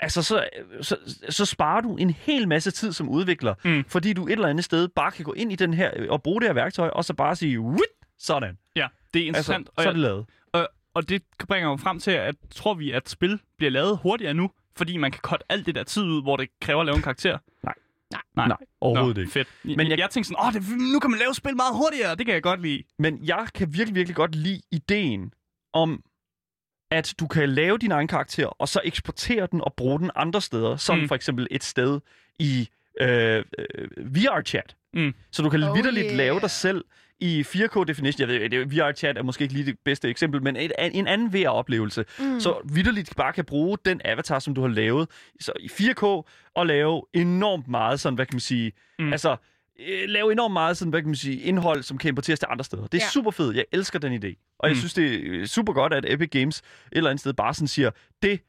Altså, 0.00 0.22
så, 0.22 0.48
så, 0.82 0.96
så 1.28 1.44
sparer 1.46 1.80
du 1.80 1.96
en 1.96 2.10
hel 2.10 2.48
masse 2.48 2.70
tid 2.70 2.92
som 2.92 3.08
udvikler, 3.08 3.54
Mm. 3.64 3.84
fordi 3.88 4.12
du 4.12 4.26
et 4.26 4.32
eller 4.32 4.48
andet 4.48 4.64
sted 4.64 4.88
bare 4.88 5.10
kan 5.12 5.24
gå 5.24 5.32
ind 5.32 5.52
i 5.52 5.54
den 5.56 5.74
her 5.74 5.90
øh, 5.96 6.06
og 6.10 6.22
bruge 6.22 6.40
det 6.40 6.48
her 6.48 6.54
værktøj, 6.54 6.88
og 6.88 7.04
så 7.04 7.14
bare 7.14 7.36
sige, 7.36 7.60
Wit! 7.60 7.80
sådan. 8.18 8.58
Ja, 8.76 8.86
det 9.14 9.22
er 9.22 9.26
Altså, 9.34 9.52
interessant. 9.52 9.68
så 9.78 9.88
er 9.88 9.92
det 9.92 10.00
lavet. 10.00 10.26
Og, 10.52 10.68
og 10.94 11.08
det 11.08 11.22
bringer 11.48 11.70
jo 11.70 11.76
frem 11.76 11.98
til, 11.98 12.10
at 12.10 12.34
tror 12.54 12.74
vi, 12.74 12.90
at 12.92 13.08
spil 13.08 13.40
bliver 13.58 13.70
lavet 13.70 13.98
hurtigere 14.02 14.34
nu, 14.34 14.50
fordi 14.76 14.96
man 14.96 15.10
kan 15.10 15.20
cutte 15.20 15.44
alt 15.48 15.66
det 15.66 15.74
der 15.74 15.82
tid 15.84 16.02
ud, 16.02 16.22
hvor 16.22 16.36
det 16.36 16.48
kræver 16.60 16.80
at 16.80 16.86
lave 16.86 16.96
en 16.96 17.02
karakter. 17.02 17.38
Nej. 17.62 17.74
Nej. 18.36 18.48
Nej, 18.48 18.56
overhovedet 18.80 19.20
ikke. 19.20 19.32
Fedt. 19.32 19.48
Men 19.62 19.76
Men 19.76 19.86
jeg, 19.86 19.90
jeg- 19.90 19.98
jeg 19.98 20.10
tænkte 20.10 20.28
sådan, 20.28 20.46
åh, 20.46 20.52
det, 20.52 20.92
nu 20.92 20.98
kan 20.98 21.10
man 21.10 21.18
lave 21.20 21.34
spil 21.34 21.56
meget 21.56 21.74
hurtigere, 21.74 22.14
det 22.14 22.26
kan 22.26 22.34
jeg 22.34 22.42
godt 22.42 22.62
lide. 22.62 22.82
Men 22.98 23.18
jeg 23.22 23.46
kan 23.54 23.68
virkelig, 23.74 23.94
virkelig 23.94 24.16
godt 24.16 24.34
lide 24.34 24.60
ideen 24.70 25.32
om, 25.72 26.02
at 26.90 27.14
du 27.20 27.26
kan 27.26 27.48
lave 27.48 27.78
din 27.78 27.92
egen 27.92 28.08
karakter, 28.08 28.46
og 28.46 28.68
så 28.68 28.80
eksportere 28.84 29.48
den 29.52 29.60
og 29.60 29.74
bruge 29.76 29.98
den 29.98 30.10
andre 30.16 30.40
steder, 30.40 30.76
som 30.76 30.98
mm. 30.98 31.08
For 31.08 31.14
eksempel 31.14 31.46
et 31.50 31.64
sted 31.64 32.00
i 32.38 32.68
øh, 33.00 33.44
øh, 33.58 33.88
VR-chat. 34.14 34.76
Mm. 34.94 35.14
Så 35.30 35.42
du 35.42 35.50
kan 35.50 35.62
Oh 35.62 35.76
vidderligt 35.76 36.06
yeah. 36.06 36.16
lave 36.16 36.40
dig 36.40 36.50
selv 36.50 36.84
i 37.20 37.44
4K-definition. 37.46 38.30
Jeg 38.30 38.50
ved, 38.50 38.66
VR-chat 38.66 39.18
er 39.18 39.22
måske 39.22 39.42
ikke 39.42 39.54
lige 39.54 39.66
det 39.66 39.78
bedste 39.84 40.08
eksempel, 40.08 40.42
men 40.42 40.56
et, 40.56 40.72
en 40.92 41.06
anden 41.06 41.34
VR-oplevelse. 41.34 42.04
Mm. 42.18 42.40
Så 42.40 42.56
vidderligt 42.72 43.16
bare 43.16 43.32
kan 43.32 43.44
bruge 43.44 43.78
den 43.84 44.00
avatar, 44.04 44.38
som 44.38 44.54
du 44.54 44.60
har 44.60 44.68
lavet 44.68 45.08
så 45.40 45.52
i 45.60 45.66
4K, 45.66 46.02
og 46.54 46.66
lave 46.66 47.02
enormt 47.12 47.68
meget 47.68 48.00
sådan, 48.00 48.14
hvad 48.14 48.26
kan 48.26 48.34
man 48.34 48.40
sige. 48.40 48.72
Mm. 48.98 49.12
altså 49.12 49.36
øh, 49.80 50.08
lave 50.08 50.32
enormt 50.32 50.52
meget 50.52 50.76
sådan, 50.76 50.90
hvad 50.90 51.00
kan 51.00 51.08
man 51.08 51.16
sige, 51.16 51.40
indhold, 51.40 51.82
som 51.82 51.98
kan 51.98 52.08
importeres 52.08 52.38
til 52.38 52.48
andre 52.50 52.64
steder. 52.64 52.82
Det 52.86 52.94
er 52.98 53.04
Ja. 53.04 53.08
super 53.10 53.30
fedt. 53.30 53.56
Jeg 53.56 53.64
elsker 53.72 53.98
den 53.98 54.12
idé. 54.24 54.56
Og 54.58 54.68
mm. 54.68 54.68
jeg 54.68 54.76
synes, 54.76 54.94
det 54.94 55.14
er 55.14 55.18
øh, 55.22 55.46
super 55.46 55.72
godt, 55.72 55.92
at 55.92 56.04
Epic 56.12 56.30
Games 56.30 56.58
et 56.58 56.64
eller 56.92 57.10
andet 57.10 57.20
sted 57.20 57.32
bare 57.32 57.54
sådan 57.54 57.68
siger, 57.68 57.90
det, 58.22 58.40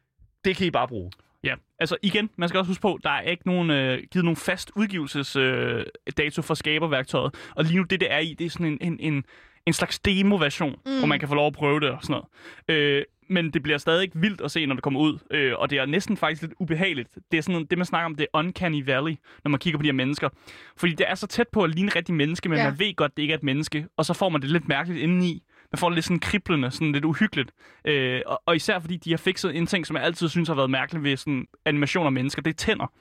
det 0.46 0.56
kan 0.56 0.68
I 0.68 0.72
bare 0.72 0.88
bruge. 0.88 1.12
Ja, 1.44 1.56
altså 1.80 1.98
igen, 2.04 2.30
man 2.36 2.50
skal 2.50 2.60
også 2.60 2.70
huske 2.70 2.82
på, 2.82 3.00
der 3.04 3.10
er 3.10 3.22
ikke 3.22 3.48
nogen, 3.48 3.70
øh, 3.72 4.04
givet 4.12 4.26
nogen 4.26 4.36
fast 4.36 4.72
udgivelsesdato 4.76 5.40
øh, 5.40 5.86
dato 6.18 6.42
for 6.42 6.54
skaberværktøjet. 6.54 7.36
Og 7.56 7.64
lige 7.64 7.78
nu, 7.78 7.84
det 7.84 8.00
det 8.00 8.12
er 8.14 8.20
i, 8.20 8.34
det 8.34 8.46
er 8.46 8.50
sådan 8.50 8.66
en, 8.68 8.78
en, 8.82 8.98
en, 9.00 9.24
en 9.66 9.74
slags 9.74 10.00
demo-version, 10.00 10.76
mm. 10.86 10.98
hvor 10.98 11.08
man 11.08 11.20
kan 11.20 11.28
få 11.28 11.36
lov 11.36 11.48
at 11.48 11.54
prøve 11.54 11.80
det 11.80 11.90
og 11.90 11.98
sådan 12.04 12.22
noget. 12.68 12.80
Øh, 12.82 13.04
men 13.30 13.52
det 13.52 13.64
bliver 13.64 13.78
stadig 13.78 14.12
vildt 14.14 14.42
at 14.42 14.52
se, 14.52 14.66
når 14.66 14.74
det 14.76 14.84
kommer 14.84 15.00
ud. 15.00 15.18
Øh, 15.32 15.54
og 15.58 15.70
det 15.70 15.78
er 15.78 15.86
næsten 15.86 16.18
faktisk 16.18 16.42
lidt 16.42 16.54
ubehageligt. 16.60 17.10
Det 17.32 17.38
er 17.38 17.42
sådan 17.42 17.66
det, 17.66 17.78
man 17.78 17.86
snakker 17.86 18.06
om, 18.06 18.16
det 18.16 18.24
er 18.34 18.40
uncanny 18.40 18.86
valley, 18.86 19.16
når 19.44 19.50
man 19.50 19.60
kigger 19.60 19.78
på 19.78 19.84
de 19.84 19.88
her 19.88 19.94
mennesker. 19.94 20.30
Fordi 20.78 20.94
det 20.94 21.10
er 21.10 21.16
så 21.16 21.28
tæt 21.28 21.48
på 21.48 21.64
at 21.64 21.70
ligne 21.70 21.88
et 21.88 21.96
rigtigt 21.96 22.16
menneske, 22.16 22.50
men 22.50 22.58
Ja. 22.58 22.64
man 22.70 22.80
ved 22.80 22.96
godt, 22.96 23.18
det 23.18 23.24
ikke 23.24 23.32
er 23.32 23.38
et 23.38 23.44
menneske. 23.44 23.88
Og 23.98 24.06
så 24.06 24.14
får 24.14 24.30
man 24.30 24.42
det 24.42 24.50
lidt 24.52 24.68
mærkeligt 24.68 25.04
indeni. 25.04 25.44
Man 25.72 25.80
får 25.80 25.90
det 25.90 25.96
lidt 25.96 26.06
sådan 26.06 26.20
kriblende, 26.20 26.72
sådan 26.72 26.92
lidt 26.92 27.06
uhyggeligt. 27.06 27.52
Øh, 27.86 28.22
og, 28.26 28.42
og 28.46 28.56
især 28.56 28.80
fordi 28.80 28.98
de 28.98 29.10
har 29.10 29.18
fikset 29.18 29.56
en 29.58 29.66
ting, 29.68 29.88
som 29.88 29.96
jeg 29.96 30.04
altid 30.06 30.30
synes 30.30 30.48
har 30.50 30.56
været 30.56 30.70
mærkeligt 30.70 31.04
ved 31.04 31.18
sådan 31.18 31.46
animation 31.66 32.06
af 32.06 32.12
mennesker, 32.12 32.42
det 32.42 32.50
er 32.50 32.56
tænder. 32.56 32.92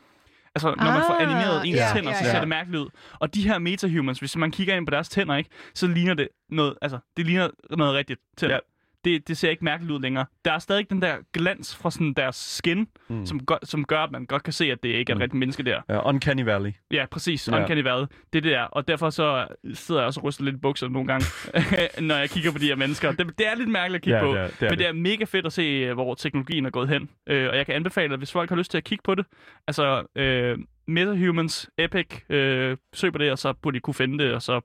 Altså, 0.54 0.68
når 0.68 0.84
man 0.84 1.02
får 1.08 1.14
Ah, 1.14 1.22
animeret 1.22 1.66
ens 1.66 1.76
ja, 1.76 1.88
tænder, 1.94 2.12
så 2.12 2.24
ser 2.24 2.38
det 2.40 2.48
mærkeligt 2.48 2.80
ud. 2.82 2.88
Og 3.20 3.34
de 3.34 3.48
her 3.48 3.58
metahumans, 3.58 4.18
hvis 4.18 4.36
man 4.36 4.50
kigger 4.50 4.76
ind 4.76 4.86
på 4.86 4.90
deres 4.90 5.08
tænder, 5.08 5.36
ikke, 5.36 5.50
så 5.74 5.86
ligner 5.86 6.14
det 6.14 6.28
noget, 6.50 6.74
altså, 6.82 6.98
det 7.16 7.26
ligner 7.26 7.48
noget 7.76 7.94
rigtigt 7.94 8.20
tænder. 8.36 8.54
Ja. 8.54 8.60
Det, 9.06 9.28
det 9.28 9.36
ser 9.36 9.50
ikke 9.50 9.64
mærkeligt 9.64 9.92
ud 9.92 10.00
længere. 10.00 10.26
Der 10.44 10.52
er 10.52 10.58
stadig 10.58 10.90
den 10.90 11.02
der 11.02 11.16
glans 11.32 11.76
fra 11.76 11.90
sådan 11.90 12.12
deres 12.12 12.36
skin, 12.36 12.86
Mm. 13.08 13.26
som, 13.26 13.46
gør, 13.46 13.56
som 13.62 13.84
gør, 13.84 13.98
at 14.00 14.10
man 14.10 14.26
godt 14.26 14.42
kan 14.42 14.52
se, 14.52 14.72
at 14.72 14.82
det 14.82 14.88
ikke 14.88 15.10
er 15.10 15.14
et 15.14 15.18
Mm. 15.18 15.20
rigtigt 15.22 15.38
menneske 15.38 15.62
der. 15.62 15.80
Ja, 15.88 16.08
Uncanny 16.08 16.42
Valley. 16.44 16.72
Ja, 16.92 17.06
præcis. 17.10 17.48
Ja. 17.48 17.60
Uncanny 17.60 17.82
Valley. 17.82 18.06
Det 18.32 18.38
er 18.38 18.42
det 18.42 18.50
der. 18.52 18.62
Og 18.62 18.88
derfor 18.88 19.10
så 19.10 19.46
sidder 19.74 20.00
jeg 20.00 20.06
også 20.06 20.20
og 20.20 20.24
ryster 20.24 20.44
lidt 20.44 20.56
i 20.56 20.58
bukserne 20.58 20.92
nogle 20.92 21.08
gange, 21.08 21.26
når 22.08 22.14
jeg 22.16 22.30
kigger 22.30 22.52
på 22.52 22.58
de 22.58 22.66
her 22.66 22.76
mennesker. 22.76 23.12
Det, 23.12 23.38
det 23.38 23.46
er 23.48 23.54
lidt 23.54 23.68
mærkeligt 23.68 24.00
at 24.00 24.02
kigge 24.04 24.16
Ja, 24.18 24.24
på. 24.24 24.32
det 24.32 24.40
er- 24.42 24.46
det 24.48 24.54
er 24.62 24.64
men 24.64 24.70
det 24.70 24.78
det. 24.78 24.86
er 24.86 24.92
mega 24.92 25.24
fedt 25.24 25.46
at 25.46 25.52
se, 25.52 25.62
øh, 25.62 25.92
hvor 25.94 26.14
teknologien 26.14 26.66
er 26.66 26.70
gået 26.70 26.88
hen. 26.88 27.08
Øh, 27.26 27.48
og 27.50 27.56
jeg 27.56 27.66
kan 27.66 27.74
anbefale, 27.74 28.12
at 28.12 28.20
hvis 28.20 28.32
folk 28.32 28.48
har 28.50 28.56
lyst 28.56 28.70
til 28.70 28.78
at 28.78 28.84
kigge 28.84 29.02
på 29.04 29.14
det, 29.14 29.26
altså 29.68 30.04
øh, 30.16 30.58
MetaHumans, 30.88 31.70
Epic, 31.78 32.06
øh, 32.30 32.76
søg 32.94 33.12
på 33.12 33.18
det, 33.18 33.30
og 33.32 33.38
så 33.38 33.52
burde 33.52 33.76
I 33.76 33.80
kunne 33.80 33.94
finde 33.94 34.24
det, 34.24 34.32
og 34.34 34.42
så 34.42 34.60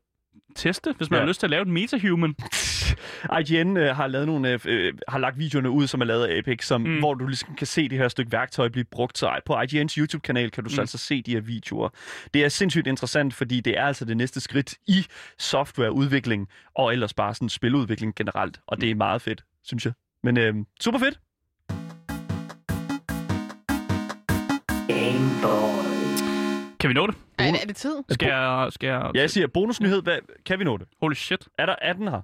teste, 0.55 0.93
hvis 0.97 1.09
man 1.09 1.17
Ja. 1.17 1.21
har 1.21 1.27
lyst 1.27 1.39
til 1.39 1.45
at 1.47 1.51
lave 1.51 1.61
et 1.61 1.67
MetaHuman. 1.67 2.35
IGN 3.39 3.77
øh, 3.77 3.95
har, 3.95 4.07
lavet 4.07 4.27
nogle, 4.27 4.51
øh, 4.53 4.59
øh, 4.65 4.93
har 5.07 5.19
lagt 5.19 5.39
videoerne 5.39 5.69
ud, 5.69 5.87
som 5.87 6.01
er 6.01 6.05
lavet 6.05 6.25
af 6.27 6.37
Epic, 6.37 6.65
som, 6.65 6.81
mm. 6.81 6.89
Mm. 6.89 6.99
hvor 6.99 7.13
du 7.13 7.27
ligesom 7.27 7.55
kan 7.55 7.67
se 7.67 7.89
det 7.89 7.97
her 7.97 8.07
stykke 8.07 8.31
værktøj 8.31 8.67
blive 8.69 8.83
brugt. 8.83 9.17
Så 9.17 9.39
på 9.45 9.53
IGN's 9.61 9.95
YouTube-kanal 9.97 10.51
kan 10.51 10.63
du 10.63 10.67
mm. 10.67 10.69
så 10.69 10.81
Mm. 10.81 10.83
altså 10.83 10.97
se 10.97 11.21
de 11.21 11.31
her 11.31 11.41
videoer. 11.41 11.89
Det 12.33 12.43
er 12.45 12.49
sindssygt 12.49 12.87
interessant, 12.87 13.33
fordi 13.33 13.59
det 13.59 13.77
er 13.77 13.85
altså 13.85 14.05
det 14.05 14.17
næste 14.17 14.39
skridt 14.39 14.73
i 14.87 15.05
softwareudvikling, 15.39 16.47
og 16.75 16.93
ellers 16.93 17.13
bare 17.13 17.35
sådan 17.35 17.49
spiludvikling 17.49 18.15
generelt. 18.15 18.59
Og 18.67 18.81
det 18.81 18.91
er 18.91 18.95
meget 18.95 19.21
fedt, 19.21 19.43
synes 19.63 19.85
jeg. 19.85 19.93
Men 20.23 20.37
øh, 20.37 20.55
super 20.81 20.99
fedt. 20.99 21.19
Kan 26.81 26.89
vi 26.89 26.93
nå 26.93 27.07
det? 27.07 27.15
Er, 27.39 27.43
er 27.43 27.65
det 27.67 27.75
tid? 27.75 27.95
Skal 28.09 28.27
jeg... 28.27 28.67
Skal 28.71 28.87
jeg... 28.87 29.11
Ja, 29.15 29.21
jeg 29.21 29.29
siger 29.29 29.47
bonusnyhed. 29.47 30.01
Hvad, 30.01 30.17
kan 30.45 30.59
vi 30.59 30.63
nå 30.63 30.77
det? 30.77 30.87
Holy 31.01 31.13
shit. 31.13 31.47
Er 31.57 31.65
der 31.65 31.75
18 31.81 32.07
her? 32.07 32.21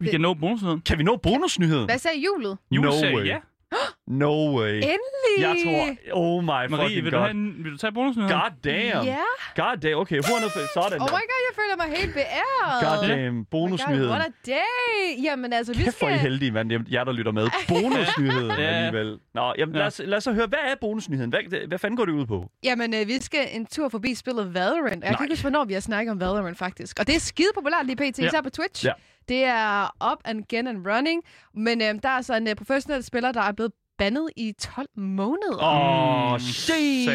Vi 0.00 0.08
kan 0.10 0.20
nå 0.20 0.34
bonusnyheden. 0.34 0.80
Kan 0.80 0.98
vi 0.98 1.02
nå 1.02 1.16
bonusnyheden? 1.16 1.84
Hvad 1.84 1.98
sagde 1.98 2.16
julet? 2.24 2.58
Jule 2.70 2.88
No 2.88 2.98
sagde 3.00 3.16
way. 3.16 3.26
ja. 3.26 3.38
No 4.06 4.58
way. 4.58 4.74
Endelig! 4.74 5.38
Jeg 5.38 5.56
tror... 5.64 6.12
Oh 6.12 6.42
my 6.42 6.46
Marie, 6.46 6.68
fucking 6.68 7.04
vil 7.04 7.12
du, 7.12 7.16
god. 7.16 7.24
have 7.24 7.30
en, 7.30 7.54
vil 7.64 7.72
du 7.72 7.76
tage 7.76 7.92
bonusnyheden? 7.92 8.38
God 8.40 8.50
damn. 8.64 9.06
Ja. 9.06 9.16
God 9.56 9.76
damn. 9.76 9.98
Okay, 9.98 10.16
100 10.18 10.50
Sådan 10.74 11.00
Oh 11.00 11.06
my 11.06 11.24
god, 11.32 11.40
jeg 11.48 11.54
føler, 11.60 11.76
mig 11.76 11.96
helt 11.98 12.14
beæret. 12.14 13.00
Goddamn, 13.00 13.28
Oh 13.28 13.34
my 13.34 13.38
God, 13.38 13.44
bonusnyheden. 13.50 14.10
what 14.10 14.22
a 14.26 14.50
day! 14.50 15.22
Jamen 15.24 15.52
altså, 15.52 15.72
vi 15.74 15.82
Kæft, 15.84 15.98
hvor 15.98 16.08
er 16.08 16.12
I 16.14 16.18
skal... 16.18 16.30
heldige, 16.30 16.50
mand. 16.50 16.72
Er 16.72 16.78
jer, 16.92 17.04
der 17.04 17.12
lytter 17.12 17.32
med. 17.32 17.48
Bonusnyheden 17.68 18.50
Ja. 18.50 18.62
alligevel. 18.62 19.18
Nå, 19.34 19.54
jamen, 19.58 19.74
lad, 19.74 19.86
os, 19.86 20.00
lad 20.04 20.16
os 20.16 20.24
så 20.24 20.32
høre, 20.32 20.46
hvad 20.46 20.58
er 20.64 20.74
bonusnyheden? 20.80 21.30
Hvad, 21.30 21.66
hvad 21.68 21.78
fanden 21.78 21.96
går 21.96 22.04
det 22.04 22.12
ud 22.12 22.26
på? 22.26 22.50
Jamen, 22.64 22.94
øh, 22.94 23.08
vi 23.08 23.20
skal 23.20 23.48
en 23.52 23.66
tur 23.66 23.88
forbi 23.88 24.14
spillet 24.14 24.54
Valorant. 24.54 24.84
Jeg 25.04 25.10
Nej. 25.10 25.16
kan 25.16 25.24
ikke 25.24 25.32
huske, 25.32 25.42
hvornår 25.42 25.64
vi 25.64 25.72
har 25.72 25.80
snakket 25.80 26.12
om 26.12 26.20
Valorant, 26.20 26.58
faktisk. 26.58 26.98
Og 27.00 27.06
det 27.06 27.16
er 27.16 27.20
skide 27.20 27.48
populært 27.54 27.86
lige 27.86 27.96
pt, 27.96 28.18
Ja. 28.18 28.26
især 28.26 28.40
på 28.42 28.50
Twitch. 28.50 28.84
Ja. 28.86 28.92
Det 29.28 29.44
er 29.44 29.94
up 30.12 30.18
and 30.24 30.38
again 30.50 30.66
and 30.66 30.86
running. 30.86 31.22
Men 31.54 31.82
øh, 31.82 31.86
der 32.02 32.08
er 32.08 32.12
altså 32.16 32.34
en 32.36 32.48
øh, 32.48 32.54
professionel 32.54 33.04
spiller, 33.04 33.32
der 33.32 33.40
er 33.42 33.52
blevet 33.52 33.72
bandet 34.02 34.30
i 34.36 34.52
12 34.60 34.86
måneder. 34.96 35.62
Åh, 35.62 36.32
oh, 36.32 36.40
shit. 36.40 37.08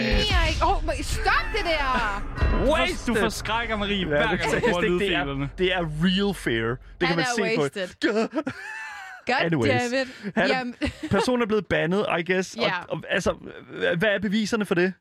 Åh, 0.63 0.87
oh, 0.87 0.93
stop 1.01 1.45
det 1.53 1.65
der! 1.65 2.71
Wait, 2.71 3.03
du 3.07 3.15
forskrækker 3.15 3.75
Marie 3.77 4.05
hver 4.05 4.27
gang, 4.27 4.41
det, 4.41 4.51
du 4.53 4.59
bruger 4.59 4.81
lydfilerne. 4.81 5.43
er, 5.43 5.47
det 5.57 5.73
er 5.73 5.81
real 6.03 6.33
fair. 6.35 6.67
Det 6.67 6.77
kan 6.99 7.07
Han 7.07 7.15
man 7.15 7.25
er 7.25 7.53
se 7.53 7.59
wasted. 7.61 7.87
på. 8.01 8.41
God 9.25 9.35
Anyways. 9.39 9.71
damn 9.71 9.93
it. 10.07 10.33
Han 10.35 10.51
er- 10.51 10.87
Personen 11.15 11.41
er 11.41 11.45
blevet 11.45 11.65
bandet, 11.67 12.05
I 12.19 12.31
guess. 12.31 12.57
Ja. 12.57 12.79
Og, 12.81 12.85
og, 12.89 13.03
altså, 13.09 13.31
hvad 13.97 14.09
er 14.09 14.19
beviserne 14.19 14.65
for 14.65 14.75
det? 14.75 14.93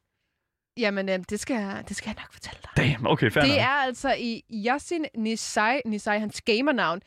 jamen 0.79 1.09
øh, 1.09 1.19
det, 1.31 1.41
skal, 1.41 1.85
det 1.89 1.97
skal 1.97 2.09
jeg 2.09 2.15
nok 2.19 2.33
fortælle 2.33 2.59
dig. 2.63 2.71
Damn, 2.77 3.07
okay, 3.07 3.31
fair 3.31 3.43
Det 3.43 3.51
nok. 3.51 3.61
er 3.61 3.67
altså 3.87 4.15
i 4.19 4.43
Yasin 4.69 5.05
Nisai, 5.17 5.81
Nisai 5.87 6.19
hans 6.19 6.43
gamernavn, 6.43 7.01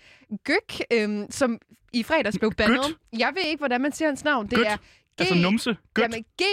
Gøk, 0.43 0.79
øhm, 0.93 1.25
som 1.31 1.59
i 1.93 2.03
fredags 2.03 2.39
blev 2.39 2.51
bandet. 2.53 2.97
Jeg 3.17 3.31
ved 3.35 3.43
ikke, 3.43 3.57
hvordan 3.61 3.81
man 3.81 3.91
siger 3.91 4.09
hans 4.09 4.23
navn. 4.23 4.47
Det 4.47 4.57
Gøt? 4.57 4.65
er 4.67 4.77
G, 4.77 4.81
Altså 5.19 5.35
numse. 5.35 5.77
Godt. 5.93 6.03
Jamen, 6.03 6.23
G, 6.41 6.43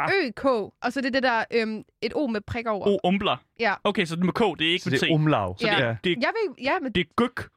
Ø, 0.00 0.30
K, 0.36 0.44
og 0.44 0.72
så 0.92 1.00
det 1.00 1.06
er 1.06 1.10
det 1.10 1.22
der, 1.22 1.44
øhm, 1.50 1.82
et 2.02 2.12
O 2.14 2.26
med 2.26 2.40
prik 2.40 2.66
over. 2.66 2.86
O, 2.88 2.98
umbler. 3.04 3.36
Ja. 3.60 3.74
Okay, 3.84 4.04
så 4.04 4.16
det 4.16 4.24
med 4.24 4.32
K, 4.32 4.58
det 4.58 4.66
er 4.68 4.72
ikke 4.72 4.82
Så 4.84 4.90
med 4.90 4.98
det 4.98 5.06
T. 5.08 5.10
er 5.10 5.14
umlav. 5.14 5.56
Ja. 5.62 5.86
ja. 5.86 5.96
Det 6.04 6.12
er 6.12 6.16
Jeg 6.20 6.30
ved, 6.42 6.54
ja, 6.62 6.78
men 6.82 6.92
Det 6.92 7.00
er 7.00 7.04
gøk. 7.16 7.48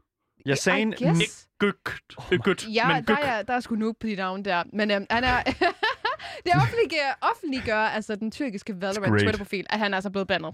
Jeg 0.45 0.57
sagde 0.57 0.81
en... 0.81 0.93
guess. 0.99 1.47
Gøk. 1.59 1.97
Øh, 2.31 2.39
gødt. 2.39 2.67
Ja, 2.73 2.87
men 2.87 2.95
der 3.03 3.15
gøk. 3.15 3.23
er, 3.23 3.41
der 3.41 3.53
er 3.53 3.59
sgu 3.59 3.75
nu 3.75 3.93
på 3.93 4.07
dit 4.07 4.17
navn 4.17 4.45
der. 4.45 4.63
Men 4.73 4.91
øhm, 4.91 5.05
han 5.09 5.23
er... 5.23 5.43
det 6.45 6.51
offentliggør, 6.55 7.17
offentliggør 7.21 7.77
altså 7.77 8.15
den 8.15 8.31
tyrkiske 8.31 8.81
Valorant. 8.81 9.21
Twitter-profil, 9.21 9.65
at 9.69 9.79
han 9.79 9.93
er 9.93 9.97
altså 9.97 10.09
blevet 10.09 10.27
bandet. 10.27 10.53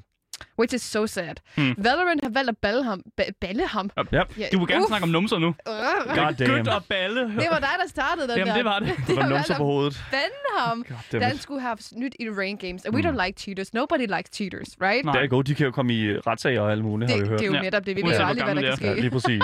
Which 0.59 0.75
is 0.75 0.81
so 0.81 1.07
sad. 1.07 1.35
Hmm. 1.55 1.75
Valorant 1.77 2.23
har 2.23 2.29
valgt 2.29 2.49
at 2.49 2.57
balle 2.57 2.83
ham. 2.83 3.01
Ba- 3.21 3.31
balle 3.41 3.67
ham? 3.67 3.89
Yep. 3.99 4.07
Ja, 4.37 4.45
Du 4.53 4.59
vil 4.59 4.67
gerne 4.67 4.81
uff. 4.83 4.87
snakke 4.87 5.03
om 5.03 5.09
numser 5.09 5.37
nu. 5.39 5.55
God 5.65 6.15
damn. 6.15 6.35
Gødt 6.55 6.67
og 6.67 6.83
balle. 6.89 7.21
Det 7.21 7.47
var 7.51 7.59
dig, 7.59 7.69
der 7.83 7.87
startede 7.89 8.27
den 8.27 8.37
Jamen, 8.37 8.47
der. 8.47 8.55
det 8.55 8.65
var 8.65 8.79
det. 8.79 8.93
Det 9.07 9.15
var 9.15 9.27
numser 9.29 9.55
på 9.57 9.63
at 9.63 9.67
hovedet. 9.67 10.03
bande 10.11 10.43
ham. 10.57 10.85
Da 11.11 11.19
han 11.25 11.37
skulle 11.37 11.61
have 11.61 11.77
snydt 11.79 12.15
i 12.19 12.29
rain 12.29 12.57
games. 12.57 12.85
And 12.85 12.95
we 12.95 13.01
Hmm. 13.01 13.09
don't 13.17 13.25
like 13.25 13.39
cheaters. 13.39 13.73
Nobody 13.73 14.07
likes 14.15 14.31
cheaters, 14.33 14.67
right? 14.81 15.05
Nej. 15.05 15.13
Det 15.15 15.23
er 15.23 15.27
godt, 15.27 15.47
de 15.47 15.55
kan 15.55 15.65
jo 15.65 15.71
komme 15.71 15.93
i 15.93 16.17
retssager 16.19 16.61
og 16.61 16.71
alt 16.71 16.83
muligt, 16.83 17.11
har 17.11 17.17
vi 17.17 17.21
Det, 17.21 17.29
hørt. 17.29 17.39
det 17.39 17.45
er 17.45 17.49
jo 17.49 17.55
Ja. 17.55 17.61
netop 17.61 17.85
det. 17.85 17.95
Vi 17.95 18.01
ved 18.01 18.15
hvor 18.15 18.25
aldrig, 18.25 18.43
hvad 18.45 18.55
der 18.55 18.61
kan 18.61 18.69
Ja, 18.69 18.93
ske. 18.93 19.01
lige 19.01 19.11
præcis. 19.11 19.43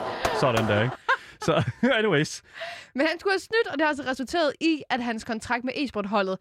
Sådan 0.40 0.64
der, 0.68 0.82
ikke? 0.82 0.94
Så, 1.44 1.62
anyways. 1.98 2.42
Men 2.94 3.06
han 3.06 3.18
skulle 3.20 3.32
have 3.32 3.38
snydt, 3.38 3.66
og 3.66 3.72
det 3.72 3.80
har 3.80 3.88
altså 3.88 4.02
resulteret 4.06 4.52
i, 4.60 4.82
at 4.90 5.02
hans 5.02 5.24
kontrakt 5.24 5.64
med 5.64 5.72
e-sportholdet 5.76 6.36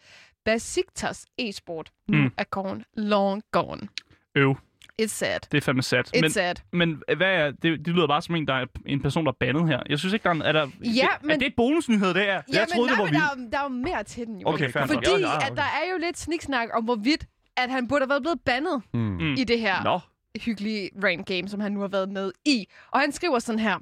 Besiktas 0.45 1.25
e-sport 1.37 1.91
nu 2.07 2.17
Mm. 2.17 2.31
er 2.37 2.43
gone, 2.43 2.83
long 2.97 3.41
gone. 3.51 3.87
Øv. 4.35 4.55
It's 5.01 5.05
sad. 5.07 5.39
Det 5.51 5.57
er 5.57 5.61
fandme 5.61 5.81
sat. 5.83 6.07
It's 6.17 6.21
Men, 6.21 6.31
sad. 6.31 6.55
men 6.73 7.01
hvad 7.17 7.27
er, 7.27 7.51
det, 7.51 7.63
det 7.85 7.87
lyder 7.87 8.07
bare 8.07 8.21
som 8.21 8.35
en, 8.35 8.47
der 8.47 8.53
er 8.53 8.65
en 8.85 9.01
person, 9.01 9.25
der 9.25 9.31
er 9.31 9.35
bandet 9.39 9.67
her. 9.67 9.79
Jeg 9.89 9.99
synes 9.99 10.13
ikke, 10.13 10.23
der 10.23 10.29
er, 10.29 10.33
en- 10.33 10.41
er 10.41 10.51
der... 10.51 10.67
Ja, 10.83 11.05
Er 11.07 11.17
men- 11.21 11.39
det 11.39 11.47
et 11.47 11.53
bonusnyhed, 11.57 12.13
det 12.13 12.29
er? 12.29 12.41
Ja, 12.53 12.65
troede, 12.75 12.89
det 12.89 12.97
var 12.97 13.05
men 13.05 13.13
der, 13.13 13.19
er, 13.19 13.49
der 13.51 13.57
er 13.59 13.63
jo 13.63 13.69
mere 13.69 14.03
til 14.03 14.25
den 14.27 14.39
jo. 14.41 14.47
Okay, 14.47 14.71
fair. 14.71 14.85
Fordi 14.85 15.07
okay. 15.13 15.51
at 15.51 15.57
der 15.57 15.63
er 15.63 15.91
jo 15.93 15.97
lidt 15.99 16.17
sniksnak 16.17 16.69
om, 16.73 16.83
hvorvidt 16.83 17.25
at 17.57 17.69
han 17.69 17.87
burde 17.87 18.01
have 18.03 18.09
været 18.09 18.21
blevet 18.23 18.39
bandet 18.45 18.81
Hmm. 18.93 19.01
Mm. 19.01 19.33
i 19.33 19.43
det 19.43 19.59
her 19.59 19.83
Nå. 19.83 19.99
Hyggelige 20.41 20.89
rain 21.03 21.23
game, 21.23 21.47
som 21.47 21.59
han 21.59 21.71
nu 21.71 21.79
har 21.79 21.87
været 21.87 22.09
med 22.09 22.31
i. 22.45 22.67
Og 22.91 22.99
han 22.99 23.11
skriver 23.11 23.39
sådan 23.39 23.59
her. 23.59 23.77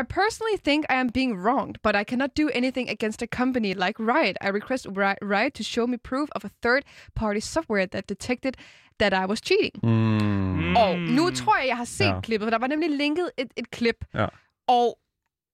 I 0.00 0.02
personally 0.08 0.58
think 0.64 0.84
I 0.90 0.94
am 0.94 1.10
being 1.10 1.32
wronged, 1.46 1.74
but 1.82 1.94
I 1.96 2.04
cannot 2.04 2.30
do 2.38 2.48
anything 2.54 2.90
against 2.90 3.22
a 3.22 3.26
company 3.26 3.74
like 3.74 3.96
Riot. 3.98 4.36
I 4.42 4.48
request 4.48 4.86
Ri- 4.86 5.22
Riot 5.22 5.52
to 5.52 5.62
show 5.62 5.86
me 5.86 5.98
proof 5.98 6.28
of 6.36 6.44
a 6.44 6.50
third-party 6.62 7.40
software 7.40 7.86
that 7.86 8.08
detected 8.08 8.54
that 9.00 9.12
I 9.12 9.26
was 9.26 9.38
cheating. 9.38 9.74
Mm. 9.82 10.76
Og 10.76 10.98
nu 10.98 11.30
tror 11.30 11.56
jeg, 11.58 11.66
jeg 11.68 11.76
har 11.76 11.84
set 11.84 12.04
ja. 12.04 12.20
klippet, 12.20 12.46
for 12.46 12.50
der 12.50 12.58
var 12.58 12.66
nemlig 12.66 12.90
linket 12.90 13.30
et, 13.38 13.52
et 13.56 13.70
klip. 13.70 14.04
Ja. 14.14 14.26
Og 14.68 14.98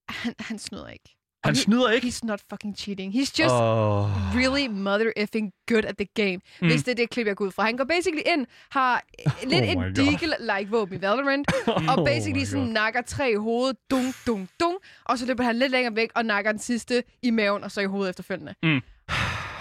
han, 0.08 0.34
han 0.38 0.58
snyder 0.58 0.88
ikke. 0.88 1.16
Han 1.44 1.54
he- 1.54 1.62
snyder 1.62 1.90
ikke? 1.90 2.06
He's 2.06 2.20
not 2.22 2.40
fucking 2.50 2.76
cheating. 2.78 3.14
He's 3.14 3.32
just 3.38 3.54
Åh. 3.54 4.36
really 4.36 4.66
mother 4.68 5.12
effing 5.16 5.52
good 5.68 5.84
at 5.84 5.96
the 5.96 6.06
game. 6.14 6.40
Mm. 6.60 6.68
Hvis 6.68 6.82
det 6.82 6.90
er 6.92 6.94
det 6.96 7.10
klip, 7.10 7.26
jeg 7.26 7.36
går 7.36 7.44
ud 7.44 7.50
fra. 7.50 7.62
Han 7.64 7.76
går 7.76 7.84
basically 7.84 8.22
ind, 8.26 8.46
har 8.70 9.02
lidt 9.52 9.62
Oh 9.64 9.68
oh 9.76 9.82
God. 9.84 9.92
deagle-like 9.92 10.70
våben 10.70 10.98
i 10.98 11.02
Valorant, 11.02 11.46
Oh 11.66 11.88
og 11.98 12.04
basically 12.06 12.40
my 12.40 12.44
sådan 12.44 12.64
God. 12.64 12.72
nakker 12.72 13.02
tre 13.02 13.30
i 13.30 13.34
hovedet, 13.34 13.76
dung, 13.90 14.14
dung, 14.26 14.48
dung, 14.60 14.76
og 15.04 15.18
så 15.18 15.26
løber 15.26 15.44
han 15.44 15.56
lidt 15.56 15.70
længere 15.72 15.96
væk 15.96 16.10
og 16.14 16.24
nakker 16.24 16.52
den 16.52 16.58
sidste 16.60 17.02
i 17.22 17.30
maven, 17.30 17.64
og 17.64 17.70
så 17.70 17.80
i 17.80 17.84
hovedet 17.86 18.10
efterfølgende. 18.10 18.54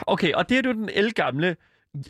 Okay, 0.07 0.33
og 0.33 0.49
det 0.49 0.57
er 0.57 0.69
jo 0.69 0.73
den 0.73 0.89
elgamle 0.93 1.55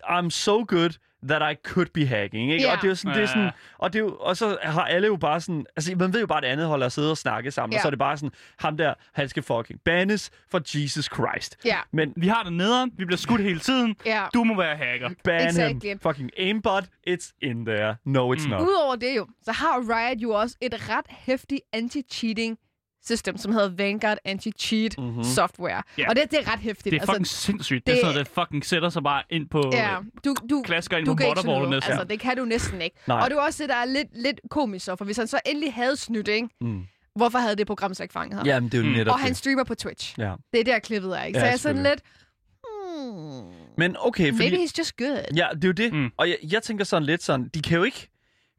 I'm 0.03 0.29
so 0.29 0.65
good 0.67 0.89
that 1.27 1.51
I 1.53 1.55
could 1.63 1.88
be 1.93 2.05
hacking, 2.05 2.51
ikke? 2.51 2.65
Ja. 2.65 2.71
Og 2.71 2.77
det 2.77 2.84
er 2.84 2.89
jo 2.89 2.95
sådan, 2.95 3.15
det 3.15 3.23
er 3.23 3.27
sådan, 3.27 3.51
og, 3.77 3.93
det 3.93 3.99
er 3.99 4.03
jo, 4.03 4.15
og 4.19 4.38
så 4.38 4.58
har 4.63 4.86
alle 4.86 5.08
jo 5.08 5.15
bare 5.15 5.41
sådan, 5.41 5.65
altså 5.75 5.95
man 5.95 6.13
ved 6.13 6.19
jo 6.19 6.27
bare, 6.27 6.38
at 6.38 6.43
det 6.43 6.47
andet 6.49 6.67
holder 6.67 6.86
at 6.86 6.91
sidde 6.91 7.12
og 7.12 7.17
snakke 7.17 7.51
sammen, 7.51 7.73
ja. 7.73 7.77
og 7.77 7.82
så 7.82 7.88
er 7.88 7.89
det 7.89 7.99
bare 7.99 8.17
sådan, 8.17 8.32
ham 8.60 8.77
der, 8.77 8.93
han 9.13 9.29
skal 9.29 9.43
fucking 9.43 9.79
bannes 9.86 10.32
for 10.51 10.62
Jesus 10.75 11.05
Christ. 11.05 11.58
Ja, 11.65 11.77
Men 11.91 12.13
Vi 12.17 12.27
har 12.27 12.43
det 12.43 12.53
nederen. 12.53 12.91
Vi 12.97 13.05
bliver 13.05 13.17
skudt 13.17 13.41
hele 13.41 13.60
tiden. 13.60 13.95
ja. 14.05 14.25
Du 14.34 14.43
må 14.43 14.58
være 14.58 14.75
hacker. 14.77 15.10
ban 15.23 15.47
Exactly. 15.47 15.89
him. 15.89 15.99
Fucking 15.99 16.29
aimbot, 16.38 16.84
it's 17.10 17.38
in 17.41 17.65
there. 17.65 17.95
No, 18.05 18.34
it's 18.34 18.43
Mm. 18.45 18.49
not. 18.49 18.62
Udover 18.62 18.95
det 18.95 19.17
jo, 19.17 19.27
så 19.43 19.51
har 19.51 19.79
Riot 19.79 20.17
jo 20.21 20.29
også 20.32 20.55
et 20.62 20.89
ret 20.89 21.05
hæftigt 21.10 21.62
anti-cheating 21.75 22.55
system, 23.07 23.38
som 23.38 23.51
hedder 23.53 23.69
Vanguard 23.69 24.17
Anti-Cheat 24.27 24.89
Mhm. 24.97 25.07
mm-hmm. 25.07 25.23
Software. 25.23 25.83
Ja. 25.97 26.09
Og 26.09 26.15
det, 26.15 26.31
det 26.31 26.39
er 26.39 26.51
ret 26.53 26.59
hæftigt. 26.59 26.93
Det 26.93 27.01
er 27.01 27.05
fucking 27.05 27.27
sindssygt. 27.27 27.85
Det 27.88 27.91
er 27.91 27.95
det- 27.95 28.01
sådan 28.05 28.15
noget, 28.15 28.27
der 28.35 28.41
fucking 28.43 28.65
sætter 28.65 28.89
sig 28.89 29.03
bare 29.03 29.23
ind 29.29 29.49
på... 29.49 29.69
Ja, 29.73 29.95
du, 30.25 30.35
du, 30.49 30.62
klasker 30.65 30.97
ind 30.97 31.05
du 31.05 31.15
på 31.15 31.21
sådan 31.35 31.45
noget. 31.45 31.69
næsten. 31.69 31.91
Altså, 31.91 32.03
det 32.07 32.19
kan 32.19 32.38
du 32.38 32.45
næsten 32.45 32.81
ikke. 32.81 32.95
Nej. 33.07 33.19
Og 33.23 33.29
det 33.29 33.38
er 33.38 33.41
også 33.41 33.63
det, 33.63 33.69
der 33.69 33.75
er 33.75 33.85
lidt, 33.85 34.07
lidt 34.13 34.39
komisk 34.49 34.85
så, 34.85 34.95
for 34.95 35.05
hvis 35.05 35.17
han 35.17 35.27
så 35.27 35.39
endelig 35.45 35.73
havde 35.73 35.95
snydt, 35.97 36.27
ikke? 36.27 36.49
Mm. 36.62 36.81
hvorfor 37.15 37.38
havde 37.39 37.55
det 37.55 37.67
program 37.67 37.93
så 37.93 38.03
ikke 38.03 38.13
fanget 38.13 38.38
ham? 38.38 38.45
Jamen, 38.47 38.69
det 38.69 38.77
er 38.77 38.81
jo 38.81 38.88
Mm. 38.89 38.93
netop 38.95 39.13
og 39.13 39.19
han 39.19 39.29
det. 39.29 39.38
streamer 39.38 39.63
på 39.63 39.75
Twitch. 39.75 40.15
Ja. 40.19 40.33
Det 40.53 40.59
er 40.59 40.63
der 40.63 40.79
klippet 40.79 41.19
er, 41.19 41.23
ikke? 41.23 41.39
Ja, 41.39 41.43
så 41.43 41.45
jeg 41.47 41.53
er 41.53 41.57
sådan 41.57 41.83
lidt... 41.83 42.01
Hmm, 42.63 43.53
Men 43.77 43.95
okay, 43.99 44.31
fordi... 44.33 44.49
maybe 44.49 44.55
he's 44.63 44.73
just 44.77 44.97
good. 44.97 45.17
Ja, 45.35 45.47
det 45.55 45.63
er 45.63 45.67
jo 45.67 45.71
det. 45.71 45.93
Mm. 45.93 46.09
Og 46.17 46.29
jeg, 46.29 46.38
jeg 46.51 46.63
tænker 46.63 46.85
sådan 46.85 47.03
lidt 47.05 47.23
sådan, 47.23 47.47
de 47.53 47.62
kan 47.62 47.77
jo 47.77 47.83
ikke... 47.83 48.09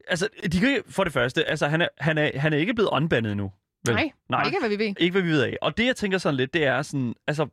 Altså, 0.07 0.27
de 0.51 0.59
kan 0.59 0.69
ikke, 0.69 0.83
for 0.89 1.03
det 1.03 1.13
første, 1.13 1.45
altså, 1.49 1.67
han 1.67 1.81
er, 1.81 1.87
han 1.99 2.17
er, 2.17 2.31
han 2.39 2.53
er 2.53 2.57
ikke 2.57 2.73
blevet 2.73 2.89
unbandet 2.89 3.37
nu. 3.37 3.51
Vel? 3.85 3.95
Nej, 3.95 4.11
Nej. 4.29 4.45
ikke 4.45 4.59
hvad 4.59 4.69
vi 4.69 4.79
ved. 4.79 4.93
Ikke 4.99 5.11
hvad 5.11 5.21
vi 5.21 5.29
ved 5.29 5.43
af. 5.43 5.57
Og 5.61 5.77
det, 5.77 5.85
jeg 5.85 5.95
tænker 5.95 6.17
sådan 6.17 6.35
lidt, 6.37 6.53
det 6.53 6.63
er 6.65 6.81
sådan, 6.81 7.13
altså, 7.27 7.47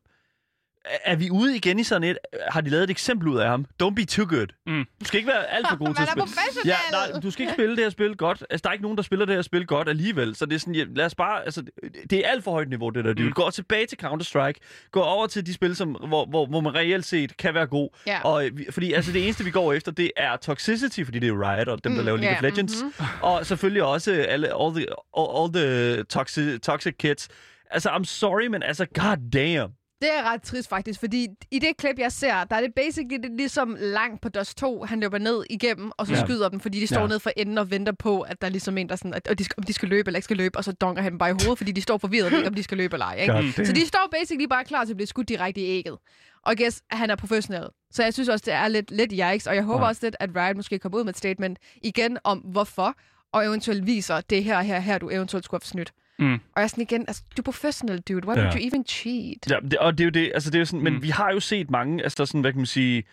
er 1.05 1.17
vi 1.17 1.31
ude 1.31 1.57
igen 1.57 1.79
i 1.79 1.85
sådan 1.85 2.05
et, 2.09 2.19
har 2.51 2.61
de 2.61 2.71
lavet 2.71 2.85
et 2.85 2.91
eksempel 2.91 3.29
ud 3.29 3.39
af 3.39 3.49
ham? 3.49 3.67
Don't 3.83 3.95
be 3.95 4.05
too 4.05 4.27
good. 4.29 4.47
Mm. 4.67 4.85
Du 5.01 5.05
skal 5.05 5.19
ikke 5.19 5.29
være 5.29 5.47
alt 5.51 5.67
for 5.69 5.77
god 5.77 5.95
til 5.95 6.03
at 6.03 6.09
spille. 6.09 6.27
Ja, 6.65 6.77
nej, 6.93 7.21
du 7.21 7.31
skal 7.31 7.43
ikke 7.43 7.53
spille 7.53 7.77
det 7.77 7.85
her 7.85 7.91
spil 7.91 8.17
godt. 8.17 8.45
Altså, 8.51 8.63
der 8.63 8.69
er 8.69 8.73
ikke 8.73 8.83
nogen, 8.83 8.97
der 8.97 9.03
spiller 9.03 9.27
det 9.27 9.35
her 9.35 9.43
spil 9.43 9.67
godt 9.67 9.89
alligevel. 9.89 10.35
Så 10.37 10.47
det 10.47 10.55
er 10.55 10.59
sådan, 10.59 10.75
ja, 10.75 10.85
lad 10.97 11.07
os 11.07 11.15
bare, 11.15 11.45
altså, 11.45 11.63
det 12.11 12.19
er 12.19 12.29
alt 12.31 12.45
for 12.45 12.51
højt 12.51 12.69
niveau, 12.69 12.91
det 12.91 13.05
der. 13.05 13.15
Mm. 13.19 13.23
Mm. 13.25 13.33
Gå 13.33 13.51
tilbage 13.51 13.87
til 13.87 13.99
Counter-Strike. 14.05 14.89
Gå 14.91 15.01
over 15.01 15.27
til 15.27 15.47
de 15.47 15.55
spil, 15.55 15.77
som, 15.77 15.89
hvor, 15.91 16.27
hvor, 16.27 16.47
hvor 16.47 16.61
man 16.61 16.75
reelt 16.75 17.05
set 17.07 17.37
kan 17.37 17.55
være 17.55 17.67
god. 17.67 17.89
Ja. 18.07 18.21
Og, 18.25 18.45
fordi 18.71 18.93
altså, 18.93 19.13
det 19.13 19.25
eneste, 19.25 19.45
vi 19.45 19.51
går 19.51 19.73
efter, 19.73 19.93
det 19.93 20.11
er 20.17 20.37
toxicity, 20.37 21.03
fordi 21.05 21.19
det 21.19 21.29
er 21.29 21.53
Riot 21.55 21.69
og 21.69 21.85
dem, 21.85 21.93
der 21.93 22.01
Mm, 22.01 22.05
laver 22.07 22.19
League 22.19 22.33
ja, 22.33 22.37
of 22.37 22.43
Legends. 22.43 22.83
mhm. 22.83 22.93
Og 23.23 23.47
selvfølgelig 23.47 23.83
også 23.83 24.13
alle, 24.13 24.47
all 24.63 24.75
the, 24.75 24.87
all, 25.19 25.29
all 25.39 25.53
the 25.53 26.03
toxic, 26.05 26.61
toxic 26.63 26.95
kids. 26.99 27.29
Altså, 27.71 27.89
I'm 27.91 28.05
sorry, 28.05 28.47
men 28.47 28.63
altså, 28.63 28.87
god 28.95 29.31
damn. 29.33 29.73
Det 30.03 30.09
er 30.19 30.23
ret 30.33 30.43
trist 30.43 30.69
faktisk, 30.69 31.01
fordi 31.01 31.29
i 31.51 31.59
det 31.59 31.77
klip, 31.79 31.99
jeg 31.99 32.13
ser, 32.13 32.45
der 32.45 32.57
er 32.57 32.61
det 32.61 32.75
basically 32.77 33.23
det 33.23 33.31
ligesom 33.37 33.77
langt 33.81 34.23
på 34.23 34.29
Dust 34.29 34.59
2. 34.59 34.85
Han 34.85 35.01
løber 35.01 35.19
ned 35.19 35.45
igennem, 35.51 35.91
og 35.97 36.07
så 36.07 36.13
Ja. 36.15 36.25
skyder 36.25 36.49
dem, 36.49 36.61
fordi 36.61 36.81
de 36.81 36.87
står 36.87 37.01
Ja. 37.01 37.07
ned 37.07 37.19
for 37.19 37.31
enden 37.37 37.59
og 37.59 37.71
venter 37.71 37.93
på, 37.93 38.21
at 38.21 38.41
der 38.41 38.47
er 38.47 38.51
ligesom 38.51 38.79
en, 38.79 38.89
der 38.89 38.97
sådan, 38.97 39.15
at, 39.15 39.29
og 39.29 39.39
de 39.39 39.45
skal, 39.45 39.55
om 39.59 39.63
de 39.63 39.73
skal 39.73 39.89
løbe 39.89 40.09
eller 40.09 40.19
ikke 40.19 40.25
skal 40.25 40.37
løbe, 40.37 40.59
og 40.59 40.65
så 40.65 40.73
donker 40.73 41.03
han 41.03 41.13
dem 41.13 41.19
bare 41.19 41.31
i 41.31 41.33
hovedet, 41.33 41.59
fordi 41.59 41.73
de 41.73 41.83
står 41.83 41.99
forvirret, 41.99 42.33
ikke, 42.33 42.47
om 42.49 42.55
de 42.55 42.63
skal 42.63 42.79
løbe 42.79 42.95
eller 42.95 43.07
ej. 43.07 43.15
Ikke? 43.21 43.67
Så 43.67 43.73
de 43.73 43.87
står 43.87 44.09
basically 44.13 44.47
bare 44.47 44.65
klar 44.65 44.85
til 44.85 44.93
at 44.93 44.97
blive 44.97 45.07
skudt 45.07 45.29
direkte 45.29 45.61
i 45.61 45.65
ægget. 45.65 45.99
Og 46.43 46.57
guess, 46.57 46.83
han 46.91 47.11
er 47.11 47.17
professionel. 47.17 47.65
Så 47.91 48.03
jeg 48.03 48.15
synes 48.15 48.29
også, 48.29 48.43
det 48.47 48.55
er 48.55 48.69
lidt, 48.69 48.91
lidt 48.91 49.13
yikes, 49.33 49.47
og 49.47 49.55
jeg 49.55 49.63
håber 49.65 49.85
Ja. 49.85 49.89
også 49.89 50.01
lidt, 50.07 50.17
at 50.21 50.31
Riot 50.37 50.57
måske 50.57 50.79
kommer 50.79 50.99
ud 50.99 51.05
med 51.05 51.11
et 51.13 51.19
statement 51.19 51.59
igen 51.83 52.19
om, 52.25 52.39
hvorfor, 52.39 52.95
og 53.33 53.45
eventuelt 53.47 53.87
viser 53.87 54.21
det 54.21 54.45
her, 54.45 54.61
her, 54.61 54.79
her, 54.81 54.99
du 54.99 55.11
eventuelt 55.11 55.45
skulle 55.45 55.61
have 55.63 55.69
snydt. 55.69 55.93
Mm. 56.19 56.33
Og 56.35 56.41
jeg 56.57 56.63
er 56.63 56.67
sådan 56.67 56.83
igen, 56.83 57.05
altså, 57.09 57.23
du 57.37 57.41
er 57.43 57.45
professional, 57.45 57.99
dude. 58.01 58.27
Why 58.29 58.37
Ja. 58.37 58.43
would 58.43 58.55
you 58.61 58.67
even 58.67 58.85
cheat? 58.87 59.51
Ja, 59.51 59.57
det, 59.71 59.79
og 59.79 59.99
det 59.99 60.05
er 60.05 60.07
jo 60.07 60.11
det, 60.11 60.31
altså 60.35 60.51
det 60.51 60.55
er 60.55 60.59
jo 60.61 60.65
sådan, 60.65 60.79
Mm. 60.81 60.85
men 60.93 61.03
vi 61.03 61.09
har 61.09 61.33
jo 61.33 61.41
set 61.41 61.71
mange, 61.71 62.03
altså 62.05 62.27
sådan, 62.27 62.41
hvad 62.41 62.53
kan 62.53 62.59
man 62.59 62.67
sige, 62.67 63.05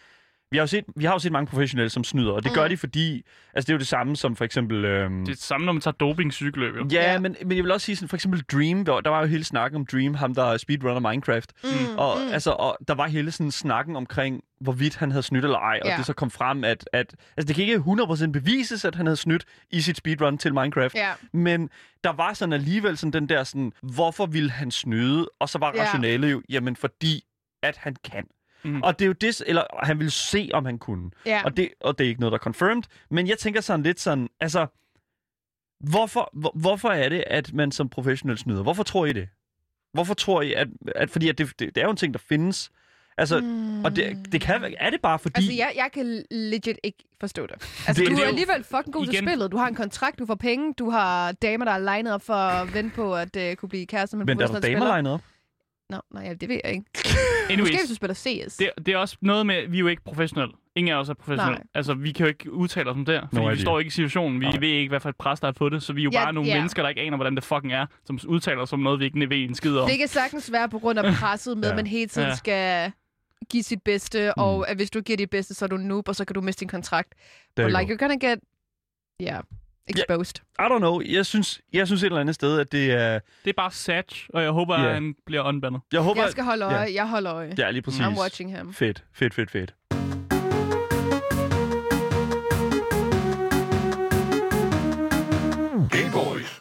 Vi 0.51 0.57
har, 0.57 0.63
jo 0.63 0.67
set, 0.67 0.85
vi 0.95 1.05
har 1.05 1.13
jo 1.13 1.19
set 1.19 1.31
mange 1.31 1.47
professionelle, 1.47 1.89
som 1.89 2.03
snyder, 2.03 2.31
og 2.31 2.43
det 2.43 2.53
gør 2.53 2.63
Mm. 2.63 2.69
de, 2.69 2.77
fordi... 2.77 3.23
Altså, 3.53 3.67
det 3.67 3.69
er 3.69 3.73
jo 3.73 3.79
det 3.79 3.87
samme 3.87 4.15
som 4.15 4.35
for 4.35 4.45
eksempel... 4.45 4.85
Øhm, 4.85 5.19
Det 5.19 5.31
er 5.31 5.35
det 5.35 5.43
samme, 5.43 5.65
når 5.65 5.73
man 5.73 5.81
tager 5.81 5.91
doping 5.93 6.33
cykeløb, 6.33 6.75
jo. 6.75 6.87
Ja, 6.91 7.11
Ja. 7.11 7.19
Men, 7.19 7.35
men 7.45 7.57
jeg 7.57 7.63
vil 7.63 7.71
også 7.71 7.85
sige, 7.85 7.95
sådan, 7.95 8.09
for 8.09 8.15
eksempel 8.17 8.41
Dream, 8.41 8.81
hvor 8.81 9.01
der 9.01 9.09
var 9.09 9.19
jo 9.19 9.25
hele 9.25 9.43
snakken 9.43 9.75
om 9.75 9.85
Dream, 9.85 10.13
ham 10.13 10.35
der 10.35 10.43
er 10.43 10.57
speedrunner 10.57 11.09
Minecraft. 11.09 11.53
Mm, 11.63 11.69
Og, 11.97 12.17
mm. 12.21 12.33
altså, 12.33 12.51
og 12.51 12.77
der 12.87 12.93
var 12.95 13.07
hele 13.07 13.31
sådan 13.31 13.51
snakken 13.51 13.95
omkring, 13.95 14.41
hvorvidt 14.61 14.95
han 14.95 15.11
havde 15.11 15.23
snydt 15.23 15.45
eller 15.45 15.57
ej, 15.59 15.79
og 15.83 15.87
Ja. 15.89 15.97
det 15.97 16.05
så 16.05 16.13
kom 16.13 16.31
frem, 16.31 16.63
at, 16.63 16.89
at 16.93 17.15
altså, 17.37 17.47
det 17.47 17.55
kan 17.55 17.63
ikke 17.65 17.75
100% 18.27 18.31
bevises, 18.31 18.85
at 18.85 18.95
han 18.95 19.05
havde 19.05 19.17
snydt 19.17 19.45
i 19.71 19.81
sit 19.81 19.97
speedrun 19.97 20.37
til 20.37 20.53
Minecraft. 20.53 20.95
Ja. 20.95 21.11
Men 21.33 21.69
der 22.03 22.11
var 22.13 22.33
sådan 22.33 22.53
alligevel 22.53 22.97
sådan 22.97 23.13
den 23.13 23.29
der 23.29 23.43
sådan, 23.43 23.71
hvorfor 23.81 24.25
ville 24.25 24.51
han 24.51 24.71
snyde? 24.71 25.29
Og 25.39 25.49
så 25.49 25.57
var 25.59 25.71
Ja. 25.75 25.81
rationale 25.83 26.27
jo, 26.27 26.41
jamen 26.49 26.75
fordi, 26.75 27.23
at 27.63 27.77
han 27.77 27.95
kan. 28.11 28.23
Mm. 28.65 28.81
Og 28.83 28.99
det 28.99 29.05
er 29.05 29.07
jo 29.07 29.13
det, 29.13 29.43
eller 29.47 29.63
han 29.83 29.99
ville 29.99 30.11
se, 30.11 30.49
om 30.53 30.65
han 30.65 30.77
kunne. 30.77 31.11
Ja. 31.25 31.41
Og, 31.45 31.57
det, 31.57 31.69
og 31.81 31.97
det 31.97 32.05
er 32.05 32.09
ikke 32.09 32.19
noget, 32.21 32.31
der 32.31 32.37
er 32.37 32.43
confirmed. 32.43 32.83
Men 33.11 33.27
jeg 33.27 33.37
tænker 33.37 33.61
sådan 33.61 33.83
lidt 33.83 33.99
sådan, 33.99 34.29
altså, 34.39 34.67
hvorfor, 35.79 36.29
hvor, 36.33 36.51
hvorfor 36.55 36.89
er 36.89 37.09
det, 37.09 37.23
at 37.27 37.53
man 37.53 37.71
som 37.71 37.89
professionel 37.89 38.37
snyder? 38.37 38.63
Hvorfor 38.63 38.83
tror 38.83 39.05
I 39.05 39.13
det? 39.13 39.27
Hvorfor 39.93 40.13
tror 40.13 40.41
I, 40.41 40.53
at, 40.53 40.67
at 40.95 41.09
fordi 41.09 41.29
at 41.29 41.37
det, 41.37 41.59
det, 41.59 41.75
det 41.75 41.81
er 41.81 41.85
jo 41.85 41.91
en 41.91 41.97
ting, 41.97 42.13
der 42.13 42.19
findes. 42.29 42.71
Altså, 43.17 43.39
mm. 43.39 43.85
og 43.85 43.95
det, 43.95 44.27
det 44.31 44.41
kan, 44.41 44.75
er 44.79 44.89
det 44.89 45.01
bare 45.01 45.19
fordi... 45.19 45.35
Altså, 45.35 45.53
jeg, 45.53 45.73
jeg 45.75 45.89
kan 45.93 46.25
legit 46.31 46.77
ikke 46.83 47.03
forstå 47.19 47.47
det. 47.47 47.53
Altså, 47.87 48.03
Det- 48.03 48.11
du 48.11 48.15
er 48.17 48.23
er 48.23 48.27
alligevel 48.27 48.63
fucking 48.63 48.93
god 48.93 49.05
til 49.05 49.13
igen- 49.13 49.27
spillet. 49.27 49.51
Du 49.51 49.57
har 49.57 49.67
en 49.67 49.75
kontrakt, 49.75 50.19
du 50.19 50.25
får 50.25 50.35
penge, 50.35 50.73
du 50.73 50.89
har 50.89 51.31
damer, 51.31 51.65
der 51.65 51.71
er 51.71 51.77
legnet 51.77 52.13
op 52.13 52.21
for 52.21 52.33
at 52.33 52.73
vente 52.73 52.95
på 52.95 53.15
at 53.15 53.35
uh, 53.35 53.53
kunne 53.55 53.69
blive 53.69 53.85
kærester 53.85 54.17
med 54.17 54.23
en 54.23 54.37
men 54.37 54.47
der 54.47 54.55
er 54.55 54.59
damer 54.59 54.85
legnet 54.85 55.13
op. 55.13 55.21
Nå, 55.89 55.97
nej, 56.13 56.23
ja, 56.23 56.33
det 56.33 56.49
ved 56.49 56.59
jeg 56.63 56.73
ikke. 56.73 56.85
Anyways, 57.49 57.59
Måske 57.59 57.77
hvis 57.77 57.89
du 57.89 57.95
spiller 57.95 58.13
CS. 58.13 58.57
det, 58.57 58.69
det 58.85 58.93
er 58.93 58.97
også 58.97 59.17
noget 59.21 59.45
med, 59.45 59.67
vi 59.67 59.77
er 59.77 59.79
jo 59.79 59.87
ikke 59.87 60.03
professionelle. 60.03 60.53
Ingen 60.75 60.93
af 60.93 60.99
os 60.99 61.09
er 61.09 61.13
professionelle. 61.13 61.57
Nej. 61.57 61.67
Altså, 61.73 61.93
vi 61.93 62.11
kan 62.11 62.25
jo 62.25 62.27
ikke 62.27 62.51
udtale 62.51 62.89
os 62.89 62.95
om 62.95 63.05
det, 63.05 63.21
fordi 63.33 63.45
No 63.45 63.49
vi 63.51 63.59
står 63.61 63.79
ikke 63.79 63.87
i 63.87 63.91
situationen. 63.91 64.39
Vi 64.39 64.45
Nej. 64.45 64.57
ved 64.59 64.67
ikke, 64.69 64.89
hvad 64.89 64.99
for 64.99 65.09
et 65.09 65.15
pres, 65.15 65.39
der 65.39 65.47
er 65.47 65.51
på 65.51 65.69
det. 65.69 65.83
Så 65.83 65.93
vi 65.93 66.01
er 66.01 66.03
jo 66.03 66.09
Ja, 66.13 66.23
bare 66.23 66.33
nogle 66.33 66.49
ja. 66.49 66.55
mennesker, 66.55 66.81
der 66.81 66.89
ikke 66.89 67.01
aner, 67.01 67.17
hvordan 67.17 67.35
det 67.35 67.43
fucking 67.43 67.73
er, 67.73 67.85
som 68.05 68.19
udtaler 68.27 68.61
os 68.61 68.73
om 68.73 68.79
noget, 68.79 68.99
vi 68.99 69.05
ikke 69.05 69.29
ved 69.29 69.37
en 69.37 69.55
skid 69.55 69.77
om. 69.77 69.89
Det 69.89 69.97
kan 69.97 70.07
sagtens 70.07 70.51
være 70.51 70.69
på 70.69 70.79
grund 70.79 70.99
af 70.99 71.13
presset 71.19 71.57
med, 71.57 71.63
Ja. 71.63 71.69
at 71.69 71.75
man 71.75 71.87
hele 71.87 72.07
tiden 72.07 72.27
Ja. 72.27 72.35
skal 72.35 72.91
give 73.49 73.63
sit 73.63 73.81
bedste, 73.81 74.33
Mm. 74.37 74.43
og 74.43 74.69
at 74.69 74.75
hvis 74.77 74.91
du 74.91 75.01
giver 75.01 75.17
dit 75.17 75.29
bedste, 75.29 75.53
så 75.53 75.65
er 75.65 75.69
du 75.69 75.75
en 75.75 75.87
noob, 75.87 76.07
og 76.09 76.15
så 76.15 76.25
kan 76.25 76.33
du 76.33 76.41
miste 76.41 76.59
din 76.59 76.67
kontrakt. 76.67 77.13
Der 77.57 77.63
But 77.67 77.73
er 77.75 77.79
like, 77.79 77.93
you're 77.93 77.97
gonna 77.97 78.27
get, 78.29 78.39
yeah, 79.21 79.43
exposed. 79.87 80.35
I 80.59 80.63
don't 80.63 80.77
know. 80.77 81.01
Jeg 81.01 81.25
synes, 81.25 81.61
jeg 81.73 81.87
synes 81.87 82.03
et 82.03 82.05
eller 82.05 82.19
andet 82.21 82.35
sted, 82.35 82.59
at 82.59 82.71
det 82.71 82.91
er... 82.91 83.19
Det 83.43 83.49
er 83.49 83.53
bare 83.57 83.71
Sag, 83.71 84.03
og 84.33 84.43
jeg 84.43 84.51
håber, 84.51 84.79
Ja. 84.81 84.87
at 84.87 84.93
han 84.93 85.15
bliver 85.25 85.41
unbandet. 85.43 85.81
Jeg 85.93 86.01
håber... 86.01 86.21
Jeg 86.21 86.31
skal 86.31 86.43
holde 86.43 86.65
øje. 86.65 86.93
Jeg 86.93 87.07
holder 87.09 87.33
øje. 87.33 87.53
Ja, 87.57 87.71
lige 87.71 87.81
præcis. 87.81 88.01
I'm 88.01 88.19
watching 88.21 88.57
him. 88.57 88.73
Fedt, 88.73 89.03
fedt, 89.13 89.33
fedt, 89.33 89.51
fedt. 89.51 89.73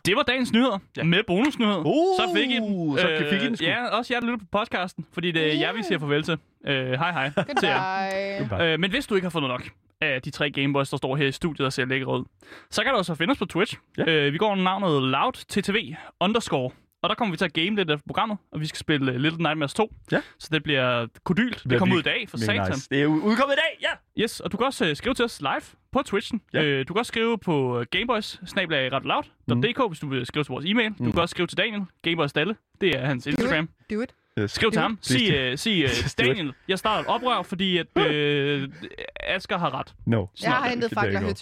Det 0.07 0.17
var 0.17 0.23
dagens 0.23 0.53
nyheder 0.53 0.79
Ja. 0.97 1.03
med 1.03 1.23
bonusnyheder. 1.27 1.79
Uh, 1.79 2.17
så 2.17 2.31
fik 2.37 2.51
I. 2.51 2.57
Øh, 2.57 2.99
så 2.99 3.27
fik 3.31 3.43
I 3.43 3.47
den 3.47 3.57
sgu. 3.57 3.65
Ja, 3.67 3.87
også 3.87 4.15
jer, 4.15 4.21
der 4.21 4.27
lytter 4.27 4.39
på 4.39 4.59
podcasten, 4.59 5.07
fordi 5.13 5.31
det 5.31 5.55
er 5.55 5.59
jer, 5.59 5.73
vi 5.73 5.83
siger 5.83 5.99
farvel 5.99 6.23
til. 6.23 6.39
Øh, 6.67 6.91
hej 6.93 7.13
hej 7.13 7.31
til 7.61 7.67
jer. 7.69 8.39
Goodbye. 8.39 8.65
Øh, 8.73 8.81
men 8.81 8.91
hvis 8.91 9.07
du 9.07 9.15
ikke 9.15 9.25
har 9.25 9.31
fundet 9.31 9.49
nok 9.51 9.69
af 10.01 10.23
de 10.23 10.31
tre 10.31 10.51
Gameboys, 10.51 10.91
der 10.91 10.97
står 10.97 11.17
her 11.17 11.27
i 11.27 11.33
studiet 11.33 11.67
og 11.67 11.73
ser 11.73 11.85
lækre 11.85 12.07
ud, 12.19 12.25
så 12.71 12.83
kan 12.83 12.93
du 12.93 12.99
også 12.99 13.15
finde 13.15 13.31
os 13.33 13.39
på 13.39 13.45
Twitch. 13.47 13.77
Ja. 13.99 14.05
Øh, 14.09 14.33
vi 14.33 14.39
går 14.39 14.51
under 14.53 14.65
navnet 14.65 15.03
LoudTTV 15.03 15.95
underscore. 16.21 16.71
Og 17.05 17.09
der 17.09 17.15
kommer 17.15 17.33
vi 17.33 17.37
til 17.37 17.45
at 17.45 17.53
game 17.53 17.77
lidt 17.77 17.91
af 17.91 17.99
programmet, 18.07 18.39
og 18.53 18.61
vi 18.61 18.67
skal 18.67 18.79
spille 18.79 19.13
uh, 19.13 19.17
Little 19.19 19.39
Nightmares 19.43 19.75
2. 19.75 19.95
Ja. 20.13 20.21
Så 20.39 20.49
det 20.53 20.63
bliver 20.63 21.07
kodylt. 21.25 21.55
Det 21.55 21.63
bliver 21.69 21.79
kommer 21.79 21.95
ud 21.95 22.01
i 22.01 22.03
dag 22.03 22.27
for 22.29 22.37
satan. 22.37 22.71
Nice. 22.71 22.89
Det 22.91 23.03
er 23.03 23.07
udkommet 23.07 23.55
i 23.55 23.57
dag, 23.57 23.79
ja! 24.17 24.23
Yes, 24.23 24.41
og 24.41 24.53
du 24.53 24.57
kan 24.57 24.67
også 24.67 24.91
uh, 24.91 24.97
skrive 24.97 25.15
til 25.15 25.25
os 25.25 25.41
live 25.41 25.63
på 25.93 26.03
Twitchen. 26.03 26.41
Ja. 26.53 26.63
Øh, 26.63 26.89
du 26.89 26.95
kan 26.95 26.99
også 26.99 27.09
skrive 27.11 27.39
på 27.39 27.85
gameboys 27.91 28.39
mm. 28.43 29.89
hvis 29.89 29.99
du 30.01 30.09
vil 30.09 30.27
skrive 30.27 30.45
til 30.45 30.53
vores 30.53 30.65
e-mail. 30.65 30.91
Du 30.99 31.05
Mm. 31.05 31.13
kan 31.13 31.21
også 31.23 31.33
skrive 31.33 31.47
til 31.47 31.59
Daniel, 31.59 31.83
Gameboys 32.03 32.33
Dalle. 32.33 32.57
Det 32.81 32.89
er 32.97 33.07
hans 33.07 33.27
Instagram. 33.27 33.69
Do 33.91 34.01
it. 34.01 34.15
Yes. 34.39 34.51
Skriv 34.51 34.71
til 34.73 34.83
ham. 34.83 34.99
Sig, 35.03 35.53
uh, 35.53 35.59
sig 35.59 35.73
uh, 35.85 35.91
do 35.91 36.07
it. 36.07 36.19
Daniel, 36.19 36.53
jeg 36.69 36.79
starter 36.79 37.01
et 37.03 37.07
oprør, 37.09 37.43
fordi 37.43 37.79
at 37.79 37.87
uh, 37.97 38.05
Asger 39.35 39.59
har 39.59 39.79
ret. 39.79 39.95
No. 40.07 40.27
Jeg 40.43 40.53
har 40.53 40.69
hentet 40.69 40.91
det 40.91 40.97
er 40.97 41.01
fakler 41.01 41.21
godt. 41.21 41.39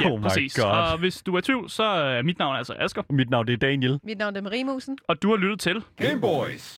Ja, 0.00 0.10
Oh 0.10 0.18
my 0.18 0.22
præcis. 0.22 0.54
God. 0.54 0.64
Og 0.64 0.98
hvis 0.98 1.22
du 1.22 1.34
er 1.34 1.38
i 1.38 1.42
tvivl, 1.42 1.70
så 1.70 1.82
er 1.82 2.22
mit 2.22 2.38
navn 2.38 2.56
altså 2.56 2.74
Asger, 2.78 3.02
Mit 3.10 3.30
navn 3.30 3.46
det 3.46 3.52
er 3.52 3.56
Daniel. 3.56 3.98
Mit 4.04 4.18
navn 4.18 4.36
er 4.36 4.40
Mariemusen. 4.40 4.98
og 5.08 5.22
du 5.22 5.30
har 5.30 5.36
lyttet 5.36 5.60
til 5.60 5.82
Game 5.96 6.20
Boys. 6.20 6.72